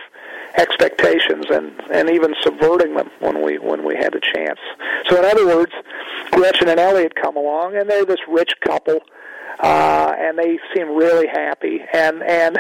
expectations 0.58 1.46
and 1.50 1.72
and 1.92 2.10
even 2.10 2.34
subverting 2.42 2.96
them 2.96 3.10
when 3.20 3.42
we 3.42 3.58
when 3.58 3.84
we 3.84 3.96
had 3.96 4.16
a 4.16 4.20
chance. 4.20 4.60
So 5.10 5.18
in 5.18 5.26
other 5.26 5.46
words, 5.46 5.72
Gretchen 6.32 6.70
and 6.70 6.80
Elliot 6.80 7.16
come 7.16 7.36
along 7.36 7.76
and 7.76 7.90
they're 7.90 8.06
this 8.06 8.20
rich 8.28 8.54
couple 8.66 9.00
uh, 9.60 10.14
and 10.18 10.38
they 10.38 10.60
seem 10.74 10.96
really 10.96 11.28
happy 11.28 11.82
and 11.94 12.24
and 12.24 12.58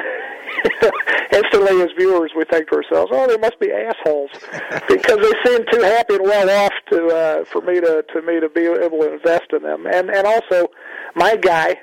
instantly 1.32 1.82
as 1.82 1.90
viewers 1.98 2.32
we 2.36 2.44
think 2.46 2.70
to 2.70 2.76
ourselves, 2.76 3.12
oh, 3.14 3.28
they 3.28 3.38
must 3.38 3.60
be 3.60 3.72
assholes 3.72 4.32
because 4.88 5.18
they 5.18 5.34
seem 5.50 5.66
too 5.72 5.82
happy 5.82 6.16
and 6.16 6.24
well 6.24 6.50
off 6.50 6.74
to 6.90 7.08
uh, 7.08 7.46
for 7.46 7.62
me 7.62 7.80
to 7.80 8.04
to 8.14 8.22
me 8.22 8.40
to 8.40 8.50
be 8.50 8.62
able 8.62 9.00
to 9.00 9.14
invest 9.14 9.54
in 9.54 9.64
them. 9.64 9.86
And 9.86 10.10
and 10.10 10.26
also, 10.26 10.68
my 11.16 11.36
guy 11.36 11.76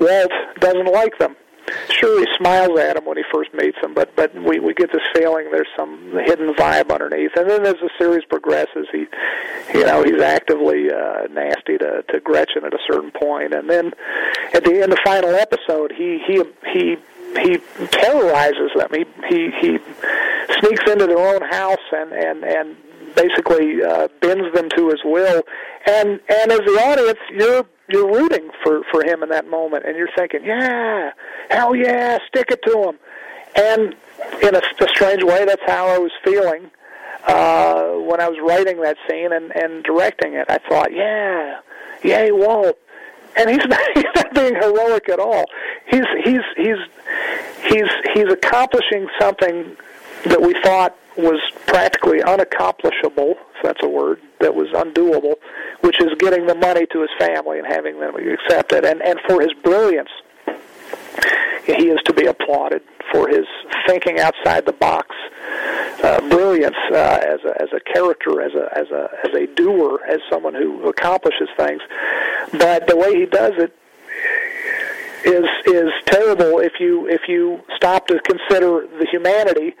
Walt 0.00 0.32
doesn't 0.60 0.86
like 0.86 1.18
them. 1.18 1.36
Sure, 1.90 2.20
he 2.20 2.26
smiles 2.36 2.78
at 2.78 2.96
him 2.96 3.04
when 3.04 3.16
he 3.16 3.24
first 3.32 3.52
meets 3.54 3.78
him, 3.82 3.94
but 3.94 4.14
but 4.16 4.34
we 4.34 4.58
we 4.58 4.74
get 4.74 4.92
this 4.92 5.02
feeling 5.14 5.50
there's 5.50 5.68
some 5.76 6.12
hidden 6.24 6.54
vibe 6.54 6.90
underneath. 6.92 7.32
And 7.36 7.48
then 7.48 7.66
as 7.66 7.74
the 7.74 7.90
series 7.98 8.24
progresses, 8.24 8.86
he, 8.92 9.06
you 9.74 9.84
know, 9.84 10.02
he's 10.02 10.20
actively 10.20 10.90
uh, 10.90 11.26
nasty 11.30 11.78
to 11.78 12.04
to 12.08 12.20
Gretchen 12.20 12.64
at 12.64 12.74
a 12.74 12.78
certain 12.90 13.10
point, 13.10 13.54
and 13.54 13.68
then 13.68 13.92
at 14.54 14.64
the 14.64 14.82
end, 14.82 14.92
the 14.92 15.00
final 15.04 15.30
episode, 15.30 15.92
he 15.96 16.22
he 16.26 16.42
he 16.72 16.96
he 17.40 17.58
terrorizes 17.86 18.70
them. 18.76 18.90
He 18.92 19.04
he 19.28 19.50
he 19.60 19.78
sneaks 20.60 20.90
into 20.90 21.06
their 21.06 21.18
own 21.18 21.42
house 21.42 21.78
and 21.92 22.12
and 22.12 22.44
and 22.44 22.76
basically 23.14 23.82
uh, 23.82 24.08
bends 24.20 24.52
them 24.54 24.68
to 24.76 24.90
his 24.90 25.00
will. 25.04 25.42
And 25.86 26.20
and 26.28 26.52
as 26.52 26.60
the 26.60 26.80
audience, 26.84 27.18
you're 27.30 27.66
you're 27.88 28.10
rooting 28.10 28.50
for 28.62 28.82
for 28.90 29.04
him 29.04 29.22
in 29.22 29.28
that 29.30 29.48
moment, 29.48 29.84
and 29.86 29.96
you're 29.96 30.10
thinking, 30.16 30.44
yeah, 30.44 31.10
hell 31.50 31.74
yeah, 31.74 32.18
stick 32.28 32.50
it 32.50 32.62
to 32.64 32.82
him. 32.88 32.98
And 33.56 33.94
in 34.42 34.54
a, 34.54 34.58
a 34.58 34.88
strange 34.88 35.22
way, 35.22 35.44
that's 35.44 35.62
how 35.66 35.88
I 35.88 35.98
was 35.98 36.12
feeling 36.24 36.70
uh, 37.26 37.92
when 37.94 38.20
I 38.20 38.28
was 38.28 38.38
writing 38.42 38.80
that 38.82 38.96
scene 39.08 39.32
and 39.32 39.54
and 39.56 39.84
directing 39.84 40.34
it. 40.34 40.46
I 40.48 40.58
thought, 40.68 40.92
yeah, 40.92 41.60
yay, 42.02 42.30
Walt. 42.30 42.78
And 43.36 43.50
he's 43.50 43.64
not, 43.68 43.80
he's 43.94 44.04
not 44.14 44.34
being 44.34 44.54
heroic 44.54 45.08
at 45.08 45.20
all. 45.20 45.44
He's 45.86 46.04
he's 46.24 46.40
he's 46.56 46.78
he's 47.64 47.88
he's 48.14 48.32
accomplishing 48.32 49.08
something 49.18 49.76
that 50.26 50.40
we 50.40 50.54
thought 50.62 50.96
was 51.18 51.40
practically 51.66 52.22
unaccomplishable, 52.22 53.32
if 53.32 53.62
that's 53.62 53.82
a 53.82 53.88
word, 53.88 54.20
that 54.40 54.54
was 54.54 54.68
undoable, 54.68 55.34
which 55.80 56.00
is 56.00 56.08
getting 56.18 56.46
the 56.46 56.54
money 56.54 56.86
to 56.92 57.00
his 57.00 57.10
family 57.18 57.58
and 57.58 57.66
having 57.66 57.98
them 57.98 58.14
accept 58.14 58.72
it. 58.72 58.84
And, 58.84 59.02
and 59.02 59.18
for 59.26 59.40
his 59.40 59.52
brilliance, 59.64 60.10
he 61.66 61.88
is 61.88 61.98
to 62.04 62.14
be 62.14 62.26
applauded 62.26 62.82
for 63.12 63.28
his 63.28 63.46
thinking 63.86 64.20
outside 64.20 64.64
the 64.64 64.72
box 64.72 65.14
uh, 66.02 66.20
brilliance 66.28 66.76
uh, 66.92 67.18
as 67.22 67.40
a 67.44 67.62
as 67.62 67.68
a 67.74 67.80
character, 67.80 68.40
as 68.40 68.52
a 68.54 68.78
as 68.78 68.90
a 68.90 69.08
as 69.24 69.34
a 69.34 69.46
doer, 69.54 70.00
as 70.08 70.20
someone 70.30 70.54
who 70.54 70.88
accomplishes 70.88 71.48
things. 71.56 71.80
But 72.52 72.86
the 72.86 72.96
way 72.96 73.18
he 73.18 73.26
does 73.26 73.54
it 73.56 73.76
is 75.24 75.44
is 75.66 75.90
terrible 76.06 76.60
if 76.60 76.74
you 76.78 77.08
if 77.08 77.22
you 77.28 77.60
stop 77.76 78.06
to 78.08 78.20
consider 78.20 78.86
the 78.98 79.06
humanity 79.10 79.74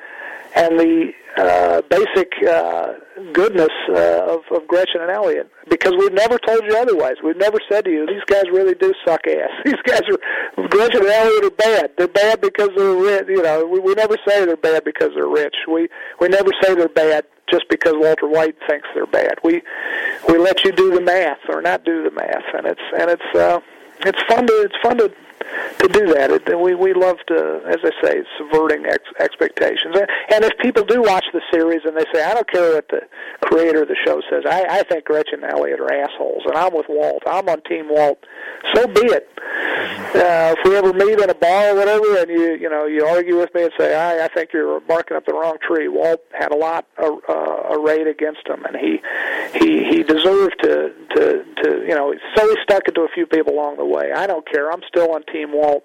and 0.54 0.78
the 0.78 1.12
uh, 1.38 1.82
basic 1.88 2.32
uh, 2.48 2.94
goodness 3.32 3.70
uh, 3.90 4.34
of, 4.34 4.40
of 4.50 4.66
Gretchen 4.66 5.00
and 5.00 5.10
Elliot 5.10 5.50
because 5.70 5.92
we've 5.98 6.12
never 6.12 6.38
told 6.38 6.62
you 6.64 6.76
otherwise. 6.76 7.14
We've 7.22 7.36
never 7.36 7.58
said 7.70 7.84
to 7.84 7.90
you, 7.90 8.06
these 8.06 8.24
guys 8.26 8.44
really 8.52 8.74
do 8.74 8.92
suck 9.06 9.20
ass. 9.26 9.50
These 9.64 9.80
guys 9.86 10.02
are 10.08 10.68
Gretchen 10.68 11.02
and 11.02 11.10
Elliot 11.10 11.44
are 11.44 11.50
bad. 11.50 11.90
They're 11.96 12.08
bad 12.08 12.40
because 12.40 12.70
they're 12.76 12.94
rich. 12.94 13.26
You 13.28 13.42
know, 13.42 13.66
we, 13.66 13.78
we 13.78 13.94
never 13.94 14.16
say 14.26 14.44
they're 14.44 14.56
bad 14.56 14.84
because 14.84 15.10
they're 15.14 15.28
rich. 15.28 15.54
We 15.70 15.88
we 16.20 16.28
never 16.28 16.50
say 16.62 16.74
they're 16.74 16.88
bad 16.88 17.24
just 17.50 17.68
because 17.68 17.94
Walter 17.96 18.28
White 18.28 18.56
thinks 18.68 18.88
they're 18.94 19.06
bad. 19.06 19.34
We 19.44 19.62
we 20.28 20.38
let 20.38 20.64
you 20.64 20.72
do 20.72 20.94
the 20.94 21.00
math 21.00 21.38
or 21.48 21.62
not 21.62 21.84
do 21.84 22.02
the 22.02 22.10
math, 22.10 22.44
and 22.54 22.66
it's 22.66 22.80
and 22.98 23.10
it's 23.10 23.34
uh, 23.38 23.60
it's 24.00 24.22
fun 24.28 24.46
to 24.46 24.52
it's 24.62 24.76
fun 24.82 24.98
to 24.98 25.12
to 25.78 25.88
do 25.88 26.12
that. 26.14 26.30
We 26.60 26.74
we 26.74 26.92
love 26.94 27.18
to, 27.28 27.60
as 27.66 27.78
I 27.84 27.90
say, 28.02 28.22
subverting 28.38 28.86
ex- 28.86 29.12
expectations. 29.20 29.96
And, 30.30 30.44
if 30.44 30.56
people 30.58 30.84
do 30.84 31.02
watch 31.02 31.24
the 31.32 31.42
series 31.52 31.82
and 31.84 31.96
they 31.96 32.04
say, 32.14 32.24
I 32.24 32.32
don't 32.32 32.48
care 32.50 32.74
what 32.74 32.88
the 32.88 33.02
creator 33.42 33.82
of 33.82 33.88
the 33.88 33.96
show 34.06 34.22
says, 34.30 34.44
I, 34.48 34.78
I 34.78 34.82
think 34.84 35.04
Gretchen 35.04 35.42
and 35.42 35.52
Elliot 35.52 35.80
are 35.80 35.92
assholes, 35.92 36.42
and 36.46 36.56
I'm 36.56 36.74
with 36.74 36.86
Walt. 36.88 37.22
I'm 37.26 37.48
on 37.48 37.60
Team 37.62 37.88
Walt. 37.90 38.18
So 38.74 38.86
be 38.86 39.02
it. 39.06 39.28
Uh, 40.14 40.54
if 40.56 40.58
we 40.64 40.76
ever 40.76 40.92
meet 40.92 41.20
in 41.20 41.30
a 41.30 41.34
bar 41.34 41.70
or 41.70 41.74
whatever, 41.76 42.18
and 42.18 42.30
you 42.30 42.54
you 42.54 42.68
know 42.68 42.86
you 42.86 43.04
argue 43.04 43.38
with 43.38 43.54
me 43.54 43.64
and 43.64 43.72
say, 43.78 43.94
I 43.94 44.24
I 44.24 44.28
think 44.28 44.52
you're 44.52 44.80
barking 44.80 45.16
up 45.16 45.26
the 45.26 45.34
wrong 45.34 45.58
tree. 45.66 45.88
Walt 45.88 46.20
had 46.32 46.52
a 46.52 46.56
lot 46.56 46.86
uh, 46.98 47.12
arrayed 47.70 48.06
against 48.06 48.46
him, 48.46 48.64
and 48.64 48.76
he 48.76 49.00
he 49.58 49.84
he 49.84 50.02
deserved 50.02 50.56
to 50.62 50.92
to 51.14 51.44
to 51.62 51.84
you 51.86 51.94
know 51.94 52.14
so 52.36 52.48
he 52.48 52.56
stuck 52.62 52.88
it 52.88 52.94
to 52.94 53.02
a 53.02 53.08
few 53.14 53.26
people 53.26 53.52
along 53.52 53.76
the 53.76 53.84
way. 53.84 54.12
I 54.12 54.26
don't 54.26 54.48
care. 54.50 54.72
I'm 54.72 54.82
still 54.88 55.12
on 55.12 55.22
Team 55.24 55.37
Walt. 55.44 55.84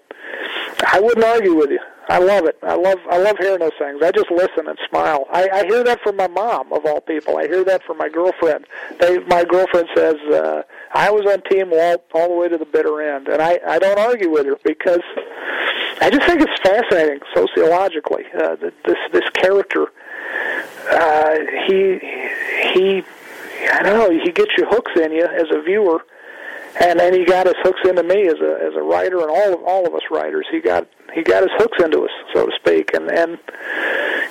I 0.86 1.00
wouldn't 1.00 1.24
argue 1.24 1.54
with 1.54 1.70
you. 1.70 1.80
I 2.08 2.18
love 2.18 2.44
it. 2.44 2.58
I 2.62 2.74
love 2.74 2.98
I 3.10 3.16
love 3.16 3.36
hearing 3.38 3.60
those 3.60 3.72
things. 3.78 4.02
I 4.02 4.10
just 4.10 4.30
listen 4.30 4.68
and 4.68 4.78
smile. 4.88 5.26
I, 5.32 5.48
I 5.48 5.64
hear 5.66 5.82
that 5.84 6.00
from 6.02 6.16
my 6.16 6.28
mom 6.28 6.72
of 6.72 6.84
all 6.84 7.00
people. 7.00 7.38
I 7.38 7.46
hear 7.46 7.64
that 7.64 7.82
from 7.84 7.96
my 7.96 8.08
girlfriend. 8.08 8.66
They 9.00 9.18
my 9.20 9.44
girlfriend 9.44 9.88
says 9.96 10.16
uh, 10.30 10.62
I 10.92 11.10
was 11.10 11.24
on 11.26 11.42
Team 11.50 11.70
Walt 11.70 12.04
all 12.14 12.28
the 12.28 12.34
way 12.34 12.48
to 12.48 12.58
the 12.58 12.66
bitter 12.66 13.00
end, 13.00 13.28
and 13.28 13.40
I 13.40 13.58
I 13.66 13.78
don't 13.78 13.98
argue 13.98 14.30
with 14.30 14.44
her 14.46 14.56
because 14.64 15.00
I 16.00 16.10
just 16.10 16.26
think 16.26 16.42
it's 16.42 16.60
fascinating 16.62 17.20
sociologically. 17.34 18.24
Uh, 18.38 18.56
this 18.56 18.98
this 19.12 19.28
character, 19.32 19.86
uh, 20.90 21.38
he 21.66 21.98
he 22.74 23.02
I 23.72 23.82
don't 23.82 23.98
know. 23.98 24.10
He 24.10 24.30
gets 24.30 24.50
your 24.58 24.68
hooks 24.68 24.92
in 24.96 25.12
you 25.12 25.24
as 25.24 25.46
a 25.50 25.62
viewer 25.62 26.04
and 26.80 26.98
then 26.98 27.14
he 27.14 27.24
got 27.24 27.46
his 27.46 27.54
hooks 27.62 27.80
into 27.88 28.02
me 28.02 28.26
as 28.26 28.40
a 28.40 28.58
as 28.66 28.74
a 28.74 28.82
writer 28.82 29.20
and 29.20 29.30
all 29.30 29.54
of 29.54 29.62
all 29.64 29.86
of 29.86 29.94
us 29.94 30.02
writers. 30.10 30.46
He 30.50 30.60
got 30.60 30.88
he 31.12 31.22
got 31.22 31.42
his 31.42 31.52
hooks 31.56 31.78
into 31.82 32.02
us 32.02 32.10
so 32.32 32.46
to 32.46 32.52
speak. 32.56 32.92
And 32.94 33.10
and 33.10 33.38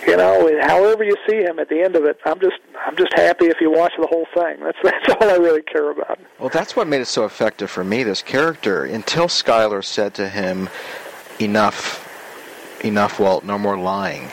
you 0.06 0.18
know 0.18 0.50
however 0.62 1.04
you 1.04 1.16
see 1.28 1.38
him 1.38 1.60
at 1.60 1.70
the 1.70 1.82
end 1.82 1.96
of 1.96 2.04
it 2.04 2.20
i'm 2.26 2.40
just 2.40 2.58
i'm 2.86 2.98
just 2.98 3.14
happy 3.14 3.46
if 3.46 3.62
you 3.62 3.72
watch 3.72 3.94
the 3.98 4.08
whole 4.08 4.28
thing. 4.34 4.60
That's 4.62 4.78
that's 4.84 5.10
all 5.10 5.30
i 5.30 5.36
really 5.36 5.62
care 5.62 5.92
about. 5.92 6.20
Well 6.40 6.50
that's 6.50 6.76
what 6.76 6.88
made 6.88 7.02
it 7.02 7.08
so 7.08 7.26
effective 7.26 7.70
for 7.70 7.84
me 7.84 8.04
this 8.04 8.22
character. 8.22 8.84
Until 8.84 9.26
skyler 9.26 9.84
said 9.84 10.14
to 10.16 10.28
him 10.28 10.70
enough 11.40 12.02
enough 12.84 13.20
walt. 13.20 13.46
No 13.46 13.58
more 13.58 13.78
lying. 13.78 14.30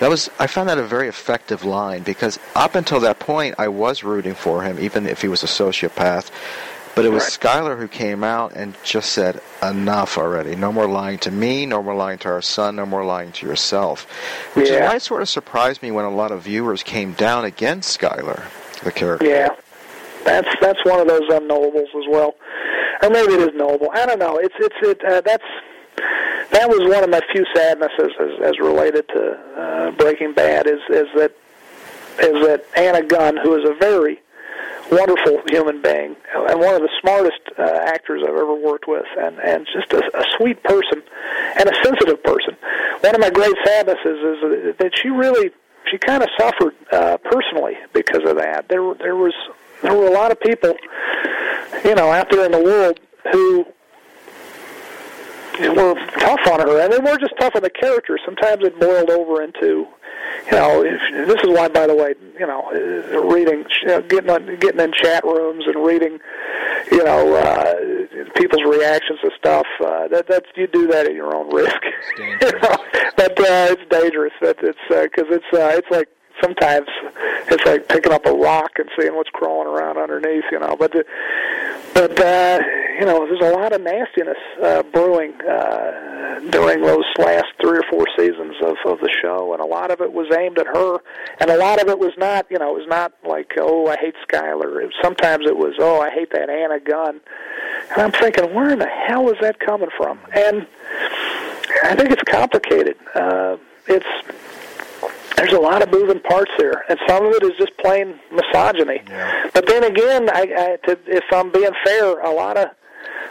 That 0.00 0.10
was 0.10 0.28
I 0.38 0.48
found 0.48 0.68
that 0.68 0.76
a 0.76 0.82
very 0.82 1.08
effective 1.08 1.64
line 1.64 2.02
because 2.02 2.38
up 2.54 2.74
until 2.74 3.00
that 3.00 3.20
point 3.20 3.54
I 3.58 3.68
was 3.68 4.04
rooting 4.04 4.34
for 4.34 4.62
him 4.62 4.78
even 4.78 5.06
if 5.06 5.22
he 5.22 5.28
was 5.28 5.42
a 5.42 5.46
sociopath 5.46 6.30
but 6.94 7.04
it 7.04 7.10
was 7.10 7.22
right. 7.22 7.32
Skyler 7.32 7.78
who 7.78 7.88
came 7.88 8.22
out 8.24 8.52
and 8.54 8.74
just 8.84 9.12
said, 9.12 9.40
enough 9.62 10.18
already. 10.18 10.56
No 10.56 10.72
more 10.72 10.88
lying 10.88 11.18
to 11.20 11.30
me, 11.30 11.66
no 11.66 11.82
more 11.82 11.94
lying 11.94 12.18
to 12.18 12.28
our 12.28 12.42
son, 12.42 12.76
no 12.76 12.86
more 12.86 13.04
lying 13.04 13.32
to 13.32 13.46
yourself. 13.46 14.06
Which 14.54 14.68
yeah. 14.68 14.76
is 14.76 14.80
why 14.88 14.96
it 14.96 15.02
sort 15.02 15.22
of 15.22 15.28
surprised 15.28 15.82
me 15.82 15.90
when 15.90 16.04
a 16.04 16.10
lot 16.10 16.32
of 16.32 16.42
viewers 16.42 16.82
came 16.82 17.12
down 17.14 17.44
against 17.44 17.98
Skyler, 17.98 18.44
the 18.82 18.92
character. 18.92 19.26
Yeah. 19.26 19.48
That's 20.24 20.48
that's 20.60 20.82
one 20.84 21.00
of 21.00 21.06
those 21.06 21.28
unknowables 21.28 21.94
as 21.94 22.08
well, 22.08 22.34
or 23.02 23.10
maybe 23.10 23.34
it 23.34 23.40
is 23.40 23.50
knowable. 23.54 23.90
I 23.92 24.06
don't 24.06 24.18
know. 24.18 24.38
It's 24.38 24.54
it's 24.58 24.76
it. 24.80 25.04
Uh, 25.04 25.20
that's 25.20 25.44
that 26.50 26.66
was 26.66 26.80
one 26.80 27.04
of 27.04 27.10
my 27.10 27.20
few 27.30 27.44
sadnesses 27.54 28.10
as, 28.18 28.40
as 28.42 28.58
related 28.58 29.06
to 29.08 29.32
uh, 29.58 29.90
Breaking 29.92 30.32
Bad. 30.32 30.66
Is 30.66 30.80
is 30.88 31.08
that 31.16 31.32
is 32.20 32.46
that 32.46 32.64
Anna 32.74 33.02
Gunn, 33.02 33.36
who 33.36 33.54
is 33.54 33.68
a 33.68 33.74
very 33.74 34.18
wonderful 34.90 35.42
human 35.48 35.80
being 35.82 36.16
and 36.34 36.60
one 36.60 36.74
of 36.74 36.82
the 36.82 36.90
smartest 37.00 37.40
uh, 37.58 37.62
actors 37.86 38.22
I've 38.22 38.34
ever 38.34 38.54
worked 38.54 38.86
with, 38.86 39.06
and 39.18 39.38
and 39.38 39.66
just 39.72 39.92
a, 39.92 40.02
a 40.18 40.24
sweet 40.36 40.62
person 40.62 41.02
and 41.58 41.68
a 41.68 41.74
sensitive 41.82 42.22
person. 42.22 42.56
One 43.00 43.14
of 43.14 43.20
my 43.20 43.30
great 43.30 43.56
sadnesses 43.64 44.04
is 44.04 44.76
that 44.78 44.92
she 45.00 45.08
really 45.08 45.50
she 45.90 45.98
kind 45.98 46.22
of 46.22 46.28
suffered 46.38 46.74
uh, 46.92 47.16
personally 47.18 47.74
because 47.92 48.28
of 48.28 48.36
that. 48.36 48.68
There 48.68 48.94
there 48.94 49.16
was 49.16 49.34
there 49.82 49.94
were 49.94 50.06
a 50.06 50.12
lot 50.12 50.32
of 50.32 50.40
people, 50.40 50.74
you 51.84 51.94
know, 51.94 52.10
out 52.10 52.30
there 52.30 52.44
in 52.44 52.52
the 52.52 52.62
world 52.62 53.00
who 53.32 53.66
were 55.60 55.94
tough 56.18 56.40
on 56.50 56.60
her, 56.60 56.80
and 56.80 56.92
they 56.92 56.98
weren't 56.98 57.20
just 57.20 57.34
tough 57.38 57.54
on 57.56 57.62
the 57.62 57.70
character. 57.70 58.18
Sometimes 58.24 58.64
it 58.64 58.78
boiled 58.78 59.10
over 59.10 59.42
into 59.42 59.86
you 60.46 60.52
know, 60.52 60.84
if, 60.84 61.26
this 61.26 61.40
is 61.42 61.48
why, 61.48 61.68
by 61.68 61.86
the 61.86 61.94
way, 61.94 62.14
you 62.38 62.46
know, 62.46 62.68
uh, 62.70 63.20
reading, 63.22 63.64
you 63.82 63.88
know, 63.88 64.02
getting 64.02 64.30
on, 64.30 64.58
getting 64.58 64.80
in 64.80 64.92
chat 64.92 65.24
rooms 65.24 65.64
and 65.66 65.84
reading, 65.84 66.18
you 66.92 67.02
know, 67.02 67.34
uh, 67.34 67.74
people's 68.34 68.62
reactions 68.64 69.20
to 69.20 69.30
stuff. 69.38 69.66
Uh, 69.80 70.08
that 70.08 70.26
that's 70.28 70.46
you 70.56 70.66
do 70.66 70.86
that 70.88 71.06
at 71.06 71.14
your 71.14 71.34
own 71.34 71.52
risk. 71.52 71.76
you 72.18 72.52
know? 72.52 72.76
But 73.16 73.40
uh, 73.40 73.72
it's 73.72 73.82
dangerous. 73.88 74.34
That 74.42 74.56
it's 74.62 74.78
because 74.88 75.30
uh, 75.30 75.36
it's 75.36 75.52
uh, 75.52 75.78
it's 75.78 75.90
like 75.90 76.08
sometimes 76.42 76.88
it's 77.48 77.64
like 77.64 77.88
picking 77.88 78.12
up 78.12 78.26
a 78.26 78.32
rock 78.32 78.72
and 78.78 78.88
seeing 78.98 79.14
what's 79.14 79.30
crawling 79.30 79.68
around 79.68 79.98
underneath, 79.98 80.44
you 80.50 80.58
know. 80.58 80.76
But 80.76 80.92
but 81.94 82.20
uh, 82.20 82.60
you 82.98 83.06
know, 83.06 83.26
there's 83.26 83.40
a 83.40 83.56
lot 83.56 83.72
of 83.72 83.80
nastiness 83.80 84.38
uh, 84.62 84.82
brewing 84.84 85.32
uh, 85.42 86.40
during 86.50 86.82
those 86.82 87.04
last 87.18 87.46
three 87.60 87.78
or 87.78 87.84
four 87.90 88.06
seasons 88.16 88.54
of 88.62 88.76
of 88.84 89.00
the 89.00 89.10
show, 89.22 89.52
and 89.52 89.62
a 89.62 89.66
lot 89.66 89.90
of 89.90 90.00
it 90.00 90.12
was 90.12 90.26
aimed 90.36 90.58
at 90.58 90.66
her, 90.66 90.98
and 91.40 91.50
a 91.50 91.56
lot 91.56 91.80
of 91.82 91.88
it 91.88 91.98
was 91.98 92.12
not, 92.18 92.46
you 92.50 92.58
know, 92.58 92.74
it 92.74 92.78
was 92.78 92.88
not 92.88 93.12
like, 93.24 93.52
oh, 93.58 93.86
I 93.86 93.96
hate 93.96 94.14
Skyler. 94.28 94.90
Sometimes 95.02 95.46
it 95.46 95.56
was, 95.56 95.74
oh, 95.78 96.00
I 96.00 96.10
hate 96.10 96.30
that 96.32 96.50
Anna 96.50 96.80
Gunn, 96.80 97.20
and 97.90 98.02
I'm 98.02 98.12
thinking, 98.12 98.54
where 98.54 98.70
in 98.70 98.78
the 98.78 98.88
hell 98.88 99.28
is 99.30 99.36
that 99.40 99.60
coming 99.60 99.90
from? 99.96 100.18
And 100.34 100.66
I 101.84 101.94
think 101.94 102.10
it's 102.10 102.22
complicated. 102.22 102.96
Uh, 103.14 103.56
it's 103.86 104.06
there's 105.44 105.58
a 105.58 105.60
lot 105.60 105.82
of 105.82 105.90
moving 105.90 106.20
parts 106.20 106.50
there, 106.58 106.84
and 106.88 106.98
some 107.06 107.26
of 107.26 107.34
it 107.34 107.42
is 107.42 107.52
just 107.58 107.76
plain 107.78 108.18
misogyny. 108.32 109.02
Yeah. 109.06 109.50
But 109.52 109.66
then 109.66 109.84
again, 109.84 110.30
I, 110.30 110.40
I, 110.40 110.86
to, 110.86 110.98
if 111.06 111.24
I'm 111.32 111.52
being 111.52 111.72
fair, 111.84 112.20
a 112.20 112.30
lot 112.30 112.56
of 112.56 112.70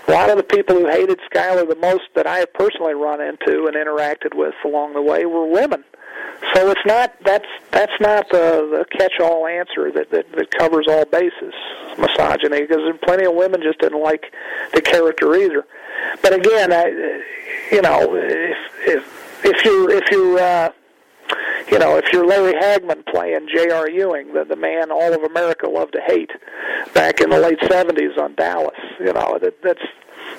a 0.07 0.11
lot 0.11 0.29
of 0.29 0.37
the 0.37 0.43
people 0.43 0.75
who 0.75 0.87
hated 0.87 1.19
Skyler 1.33 1.67
the 1.67 1.77
most 1.77 2.03
that 2.15 2.27
I 2.27 2.39
have 2.39 2.53
personally 2.53 2.93
run 2.93 3.21
into 3.21 3.65
and 3.65 3.75
interacted 3.75 4.35
with 4.35 4.53
along 4.65 4.93
the 4.93 5.01
way 5.01 5.25
were 5.25 5.47
women. 5.47 5.83
So 6.53 6.69
it's 6.69 6.85
not 6.85 7.15
that's 7.25 7.47
that's 7.71 7.93
not 7.99 8.29
the, 8.29 8.85
the 8.85 8.97
catch-all 8.97 9.47
answer 9.47 9.91
that, 9.91 10.11
that 10.11 10.31
that 10.33 10.51
covers 10.51 10.87
all 10.87 11.05
bases. 11.05 11.53
Misogyny, 11.97 12.61
because 12.61 12.79
plenty 13.03 13.25
of 13.25 13.33
women 13.33 13.61
just 13.61 13.79
didn't 13.79 14.01
like 14.01 14.33
the 14.73 14.81
character 14.81 15.35
either. 15.35 15.65
But 16.21 16.33
again, 16.33 16.73
I, 16.73 16.85
you 17.71 17.81
know, 17.81 18.15
if 18.15 18.57
if 18.85 19.45
if 19.45 19.65
you 19.65 19.89
if 19.89 20.11
you 20.11 20.37
uh, 20.37 20.71
you 21.71 21.79
know, 21.79 21.97
if 21.97 22.05
you're 22.11 22.25
Larry 22.25 22.53
Hagman 22.53 23.05
playing 23.07 23.47
J.R. 23.53 23.89
Ewing, 23.89 24.33
the, 24.33 24.45
the 24.45 24.55
man 24.55 24.91
all 24.91 25.13
of 25.13 25.23
America 25.23 25.67
loved 25.67 25.93
to 25.93 26.01
hate 26.05 26.31
back 26.93 27.21
in 27.21 27.29
the 27.29 27.39
late 27.39 27.59
70s 27.59 28.17
on 28.17 28.35
Dallas, 28.35 28.77
you 28.99 29.13
know, 29.13 29.37
that, 29.41 29.61
that's 29.63 29.81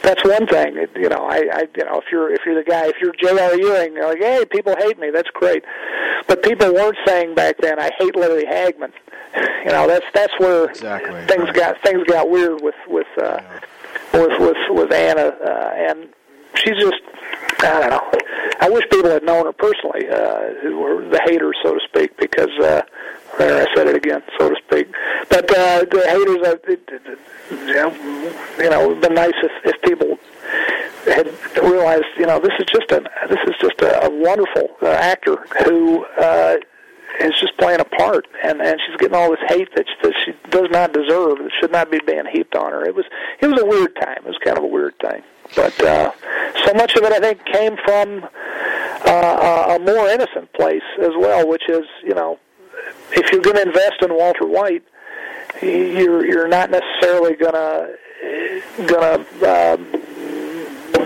that's 0.03 0.23
one 0.25 0.47
thing. 0.47 0.77
It, 0.77 0.91
you 0.97 1.09
know, 1.09 1.27
I, 1.29 1.49
I, 1.53 1.65
you 1.77 1.85
know, 1.85 1.99
if 1.99 2.05
you're 2.11 2.33
if 2.33 2.41
you're 2.45 2.55
the 2.55 2.69
guy, 2.69 2.87
if 2.89 2.97
you're 3.01 3.13
J.R. 3.13 3.57
Ewing, 3.57 3.95
you're 3.95 4.07
like, 4.07 4.19
hey, 4.19 4.45
people 4.51 4.75
hate 4.77 4.99
me. 4.99 5.11
That's 5.11 5.29
great. 5.31 5.65
But 6.27 6.43
people 6.43 6.73
weren't 6.73 6.97
saying 7.07 7.35
back 7.35 7.57
then, 7.59 7.79
I 7.79 7.91
hate 7.99 8.17
Larry 8.17 8.45
Hagman. 8.45 8.93
You 9.65 9.73
know, 9.73 9.87
that's 9.87 10.07
that's 10.15 10.33
where 10.39 10.67
exactly. 10.67 11.27
things 11.27 11.51
got 11.51 11.83
things 11.83 12.05
got 12.07 12.31
weird 12.31 12.63
with 12.63 12.75
with 12.87 13.07
uh, 13.19 13.41
yeah. 13.41 13.61
with 14.13 14.39
with 14.39 14.57
with 14.71 14.93
Anna, 14.93 15.29
uh, 15.29 15.71
and 15.75 16.09
she's 16.55 16.77
just 16.79 17.03
I 17.61 17.81
don't 17.81 17.91
know. 17.91 18.11
I 18.61 18.69
wish 18.71 18.85
people 18.91 19.11
had 19.11 19.25
known 19.25 19.47
her 19.47 19.53
personally, 19.53 20.09
uh, 20.09 20.55
who 20.63 20.79
were 20.79 21.09
the 21.09 21.21
haters, 21.25 21.57
so 21.63 21.75
to 21.75 21.81
speak, 21.89 22.17
because 22.17 22.51
uh, 22.61 22.83
there 23.39 23.67
I 23.67 23.75
said 23.75 23.89
it 23.89 23.97
again, 23.97 24.23
so 24.39 24.51
to 24.51 24.57
speak. 24.67 24.89
But 25.29 25.51
uh, 25.51 25.85
the 25.91 26.05
haters, 26.07 26.47
uh, 26.47 26.57
it, 26.69 26.89
it, 26.89 27.19
you 28.59 28.71
know, 28.71 28.89
would 28.89 29.01
been 29.01 29.15
nice 29.15 29.35
if, 29.43 29.53
if 29.65 29.83
people 29.83 30.19
had 31.07 31.27
realized, 31.63 32.07
you 32.19 32.27
know, 32.27 32.39
this 32.39 32.53
is 32.59 32.67
just 32.67 32.91
a 32.93 33.01
this 33.29 33.41
is 33.47 33.55
just 33.61 33.81
a, 33.81 34.07
a 34.07 34.11
wonderful 34.11 34.77
uh, 34.83 34.89
actor 34.89 35.37
who. 35.65 36.05
Uh, 36.05 36.57
is 37.21 37.33
just 37.41 37.57
playing 37.59 37.79
a 37.79 37.85
part, 37.85 38.27
and 38.43 38.61
and 38.61 38.81
she's 38.85 38.97
getting 38.97 39.15
all 39.15 39.31
this 39.31 39.39
hate 39.47 39.69
that 39.77 39.87
she, 39.87 39.95
that 40.03 40.15
she 40.25 40.51
does 40.51 40.69
not 40.73 40.93
deserve. 40.93 41.39
That 41.39 41.51
should 41.61 41.71
not 41.71 41.89
be 41.89 42.01
being 42.05 42.27
heaped 42.27 42.57
on 42.57 42.73
her. 42.73 42.85
It 42.85 42.97
was 42.97 43.05
it 43.41 43.47
was 43.47 43.61
a 43.61 43.65
weird 43.65 43.95
time. 43.95 44.19
It 44.19 44.27
was 44.27 44.39
kind 44.45 44.59
of 44.59 44.65
a 44.65 44.67
weird 44.67 44.99
thing. 44.99 45.23
But 45.55 45.81
uh, 45.83 46.13
so 46.67 46.75
much 46.75 46.95
of 46.97 47.05
it, 47.05 47.13
I 47.13 47.21
think, 47.21 47.45
came 47.47 47.77
from 47.85 48.27
uh, 49.07 49.77
a 49.77 49.79
more 49.79 50.09
innocent 50.09 50.53
place 50.53 50.83
as 51.01 51.11
well, 51.17 51.49
which 51.49 51.69
is, 51.69 51.85
you 52.03 52.15
know, 52.15 52.39
if 53.13 53.31
you're 53.33 53.43
going 53.43 53.57
to 53.57 53.63
invest 53.63 54.03
in 54.03 54.15
Walter 54.15 54.47
White, 54.47 54.83
you're 55.63 56.27
you're 56.27 56.49
not 56.49 56.71
necessarily 56.71 57.37
gonna 57.37 57.89
gonna 58.87 59.25
uh, 59.43 59.77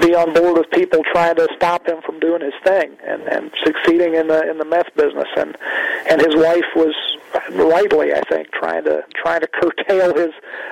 be 0.00 0.14
on 0.14 0.32
board 0.32 0.58
with 0.58 0.70
people 0.70 1.02
trying 1.12 1.36
to 1.36 1.48
stop 1.56 1.86
him 1.86 2.00
from 2.02 2.18
doing 2.20 2.40
his 2.40 2.54
thing 2.64 2.96
and 3.06 3.22
and 3.22 3.50
succeeding 3.64 4.14
in 4.14 4.28
the 4.28 4.48
in 4.48 4.58
the 4.58 4.64
meth 4.64 4.94
business. 4.96 5.28
And 5.36 5.56
and 6.08 6.20
his 6.20 6.34
wife 6.36 6.64
was 6.74 6.94
rightly 7.52 8.12
I 8.14 8.22
think 8.28 8.50
trying 8.52 8.84
to 8.84 9.04
trying 9.14 9.40
to 9.40 9.48
curtail 9.60 10.14
his 10.14 10.30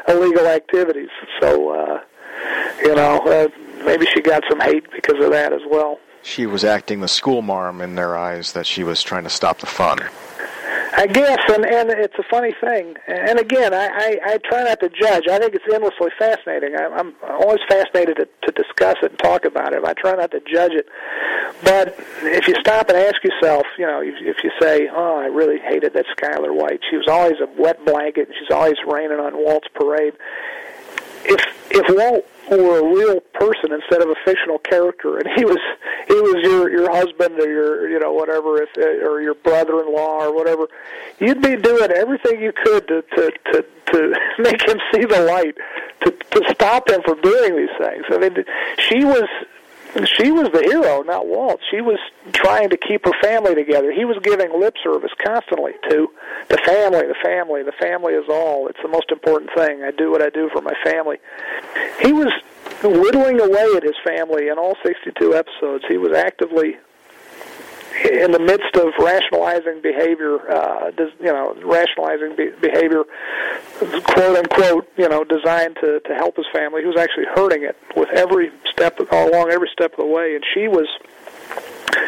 illegal 0.09 0.47
activities. 0.47 1.11
So 1.41 1.71
uh 1.71 2.01
you 2.83 2.95
know 2.95 3.19
uh, 3.19 3.49
maybe 3.85 4.07
she 4.07 4.21
got 4.21 4.43
some 4.49 4.61
hate 4.61 4.91
because 4.91 5.23
of 5.23 5.31
that 5.31 5.53
as 5.53 5.63
well 5.71 5.99
She 6.23 6.47
was 6.47 6.65
acting 6.65 7.01
the 7.01 7.09
school 7.09 7.43
marm 7.43 7.81
in 7.81 7.95
their 7.95 8.17
eyes 8.17 8.53
that 8.53 8.67
she 8.67 8.83
was 8.85 9.03
trying 9.03 9.25
to 9.25 9.31
stop 9.31 9.59
the 9.59 9.67
fun. 9.67 10.01
I 10.99 11.07
guess, 11.07 11.39
and 11.49 11.67
and 11.67 11.91
it's 11.91 12.19
a 12.19 12.23
funny 12.31 12.55
thing. 12.59 12.95
And 13.07 13.39
again, 13.39 13.75
I 13.75 13.87
I, 13.87 14.19
I 14.33 14.39
try 14.39 14.65
not 14.65 14.81
to 14.81 14.89
judge. 14.89 15.25
I 15.29 15.39
think 15.39 15.55
it's 15.55 15.65
endlessly 15.73 16.11
fascinating. 16.19 16.75
I, 16.75 16.87
I'm 16.87 17.15
always 17.23 17.61
fascinated 17.69 18.17
to, 18.17 18.29
to 18.47 18.53
discuss 18.53 18.97
it 19.03 19.11
and 19.11 19.19
talk 19.19 19.45
about 19.45 19.75
it. 19.75 19.85
I 19.85 19.93
try 19.93 20.15
not 20.15 20.31
to 20.31 20.41
judge 20.41 20.73
it. 20.73 20.87
But 21.63 21.95
if 22.23 22.49
you 22.49 22.55
stop 22.61 22.89
and 22.89 22.97
ask 22.97 23.23
yourself, 23.23 23.67
you 23.79 23.87
know, 23.87 24.01
if, 24.01 24.15
if 24.21 24.43
you 24.43 24.51
say, 24.61 24.89
"Oh, 24.91 25.19
I 25.19 25.27
really 25.27 25.59
hated 25.59 25.93
that 25.95 26.07
Skyler 26.17 26.55
White. 26.55 26.81
She 26.91 26.97
was 26.97 27.09
always 27.09 27.41
a 27.41 27.49
wet 27.61 27.85
blanket, 27.85 28.29
and 28.29 28.37
she's 28.39 28.51
always 28.51 28.77
raining 28.87 29.19
on 29.19 29.37
Walt's 29.37 29.69
parade." 29.75 30.15
If 31.25 31.41
if 31.71 31.85
Walt 31.95 32.25
were 32.51 32.79
a 32.79 32.95
real 32.95 33.21
person 33.35 33.73
instead 33.73 34.03
of 34.03 34.09
a 34.09 34.15
fictional 34.25 34.59
character, 34.59 35.19
and 35.19 35.29
he 35.37 35.45
was 35.45 35.59
he 36.09 36.15
was 36.15 36.37
your 36.43 36.71
your 36.71 36.91
husband 36.91 37.39
or 37.41 37.51
your 37.51 37.89
you 37.91 37.99
know 37.99 38.13
whatever 38.13 38.63
if 38.63 38.69
or 38.77 39.21
your 39.21 39.35
brother-in-law 39.35 40.25
or 40.25 40.35
whatever, 40.35 40.69
you'd 41.19 41.43
be 41.43 41.57
doing 41.57 41.91
everything 41.91 42.41
you 42.41 42.53
could 42.53 42.87
to 42.89 43.03
to 43.03 43.33
to, 43.53 43.65
to 43.93 44.21
make 44.39 44.63
him 44.67 44.79
see 44.95 45.05
the 45.05 45.23
light, 45.23 45.57
to 46.03 46.11
to 46.11 46.43
stop 46.53 46.89
him 46.89 47.03
from 47.03 47.21
doing 47.21 47.57
these 47.57 47.77
things. 47.79 48.05
I 48.11 48.19
mean, 48.19 48.45
she 48.79 49.05
was 49.05 49.29
she 50.05 50.31
was 50.31 50.51
the 50.53 50.63
hero, 50.63 51.03
not 51.03 51.27
Walt. 51.27 51.61
She 51.71 51.81
was 51.81 51.99
trying 52.33 52.71
to 52.71 52.77
keep 52.77 53.05
her 53.05 53.15
family 53.23 53.55
together. 53.55 53.93
He 53.93 54.05
was 54.05 54.19
giving 54.23 54.53
lip 54.59 54.75
service 54.83 55.13
constantly 55.25 55.73
to 55.89 56.09
the 56.49 56.59
family, 56.59 57.07
the 57.07 57.17
family, 57.25 57.63
the 57.63 57.73
family 57.81 58.13
is 58.15 58.29
all. 58.29 58.69
It's 58.69 58.83
the 58.83 58.89
most 58.89 59.11
important 59.11 59.51
thing. 59.57 59.83
I 59.83 59.93
do 59.93 60.11
what 60.11 60.23
I 60.23 60.31
do 60.31 60.51
for 60.53 60.61
my 60.61 60.75
family. 60.85 61.17
He 62.03 62.13
was 62.13 62.33
whittling 62.83 63.41
away 63.41 63.73
at 63.77 63.83
his 63.83 63.97
family 64.05 64.49
in 64.49 64.59
all 64.59 64.77
62 64.85 65.35
episodes. 65.35 65.85
He 65.89 65.97
was 65.97 66.13
actively 66.13 66.77
in 68.05 68.31
the 68.31 68.39
midst 68.39 68.77
of 68.77 68.93
rationalizing 68.99 69.81
behavior, 69.83 70.39
uh, 70.51 70.91
you 71.21 71.33
know, 71.33 71.57
rationalizing 71.65 72.37
be- 72.37 72.53
behavior, 72.61 73.05
quote 74.05 74.37
unquote, 74.37 74.89
you 74.97 75.09
know, 75.09 75.25
designed 75.25 75.77
to 75.81 76.01
to 76.01 76.15
help 76.15 76.37
his 76.37 76.47
family. 76.53 76.83
He 76.83 76.87
was 76.87 76.99
actually 76.99 77.27
hurting 77.35 77.65
it 77.65 77.77
with 77.97 78.09
every 78.11 78.51
step 78.71 78.99
along 79.01 79.51
every 79.51 79.69
step 79.73 79.93
of 79.93 79.99
the 79.99 80.07
way, 80.07 80.35
and 80.35 80.45
she 80.55 80.69
was 80.69 80.89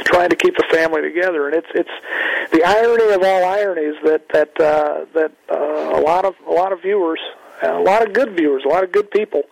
trying 0.04 0.30
to 0.30 0.36
keep 0.36 0.56
the 0.56 0.66
family 0.70 1.02
together. 1.02 1.48
And 1.48 1.56
it's 1.56 1.68
it's 1.74 2.50
the 2.52 2.64
irony 2.64 3.12
of 3.14 3.22
all 3.22 3.44
ironies 3.44 3.96
that 4.04 4.28
that 4.32 4.60
uh, 4.60 5.06
that 5.14 5.32
uh, 5.50 5.98
a 5.98 6.00
lot 6.00 6.24
of 6.24 6.34
a 6.46 6.52
lot 6.52 6.72
of 6.72 6.82
viewers, 6.82 7.20
a 7.62 7.80
lot 7.80 8.06
of 8.06 8.12
good 8.12 8.36
viewers, 8.36 8.62
a 8.64 8.68
lot 8.68 8.84
of 8.84 8.92
good 8.92 9.10
people, 9.10 9.42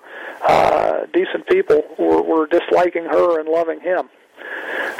uh, 0.46 1.06
decent 1.12 1.46
people 1.48 1.82
were, 1.98 2.22
were 2.22 2.46
disliking 2.46 3.04
her 3.04 3.40
and 3.40 3.48
loving 3.48 3.80
him. 3.80 4.08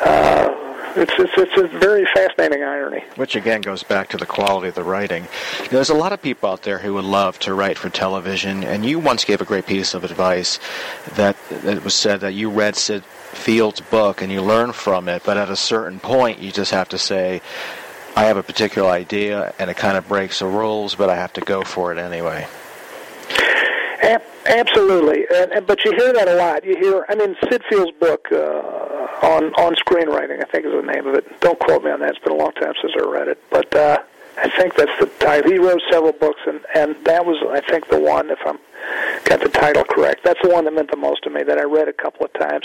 Uh, 0.01 0.66
it's, 0.97 1.13
it's 1.19 1.33
it's 1.37 1.75
a 1.75 1.79
very 1.79 2.07
fascinating 2.07 2.63
irony. 2.63 3.05
Which 3.17 3.37
again 3.37 3.61
goes 3.61 3.83
back 3.83 4.09
to 4.11 4.17
the 4.17 4.27
quality 4.27 4.69
of 4.69 4.75
the 4.75 4.83
writing. 4.83 5.29
There's 5.71 5.91
a 5.91 5.95
lot 5.95 6.13
of 6.13 6.23
people 6.23 6.51
out 6.51 6.63
there 6.63 6.79
who 6.79 6.95
would 6.95 7.05
love 7.05 7.39
to 7.41 7.55
write 7.55 7.79
for 7.79 7.91
television, 7.91 8.65
and 8.65 8.85
you 8.85 8.99
once 8.99 9.25
gave 9.25 9.41
a 9.41 9.45
great 9.45 9.67
piece 9.67 9.95
of 9.95 10.05
advice 10.05 10.59
that 11.15 11.37
it 11.51 11.85
was 11.85 11.95
said 11.95 12.21
that 12.21 12.35
you 12.35 12.51
read 12.51 12.77
Syd 12.77 13.05
Field's 13.05 13.81
book 13.81 14.23
and 14.23 14.33
you 14.33 14.41
learn 14.41 14.73
from 14.73 15.09
it, 15.09 15.23
but 15.25 15.37
at 15.37 15.51
a 15.51 15.57
certain 15.57 16.01
point 16.01 16.39
you 16.39 16.51
just 16.51 16.73
have 16.73 16.89
to 16.89 16.99
say, 16.99 17.43
I 18.17 18.25
have 18.25 18.39
a 18.39 18.43
particular 18.43 18.89
idea 18.89 19.55
and 19.59 19.71
it 19.71 19.77
kind 19.77 19.97
of 19.97 20.09
breaks 20.09 20.39
the 20.39 20.47
rules, 20.47 20.95
but 20.95 21.11
I 21.11 21.17
have 21.17 21.35
to 21.35 21.43
go 21.43 21.63
for 21.63 21.93
it 21.93 21.99
anyway. 21.99 22.47
Absolutely, 24.03 25.27
and, 25.35 25.53
and, 25.53 25.67
but 25.67 25.85
you 25.85 25.93
hear 25.93 26.13
that 26.13 26.29
a 26.29 26.35
lot. 26.35 26.65
You 26.65 26.77
hear, 26.77 27.07
I 27.09 27.15
mean, 27.15 27.37
Syd 27.49 27.63
Field's 27.69 27.97
book 27.99 28.29
uh, 28.31 28.37
on 29.23 29.55
on 29.55 29.75
screenwriting, 29.75 30.43
I 30.43 30.51
think 30.51 30.67
is 30.67 30.73
the 30.73 30.83
name 30.83 31.07
of 31.07 31.15
it. 31.15 31.41
Don't 31.41 31.59
quote 31.59 31.83
me 31.83 31.91
on 31.91 32.01
that; 32.01 32.11
it's 32.11 32.19
been 32.19 32.35
a 32.35 32.37
long 32.37 32.53
time 32.53 32.75
since 32.81 32.93
I 33.01 33.09
read 33.09 33.29
it, 33.29 33.43
but 33.51 33.75
uh, 33.75 33.99
I 34.39 34.49
think 34.51 34.75
that's 34.75 34.93
the 35.01 35.07
title. 35.19 35.51
He 35.51 35.59
wrote 35.59 35.81
several 35.91 36.13
books, 36.13 36.41
and 36.47 36.61
and 36.75 36.97
that 37.05 37.25
was, 37.25 37.37
I 37.51 37.61
think, 37.69 37.89
the 37.89 37.99
one. 38.01 38.31
If 38.31 38.39
I'm 38.47 38.59
got 39.25 39.41
the 39.41 39.49
title 39.49 39.85
correct, 39.85 40.23
that's 40.25 40.41
the 40.43 40.51
one 40.51 40.65
that 40.67 40.75
meant 40.75 40.91
the 40.91 40.97
most 40.97 41.23
to 41.25 41.31
me. 41.31 41.43
That 41.43 41.59
I 41.59 41.65
read 41.65 41.89
a 41.89 41.93
couple 41.93 42.27
of 42.27 42.33
times, 42.35 42.65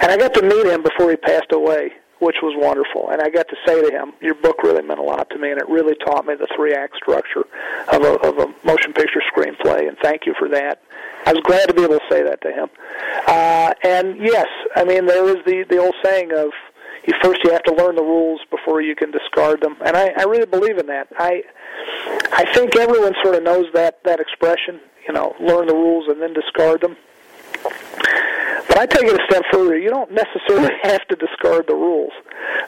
and 0.00 0.10
I 0.10 0.16
got 0.16 0.32
to 0.34 0.42
meet 0.42 0.66
him 0.66 0.82
before 0.82 1.10
he 1.10 1.16
passed 1.16 1.52
away 1.52 1.92
which 2.22 2.36
was 2.40 2.54
wonderful. 2.56 3.10
And 3.10 3.20
I 3.20 3.28
got 3.30 3.48
to 3.48 3.56
say 3.66 3.82
to 3.82 3.90
him, 3.90 4.12
"Your 4.20 4.34
book 4.34 4.62
really 4.62 4.82
meant 4.82 5.00
a 5.00 5.02
lot 5.02 5.28
to 5.30 5.38
me, 5.38 5.50
and 5.50 5.60
it 5.60 5.68
really 5.68 5.96
taught 6.06 6.24
me 6.24 6.34
the 6.34 6.46
three-act 6.54 6.94
structure 6.96 7.44
of 7.92 8.02
a, 8.02 8.12
of 8.20 8.38
a 8.38 8.46
motion 8.64 8.92
picture 8.92 9.20
screenplay." 9.34 9.88
And 9.88 9.98
thank 9.98 10.24
you 10.24 10.34
for 10.38 10.48
that. 10.50 10.80
I 11.26 11.32
was 11.32 11.42
glad 11.42 11.66
to 11.66 11.74
be 11.74 11.82
able 11.82 11.98
to 11.98 12.06
say 12.08 12.22
that 12.22 12.40
to 12.42 12.52
him. 12.52 12.68
Uh, 13.26 13.74
and 13.82 14.16
yes, 14.20 14.46
I 14.76 14.84
mean 14.84 15.06
there 15.06 15.26
is 15.36 15.44
the 15.44 15.64
the 15.68 15.78
old 15.78 15.94
saying 16.04 16.32
of 16.32 16.50
you 17.06 17.14
first 17.20 17.42
you 17.42 17.50
have 17.50 17.64
to 17.64 17.74
learn 17.74 17.96
the 17.96 18.02
rules 18.02 18.40
before 18.50 18.80
you 18.80 18.94
can 18.94 19.10
discard 19.10 19.60
them, 19.60 19.76
and 19.84 19.96
I, 19.96 20.12
I 20.16 20.22
really 20.22 20.46
believe 20.46 20.78
in 20.78 20.86
that. 20.86 21.08
I 21.18 21.42
I 22.32 22.44
think 22.54 22.76
everyone 22.76 23.14
sort 23.22 23.34
of 23.34 23.42
knows 23.42 23.66
that 23.74 24.02
that 24.04 24.20
expression. 24.20 24.80
You 25.08 25.14
know, 25.14 25.34
learn 25.40 25.66
the 25.66 25.74
rules 25.74 26.06
and 26.06 26.22
then 26.22 26.32
discard 26.32 26.80
them. 26.80 26.96
But 28.68 28.78
I 28.78 28.86
take 28.86 29.04
it 29.04 29.20
a 29.20 29.24
step 29.28 29.42
further. 29.52 29.78
You 29.78 29.90
don't 29.90 30.10
necessarily 30.12 30.70
have 30.82 31.06
to 31.08 31.16
discard 31.16 31.66
the 31.66 31.74
rules. 31.74 32.12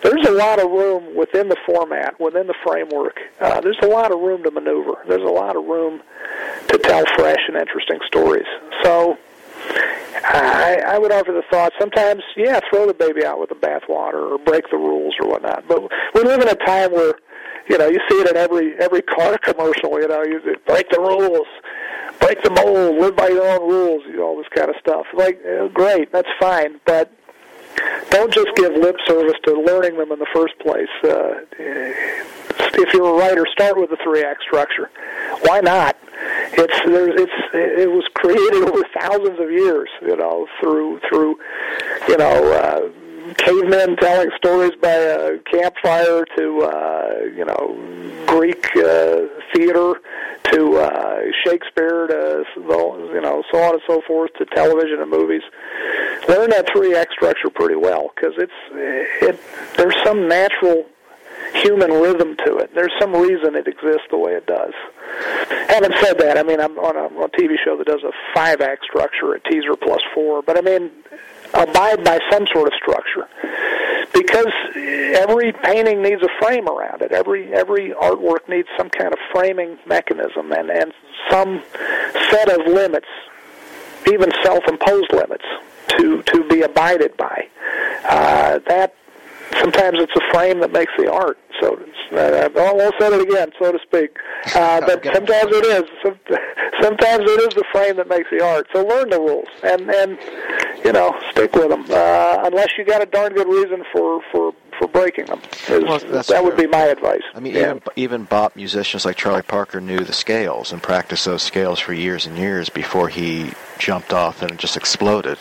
There's 0.03 0.27
a 0.27 0.33
lot 0.33 0.59
of 0.61 0.71
room 0.71 1.17
within 1.17 1.49
the 1.49 1.57
format, 1.67 2.19
within 2.21 2.47
the 2.47 2.55
framework. 2.65 3.19
Uh, 3.41 3.61
there's 3.61 3.79
a 3.83 3.87
lot 3.87 4.13
of 4.13 4.21
room 4.21 4.43
to 4.45 4.51
maneuver. 4.51 4.95
There's 5.09 5.23
a 5.23 5.33
lot 5.33 5.57
of 5.57 5.65
room 5.65 6.03
to 6.69 6.79
tell 6.79 7.05
fresh 7.17 7.41
and 7.49 7.57
interesting 7.57 7.99
stories. 8.07 8.47
So 8.83 9.19
I, 10.25 10.83
I 10.87 10.99
would 10.99 11.13
offer 11.13 11.33
the 11.33 11.43
thought 11.51 11.73
sometimes, 11.79 12.23
yeah, 12.37 12.61
throw 12.71 12.87
the 12.87 12.95
baby 12.95 13.25
out 13.25 13.39
with 13.41 13.51
the 13.51 13.55
bathwater 13.57 14.33
or 14.33 14.39
break 14.39 14.71
the 14.71 14.77
rules 14.77 15.15
or 15.21 15.29
whatnot. 15.29 15.65
But 15.69 15.83
we 16.15 16.23
live 16.23 16.41
in 16.41 16.49
a 16.49 16.55
time 16.55 16.93
where, 16.93 17.15
you 17.69 17.79
know, 17.79 17.89
you 17.89 17.99
see 18.11 18.21
it 18.21 18.29
in 18.29 18.37
every 18.37 18.79
every 18.79 19.03
car 19.03 19.39
commercial. 19.43 20.01
You 20.01 20.09
know, 20.09 20.23
you 20.25 20.41
break 20.67 20.91
the 20.91 21.01
rules 21.01 21.47
break 22.25 22.43
the 22.43 22.51
mold, 22.51 22.99
live 23.01 23.17
by 23.17 23.29
your 23.29 23.47
own 23.47 23.69
rules, 23.69 24.03
you 24.07 24.17
know, 24.17 24.25
all 24.25 24.37
this 24.37 24.47
kind 24.55 24.71
of 24.71 24.77
stuff. 24.81 25.07
Like, 25.15 25.41
uh, 25.45 25.69
great, 25.69 26.11
that's 26.11 26.29
fine, 26.41 26.81
but 26.87 27.13
don't 28.11 28.33
just 28.33 28.49
give 28.57 28.73
lip 28.73 28.97
service 29.07 29.35
to 29.45 29.53
learning 29.61 29.99
them 29.99 30.11
in 30.13 30.19
the 30.19 30.27
first 30.33 30.59
place. 30.61 30.89
Uh, 31.03 31.45
if 32.77 32.93
you're 32.93 33.15
a 33.15 33.19
writer, 33.19 33.47
start 33.53 33.77
with 33.77 33.91
the 33.91 33.99
three-act 34.03 34.43
structure. 34.43 34.91
Why 35.43 35.61
not? 35.61 35.97
It's 36.53 36.79
there's 36.87 37.21
it's 37.21 37.33
it 37.53 37.91
was 37.91 38.05
created 38.15 38.69
over 38.69 38.83
thousands 38.99 39.39
of 39.41 39.51
years, 39.51 39.89
you 40.01 40.17
know, 40.17 40.47
through 40.61 41.01
through 41.09 41.37
you 42.09 42.17
know. 42.17 42.53
Uh, 42.53 43.04
cavemen 43.45 43.97
telling 43.97 44.31
stories 44.37 44.73
by 44.81 44.89
a 44.91 45.39
campfire 45.39 46.25
to 46.37 46.63
uh, 46.63 47.15
you 47.35 47.45
know 47.45 48.25
Greek 48.27 48.67
uh, 48.77 49.27
theater 49.55 50.01
to 50.53 50.77
uh, 50.77 51.21
Shakespeare 51.45 52.07
to 52.07 52.45
you 52.57 53.21
know 53.21 53.43
so 53.53 53.59
on 53.63 53.75
and 53.75 53.83
so 53.87 54.01
forth 54.07 54.33
to 54.39 54.47
television 54.47 55.01
and 55.01 55.11
movies. 55.11 55.43
Learn 56.29 56.51
that 56.51 56.69
three 56.73 56.95
act 56.97 57.13
structure 57.13 57.51
pretty 57.51 57.77
well 57.77 58.11
because 58.15 58.35
it's 58.39 58.53
it 59.23 59.39
there's 59.77 59.97
some 60.05 60.27
natural 60.27 60.87
human 61.55 61.91
rhythm 61.93 62.37
to 62.45 62.57
it. 62.57 62.75
There's 62.75 62.93
some 62.99 63.15
reason 63.15 63.55
it 63.55 63.69
exists 63.69 64.07
the 64.11 64.19
way 64.19 64.33
it 64.33 64.47
does. 64.47 64.73
Having 65.69 65.93
said 66.01 66.19
that, 66.19 66.39
I 66.39 66.43
mean 66.43 66.61
I'm 66.61 66.79
on 66.79 66.97
a, 66.97 67.15
on 67.17 67.25
a 67.25 67.29
TV 67.29 67.57
show 67.63 67.77
that 67.77 67.87
does 67.87 68.03
a 68.03 68.13
five 68.35 68.61
act 68.61 68.85
structure, 68.85 69.35
a 69.35 69.41
teaser 69.41 69.77
plus 69.77 70.01
four, 70.15 70.43
but 70.43 70.57
I 70.57 70.61
mean 70.63 70.91
abide 71.55 72.05
by 72.05 72.19
some 72.31 72.47
sort 72.53 72.69
of 72.69 72.75
structure. 72.75 73.29
Because 74.13 74.53
every 74.75 75.53
painting 75.53 76.03
needs 76.03 76.23
a 76.23 76.29
frame 76.41 76.69
around 76.69 77.03
it. 77.03 77.13
Every 77.13 77.53
every 77.53 77.91
artwork 77.91 78.49
needs 78.49 78.69
some 78.77 78.91
kind 78.91 79.13
of 79.13 79.19
framing 79.33 79.79
mechanism 79.87 80.53
and 80.53 80.71
and 80.71 80.93
some 81.31 81.63
set 82.31 82.49
of 82.49 82.67
limits 82.67 83.09
even 84.07 84.31
self-imposed 84.43 85.13
limits 85.13 85.45
to 85.89 86.23
to 86.23 86.45
be 86.49 86.63
abided 86.63 87.17
by. 87.17 87.49
Uh, 88.05 88.59
that 88.69 88.95
sometimes 89.61 89.99
it's 90.01 90.13
a 90.17 90.33
frame 90.33 90.61
that 90.61 90.73
makes 90.73 90.93
the 90.99 91.11
art 91.11 91.39
so 91.61 91.79
uh, 92.13 92.49
I 92.57 92.73
won't 92.73 92.95
say 92.99 93.09
it 93.09 93.29
again, 93.29 93.51
so 93.59 93.73
to 93.73 93.79
speak. 93.79 94.17
Uh, 94.55 94.81
but 94.87 95.05
sometimes 95.05 95.51
it 95.53 95.65
is. 95.67 96.19
Sometimes 96.81 97.25
it 97.25 97.41
is 97.41 97.55
the 97.55 97.65
frame 97.73 97.97
that 97.97 98.09
makes 98.09 98.31
the 98.31 98.45
art. 98.45 98.67
So 98.73 98.85
learn 98.85 99.11
the 99.11 99.19
rules 99.19 99.49
and 99.63 99.91
and 99.91 100.19
you 100.85 100.93
know 100.93 101.15
stick 101.31 101.55
with 101.55 101.69
them. 101.69 101.85
Uh, 101.91 102.43
unless 102.45 102.77
you 102.77 102.85
got 102.85 103.03
a 103.03 103.07
darn 103.07 103.33
good 103.35 103.49
reason 103.49 103.85
for 103.93 104.21
for 104.31 104.53
for 104.79 104.89
breaking 104.89 105.27
them. 105.27 105.41
Is- 105.69 105.85
Well, 105.85 105.99
that 106.23 106.45
would 106.45 106.57
be 106.57 106.67
my 106.67 106.83
advice. 106.83 107.23
I 107.35 107.41
mean, 107.41 107.55
Yeah. 107.55 107.61
even, 107.71 107.83
even 107.97 108.25
bop 108.25 108.57
musicians 108.57 109.05
like 109.05 109.17
Charlie 109.17 109.43
Parker 109.43 109.81
knew 109.81 110.01
the 110.01 110.13
scales 110.13 110.73
and 110.73 110.83
practiced 110.83 111.25
those 111.25 111.43
scales 111.43 111.79
for 111.79 111.93
years 111.93 112.27
and 112.27 112.37
years 112.37 112.69
before 112.69 113.09
he 113.09 113.53
jumped 113.79 114.13
off 114.13 114.43
and 114.43 114.59
just 114.59 114.77
exploded. 114.77 115.39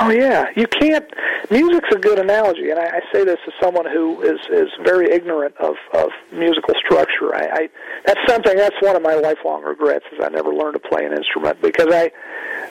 Oh 0.00 0.10
yeah, 0.10 0.46
you 0.56 0.66
can't. 0.66 1.04
Music's 1.50 1.88
a 1.94 1.98
good 1.98 2.18
analogy, 2.18 2.70
and 2.70 2.80
I, 2.80 2.98
I 2.98 3.00
say 3.12 3.24
this 3.24 3.38
as 3.46 3.52
someone 3.62 3.86
who 3.86 4.22
is 4.22 4.40
is 4.50 4.68
very 4.82 5.10
ignorant 5.10 5.56
of 5.58 5.76
of 5.92 6.08
musical 6.32 6.74
structure. 6.84 7.34
I, 7.34 7.46
I 7.52 7.68
that's 8.04 8.20
something 8.26 8.56
that's 8.56 8.74
one 8.80 8.96
of 8.96 9.02
my 9.02 9.14
lifelong 9.14 9.62
regrets 9.62 10.04
is 10.12 10.18
I 10.22 10.30
never 10.30 10.52
learned 10.52 10.74
to 10.82 10.88
play 10.88 11.04
an 11.04 11.12
instrument 11.12 11.62
because 11.62 11.88
I 11.92 12.10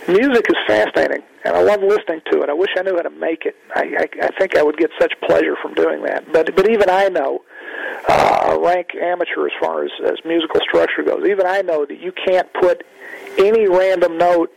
music 0.07 0.47
is 0.49 0.57
fascinating 0.67 1.23
and 1.45 1.55
I 1.55 1.61
love 1.61 1.81
listening 1.81 2.21
to 2.31 2.41
it. 2.41 2.49
I 2.49 2.53
wish 2.53 2.71
I 2.77 2.81
knew 2.81 2.95
how 2.95 3.03
to 3.03 3.09
make 3.09 3.45
it. 3.45 3.55
I 3.73 3.83
I, 3.99 4.25
I 4.25 4.29
think 4.37 4.57
I 4.57 4.63
would 4.63 4.77
get 4.77 4.89
such 4.99 5.13
pleasure 5.21 5.55
from 5.61 5.75
doing 5.75 6.03
that. 6.03 6.31
But 6.33 6.55
but 6.55 6.69
even 6.69 6.89
I 6.89 7.07
know. 7.07 7.43
Uh, 8.07 8.51
a 8.51 8.59
rank 8.59 8.89
amateur 8.95 9.45
as 9.45 9.51
far 9.59 9.83
as, 9.83 9.91
as 10.05 10.13
musical 10.25 10.59
structure 10.61 11.03
goes. 11.03 11.25
Even 11.27 11.45
I 11.45 11.61
know 11.61 11.85
that 11.85 11.99
you 11.99 12.11
can't 12.11 12.51
put 12.53 12.83
any 13.37 13.67
random 13.67 14.17
note 14.17 14.51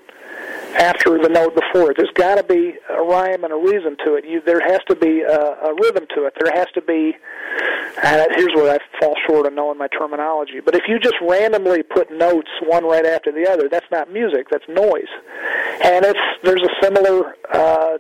after 0.79 1.19
the 1.21 1.29
note 1.29 1.55
before 1.55 1.91
it. 1.91 1.97
There's 1.97 2.13
got 2.15 2.37
to 2.37 2.43
be 2.43 2.75
a 2.91 3.03
rhyme 3.03 3.45
and 3.45 3.53
a 3.53 3.57
reason 3.57 3.97
to 4.05 4.15
it. 4.15 4.25
You, 4.25 4.41
there 4.45 4.61
has 4.61 4.81
to 4.89 4.97
be 4.97 5.21
a, 5.23 5.41
a 5.41 5.75
rhythm 5.75 6.07
to 6.15 6.25
it. 6.27 6.35
There 6.39 6.53
has 6.55 6.69
to 6.75 6.83
be. 6.83 7.17
And 8.03 8.27
here's 8.37 8.55
where 8.55 8.75
I 8.75 9.01
fall 9.01 9.15
short 9.27 9.47
of 9.47 9.55
knowing 9.55 9.79
my 9.79 9.89
terminology. 9.89 10.61
But 10.65 10.75
if 10.75 10.83
you 10.87 10.99
just 10.99 11.17
randomly 11.23 11.83
put 11.83 12.11
notes 12.11 12.51
one 12.63 12.85
right 12.85 13.07
after 13.07 13.33
the 13.33 13.49
other, 13.51 13.69
that's 13.71 13.91
not 13.91 14.13
music. 14.13 14.49
That's 14.51 14.69
noise. 14.69 15.09
And 15.83 16.05
it's 16.05 16.21
there's 16.43 16.63
a 16.63 16.85
similar. 16.85 17.37
Uh, 17.53 17.99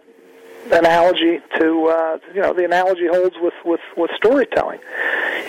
analogy 0.72 1.40
to 1.58 1.86
uh 1.86 2.18
you 2.34 2.40
know 2.40 2.52
the 2.52 2.64
analogy 2.64 3.06
holds 3.06 3.36
with 3.40 3.54
with 3.64 3.80
with 3.96 4.10
storytelling. 4.16 4.80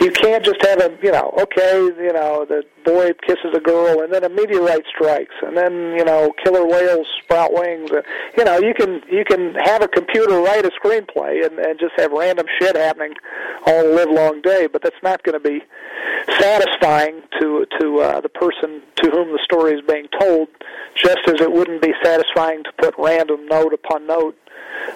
You 0.01 0.11
can't 0.11 0.43
just 0.43 0.63
have 0.65 0.79
a 0.81 0.97
you 1.01 1.11
know 1.11 1.33
okay 1.41 1.77
you 1.81 2.13
know 2.13 2.45
the 2.45 2.63
boy 2.85 3.11
kisses 3.25 3.53
a 3.53 3.59
girl 3.59 4.01
and 4.01 4.13
then 4.13 4.23
a 4.23 4.29
meteorite 4.29 4.85
strikes 4.87 5.35
and 5.41 5.57
then 5.57 5.93
you 5.97 6.05
know 6.05 6.33
killer 6.43 6.65
whales 6.65 7.07
sprout 7.23 7.53
wings. 7.53 7.89
And, 7.91 8.03
you 8.37 8.43
know 8.43 8.57
you 8.59 8.73
can 8.73 9.01
you 9.09 9.25
can 9.25 9.55
have 9.55 9.81
a 9.81 9.87
computer 9.87 10.39
write 10.41 10.65
a 10.65 10.71
screenplay 10.71 11.45
and, 11.45 11.59
and 11.59 11.79
just 11.79 11.93
have 11.97 12.11
random 12.11 12.45
shit 12.59 12.75
happening 12.75 13.13
all 13.65 13.85
live 13.95 14.09
long 14.09 14.41
day 14.41 14.67
but 14.67 14.81
that's 14.81 15.01
not 15.03 15.23
going 15.23 15.33
to 15.33 15.39
be 15.39 15.63
satisfying 16.39 17.21
to 17.39 17.65
to 17.79 17.99
uh, 17.99 18.21
the 18.21 18.29
person 18.29 18.81
to 18.95 19.09
whom 19.09 19.31
the 19.31 19.39
story 19.43 19.73
is 19.73 19.81
being 19.87 20.07
told 20.19 20.47
just 20.95 21.19
as 21.27 21.39
it 21.41 21.51
wouldn't 21.51 21.81
be 21.81 21.93
satisfying 22.03 22.63
to 22.63 22.71
put 22.77 22.93
random 22.97 23.45
note 23.47 23.73
upon 23.73 24.07
note 24.07 24.35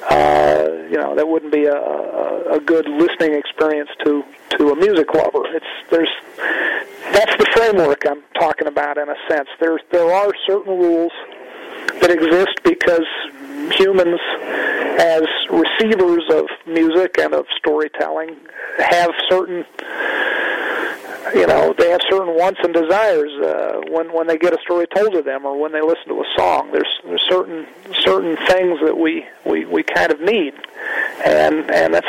uh, 0.09 0.67
you 0.89 0.97
know 0.97 1.15
that 1.15 1.27
wouldn't 1.27 1.51
be 1.51 1.65
a, 1.65 1.75
a, 1.75 2.57
a 2.57 2.59
good 2.59 2.87
listening 2.87 3.33
experience 3.33 3.89
to 4.03 4.23
to 4.57 4.71
a 4.71 4.75
music 4.75 5.13
lover. 5.13 5.43
It's 5.53 5.65
there's 5.89 6.09
that's 7.13 7.35
the 7.37 7.47
framework 7.53 8.05
I'm 8.07 8.23
talking 8.39 8.67
about 8.67 8.97
in 8.97 9.09
a 9.09 9.15
sense. 9.29 9.49
There 9.59 9.79
there 9.91 10.11
are 10.11 10.31
certain 10.47 10.77
rules 10.77 11.11
that 12.01 12.11
exist 12.11 12.63
because 12.63 13.05
humans, 13.77 14.19
as 14.99 15.23
receivers 15.49 16.23
of 16.29 16.45
music 16.67 17.17
and 17.19 17.33
of 17.33 17.45
storytelling, 17.57 18.35
have 18.79 19.11
certain 19.29 19.65
you 21.33 21.47
know 21.47 21.73
they 21.77 21.89
have 21.89 22.01
certain 22.09 22.35
wants 22.35 22.59
and 22.63 22.73
desires 22.73 23.31
uh, 23.41 23.81
when 23.89 24.13
when 24.13 24.27
they 24.27 24.37
get 24.37 24.53
a 24.53 24.61
story 24.61 24.87
told 24.95 25.13
to 25.13 25.21
them 25.21 25.45
or 25.45 25.59
when 25.59 25.71
they 25.71 25.81
listen 25.81 26.07
to 26.07 26.21
a 26.21 26.25
song. 26.37 26.71
There's 26.71 26.99
there's 27.05 27.25
certain 27.29 27.67
certain 28.01 28.37
things 28.47 28.79
that 28.83 28.97
we 28.97 29.25
we 29.45 29.65
we 29.65 29.83
kind 29.83 30.11
of 30.11 30.21
need, 30.21 30.53
and 31.25 31.69
and 31.71 31.93
that's 31.93 32.07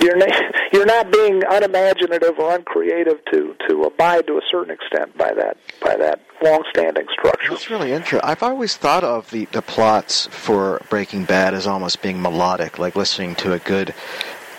you're 0.00 0.16
not, 0.16 0.30
you're 0.72 0.86
not 0.86 1.10
being 1.10 1.42
unimaginative 1.48 2.38
or 2.38 2.54
uncreative 2.54 3.24
to 3.32 3.56
to 3.68 3.84
abide 3.84 4.26
to 4.26 4.38
a 4.38 4.42
certain 4.50 4.70
extent 4.70 5.16
by 5.16 5.32
that 5.34 5.56
by 5.80 5.96
that 5.96 6.20
long-standing 6.42 7.06
structure. 7.12 7.50
That's 7.50 7.70
really 7.70 7.92
interesting. 7.92 8.20
I've 8.22 8.42
always 8.42 8.76
thought 8.76 9.04
of 9.04 9.30
the, 9.30 9.46
the 9.46 9.62
plots 9.62 10.26
for 10.26 10.82
Breaking 10.90 11.24
Bad 11.24 11.54
as 11.54 11.66
almost 11.66 12.02
being 12.02 12.20
melodic, 12.20 12.78
like 12.78 12.94
listening 12.94 13.34
to 13.36 13.54
a 13.54 13.58
good 13.58 13.94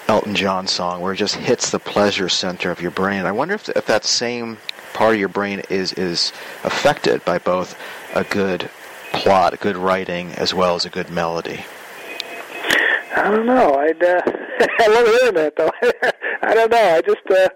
Elton 0.08 0.36
John 0.36 0.68
song 0.68 1.01
where 1.01 1.14
it 1.14 1.18
just 1.18 1.36
hits 1.36 1.70
the 1.70 1.80
pleasure 1.80 2.30
center 2.30 2.72
of 2.72 2.82
your 2.82 2.91
brain. 2.91 3.26
I 3.26 3.32
wonder 3.32 3.55
if, 3.55 3.68
if 3.70 3.86
that 3.88 4.05
same 4.05 4.58
part 4.93 5.14
of 5.14 5.20
your 5.20 5.30
brain 5.30 5.62
is 5.70 5.93
is 5.93 6.32
affected 6.64 7.24
by 7.26 7.38
both 7.39 7.78
a 8.16 8.24
good 8.24 8.70
plot, 9.12 9.53
a 9.53 9.58
good 9.58 9.76
writing, 9.76 10.32
as 10.34 10.53
well 10.53 10.76
as 10.76 10.86
a 10.86 10.89
good 10.89 11.10
melody. 11.10 11.66
I 13.16 13.32
don't 13.32 13.45
know. 13.45 13.76
I'd 13.76 14.01
uh, 14.01 14.22
I 14.80 14.88
love 14.88 15.08
hearing 15.08 15.34
that 15.36 15.55
though. 15.58 15.72
I 16.41 16.53
don't 16.53 16.72
know. 16.72 16.95
I 16.95 17.01
just 17.01 17.30
uh, 17.30 17.49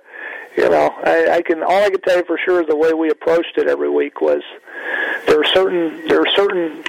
you 0.57 0.69
know 0.69 0.93
I, 1.03 1.37
I 1.37 1.41
can 1.41 1.63
all 1.63 1.83
I 1.83 1.89
can 1.89 2.01
tell 2.01 2.17
you 2.17 2.25
for 2.25 2.37
sure 2.37 2.61
is 2.61 2.67
the 2.67 2.75
way 2.75 2.93
we 2.93 3.09
approached 3.09 3.57
it 3.57 3.67
every 3.67 3.89
week 3.89 4.19
was 4.19 4.41
there 5.25 5.39
are 5.39 5.45
certain 5.45 6.05
there 6.07 6.21
are 6.21 6.31
certain 6.35 6.83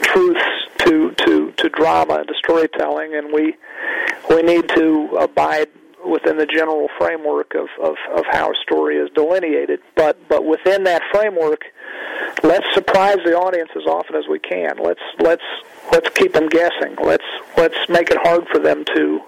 truths 0.00 0.40
to 0.78 1.12
to 1.12 1.52
to 1.52 1.68
drama 1.68 2.14
and 2.14 2.28
to 2.28 2.34
storytelling, 2.34 3.14
and 3.14 3.32
we 3.32 3.56
we 4.28 4.42
need 4.42 4.68
to 4.70 5.16
abide 5.20 5.68
within 6.06 6.36
the 6.36 6.46
general 6.46 6.88
framework 6.98 7.54
of, 7.54 7.68
of, 7.82 7.96
of 8.14 8.24
how 8.30 8.50
a 8.50 8.54
story 8.62 8.96
is 8.96 9.10
delineated. 9.14 9.80
But 9.96 10.28
but 10.28 10.44
within 10.44 10.84
that 10.84 11.02
framework, 11.10 11.64
let's 12.42 12.66
surprise 12.74 13.18
the 13.24 13.36
audience 13.36 13.70
as 13.76 13.86
often 13.86 14.16
as 14.16 14.24
we 14.28 14.38
can. 14.38 14.76
Let's 14.82 15.00
let's 15.18 15.44
let's 15.92 16.08
keep 16.10 16.32
them 16.32 16.48
guessing. 16.48 16.96
Let's 17.02 17.24
let's 17.56 17.78
make 17.88 18.10
it 18.10 18.18
hard 18.22 18.46
for 18.48 18.58
them 18.58 18.84
to 18.94 19.20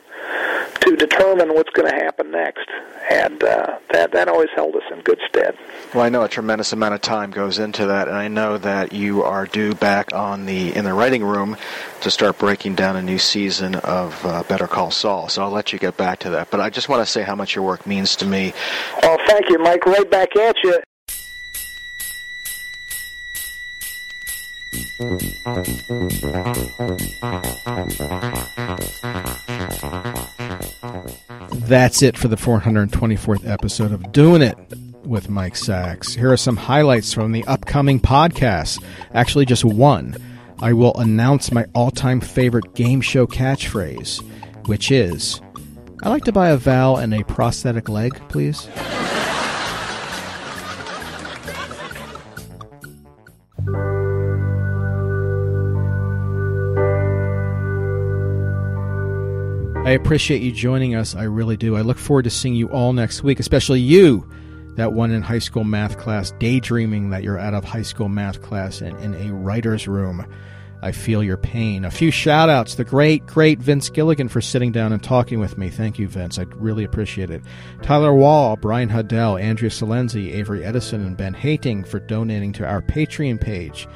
to 0.87 0.97
determine 0.97 1.49
what's 1.53 1.71
going 1.71 1.91
to 1.91 1.95
happen 1.95 2.31
next, 2.31 2.69
and 3.11 3.43
uh, 3.43 3.79
that 3.93 4.13
that 4.13 4.29
always 4.29 4.49
held 4.55 4.77
us 4.77 4.83
in 4.93 5.01
good 5.01 5.19
stead. 5.29 5.57
Well, 5.93 6.05
I 6.05 6.09
know 6.09 6.23
a 6.23 6.29
tremendous 6.29 6.73
amount 6.73 6.95
of 6.95 7.01
time 7.01 7.33
goes 7.33 7.59
into 7.59 7.87
that, 7.87 8.07
and 8.07 8.17
I 8.17 8.29
know 8.29 8.57
that 8.59 8.93
you 8.93 9.25
are 9.25 9.47
due 9.47 9.75
back 9.75 10.15
on 10.15 10.47
the 10.47 10.75
in 10.75 10.85
the 10.85 10.95
writing 10.95 11.25
room 11.25 11.57
to 12.03 12.11
start 12.11 12.39
breaking 12.39 12.77
down 12.77 12.97
a 12.97 13.03
new 13.03 13.19
season 13.19 13.75
of 13.77 14.25
uh, 14.25 14.45
Better 14.45 14.69
Call 14.69 14.93
Saul. 14.93 15.29
So 15.29 15.43
I'll 15.43 15.51
let 15.51 15.73
you 15.73 15.79
get 15.79 15.97
back 15.97 16.21
to 16.21 16.31
that. 16.31 16.51
But 16.51 16.61
I 16.61 16.71
just 16.71 16.89
want 16.89 17.05
to 17.05 17.11
say 17.11 17.23
how 17.23 17.35
much 17.35 17.57
your 17.57 17.65
work 17.65 17.87
means 17.87 18.15
to 18.17 18.27
me. 18.27 18.53
Oh, 19.03 19.19
thank 19.27 19.51
you, 19.51 19.59
Mike. 19.59 19.85
Right 19.87 20.09
back 20.11 20.37
at 20.37 20.57
you. 20.63 20.81
That's 31.67 32.03
it 32.03 32.17
for 32.17 32.29
the 32.29 32.37
424th 32.37 33.49
episode 33.49 33.93
of 33.93 34.13
Doing 34.13 34.43
It 34.43 34.57
with 35.05 35.29
Mike 35.31 35.57
Sacks. 35.57 36.15
Here 36.15 36.33
are 36.33 36.37
some 36.37 36.57
highlights 36.57 37.13
from 37.13 37.33
the 37.33 37.45
upcoming 37.45 38.01
podcast. 38.01 38.83
Actually, 39.15 39.47
just 39.47 39.65
one. 39.65 40.17
I 40.61 40.73
will 40.73 40.97
announce 40.97 41.53
my 41.53 41.67
all 41.75 41.91
time 41.91 42.21
favorite 42.21 42.75
game 42.75 43.01
show 43.01 43.27
catchphrase, 43.27 44.21
which 44.67 44.91
is 44.91 45.41
I 46.03 46.09
like 46.09 46.25
to 46.25 46.33
buy 46.33 46.49
a 46.51 46.57
vowel 46.57 46.97
and 46.97 47.15
a 47.15 47.23
prosthetic 47.25 47.89
leg, 47.89 48.21
please. 48.29 48.69
I 59.87 59.91
appreciate 59.91 60.43
you 60.43 60.51
joining 60.51 60.97
us. 60.97 61.15
I 61.15 61.23
really 61.23 61.57
do. 61.57 61.77
I 61.77 61.83
look 61.83 61.97
forward 61.97 62.25
to 62.25 62.31
seeing 62.31 62.57
you 62.57 62.69
all 62.71 62.93
next 62.93 63.23
week, 63.23 63.39
especially 63.39 63.79
you, 63.79 64.29
that 64.75 64.95
one 64.95 65.13
in 65.13 65.23
high 65.23 65.39
school 65.39 65.63
math 65.63 65.97
class, 65.97 66.33
daydreaming 66.41 67.11
that 67.11 67.23
you're 67.23 67.39
out 67.39 67.55
of 67.55 67.65
high 67.65 67.83
school 67.83 68.09
math 68.09 68.43
class 68.43 68.81
and 68.81 68.99
in 68.99 69.15
a 69.15 69.33
writer's 69.33 69.87
room. 69.87 70.27
I 70.83 70.91
feel 70.91 71.23
your 71.23 71.37
pain. 71.37 71.85
A 71.85 71.91
few 71.93 72.11
shout 72.11 72.49
outs. 72.49 72.75
The 72.75 72.83
great, 72.83 73.27
great 73.27 73.61
Vince 73.61 73.89
Gilligan 73.89 74.29
for 74.29 74.41
sitting 74.41 74.73
down 74.73 74.93
and 74.93 75.01
talking 75.01 75.39
with 75.39 75.57
me. 75.57 75.71
Thank 75.71 76.01
you, 76.01 76.09
Vince. 76.09 76.37
I 76.37 76.47
really 76.57 76.83
appreciate 76.83 77.31
it. 77.31 77.45
Tyler 77.83 78.13
Wall, 78.13 78.57
Brian 78.57 78.89
Huddell, 78.89 79.37
Andrea 79.37 79.71
Salenzi, 79.71 80.35
Avery 80.35 80.65
Edison, 80.65 81.07
and 81.07 81.17
Ben 81.17 81.33
Hating 81.33 81.85
for 81.85 82.01
donating 82.01 82.53
to 82.55 82.67
our 82.67 82.83
Patreon 82.83 83.41
page. 83.41 83.87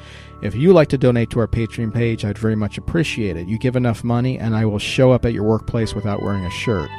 If 0.41 0.55
you 0.55 0.73
like 0.73 0.89
to 0.89 0.97
donate 0.97 1.29
to 1.31 1.39
our 1.39 1.47
Patreon 1.47 1.93
page, 1.93 2.25
I'd 2.25 2.37
very 2.37 2.55
much 2.55 2.79
appreciate 2.79 3.37
it. 3.37 3.47
You 3.47 3.59
give 3.59 3.75
enough 3.75 4.03
money, 4.03 4.39
and 4.39 4.55
I 4.55 4.65
will 4.65 4.79
show 4.79 5.11
up 5.11 5.23
at 5.23 5.33
your 5.33 5.43
workplace 5.43 5.93
without 5.93 6.23
wearing 6.23 6.45
a 6.45 6.49
shirt. 6.49 6.89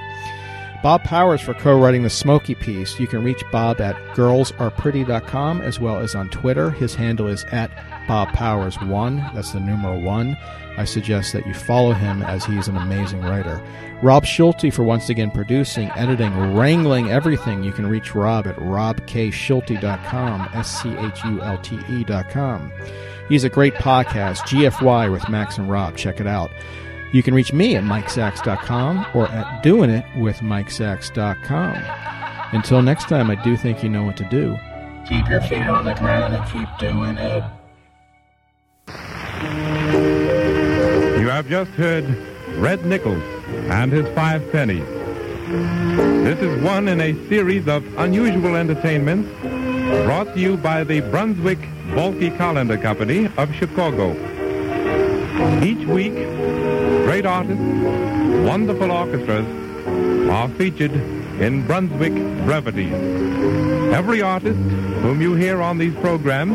Bob 0.82 1.02
Powers 1.04 1.40
for 1.40 1.54
co 1.54 1.80
writing 1.80 2.02
the 2.02 2.10
Smoky 2.10 2.54
piece. 2.54 2.98
You 2.98 3.06
can 3.06 3.24
reach 3.24 3.42
Bob 3.52 3.80
at 3.80 3.96
girlsarepretty.com 4.16 5.60
as 5.60 5.78
well 5.78 5.98
as 5.98 6.14
on 6.14 6.28
Twitter. 6.30 6.70
His 6.70 6.94
handle 6.94 7.28
is 7.28 7.44
at 7.52 7.70
Bob 8.08 8.28
Powers1. 8.28 9.34
That's 9.34 9.52
the 9.52 9.60
numeral 9.60 10.00
1. 10.02 10.36
I 10.76 10.84
suggest 10.84 11.32
that 11.32 11.46
you 11.46 11.54
follow 11.54 11.92
him 11.92 12.22
as 12.22 12.44
he 12.44 12.56
is 12.56 12.68
an 12.68 12.76
amazing 12.76 13.22
writer. 13.22 13.62
Rob 14.02 14.24
Schulte 14.24 14.72
for 14.72 14.82
once 14.82 15.08
again 15.10 15.30
producing, 15.30 15.90
editing, 15.90 16.34
wrangling 16.54 17.10
everything. 17.10 17.62
You 17.62 17.72
can 17.72 17.86
reach 17.86 18.14
Rob 18.14 18.46
at 18.46 18.56
robkschulte.com, 18.56 20.48
S 20.54 20.82
C 20.82 20.96
H 20.96 21.24
U 21.24 21.42
L 21.42 21.58
T 21.58 21.78
E.com. 21.90 22.72
He's 23.28 23.44
a 23.44 23.48
great 23.48 23.74
podcast, 23.74 24.38
GFY 24.40 25.12
with 25.12 25.28
Max 25.28 25.58
and 25.58 25.70
Rob. 25.70 25.96
Check 25.96 26.20
it 26.20 26.26
out. 26.26 26.50
You 27.12 27.22
can 27.22 27.34
reach 27.34 27.52
me 27.52 27.76
at 27.76 27.84
MikeSacks.com 27.84 29.06
or 29.14 29.28
at 29.28 29.62
doingitwithMikeSacks.com. 29.62 31.84
Until 32.52 32.82
next 32.82 33.08
time, 33.08 33.30
I 33.30 33.34
do 33.36 33.56
think 33.56 33.82
you 33.82 33.88
know 33.88 34.04
what 34.04 34.16
to 34.18 34.24
do. 34.24 34.58
Keep 35.08 35.28
your 35.28 35.40
feet 35.42 35.66
on 35.66 35.84
the 35.84 35.94
ground 35.94 36.34
and 36.34 36.44
keep 36.50 36.68
doing 36.78 37.16
it. 37.18 37.42
Have 41.42 41.50
just 41.50 41.72
heard 41.72 42.04
Red 42.58 42.86
Nichols 42.86 43.20
and 43.68 43.90
his 43.90 44.06
five 44.14 44.52
pennies. 44.52 44.86
This 46.22 46.38
is 46.38 46.62
one 46.62 46.86
in 46.86 47.00
a 47.00 47.14
series 47.28 47.66
of 47.66 47.82
unusual 47.98 48.54
entertainments 48.54 49.28
brought 50.04 50.32
to 50.34 50.38
you 50.38 50.56
by 50.56 50.84
the 50.84 51.00
Brunswick 51.00 51.58
Balke 51.96 52.30
Collender 52.38 52.80
Company 52.80 53.28
of 53.36 53.52
Chicago. 53.56 54.12
Each 55.64 55.84
week, 55.84 56.14
great 57.06 57.26
artists, 57.26 57.60
wonderful 58.46 58.92
orchestras 58.92 59.44
are 60.30 60.48
featured 60.50 60.92
in 61.40 61.66
Brunswick 61.66 62.14
Brevities. 62.46 62.92
Every 63.92 64.22
artist 64.22 64.60
whom 65.02 65.20
you 65.20 65.34
hear 65.34 65.60
on 65.60 65.78
these 65.78 65.94
programs, 65.96 66.54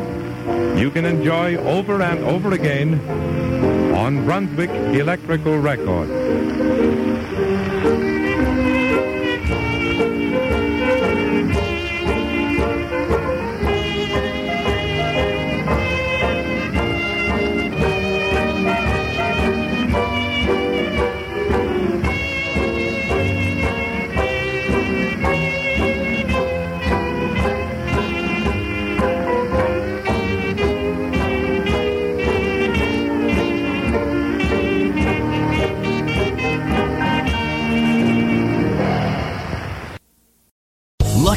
you 0.79 0.89
can 0.91 1.03
enjoy 1.03 1.57
over 1.57 2.01
and 2.01 2.19
over 2.23 2.53
again 2.53 3.56
on 3.97 4.23
Brunswick 4.25 4.69
Electrical 4.69 5.57
Records. 5.57 6.86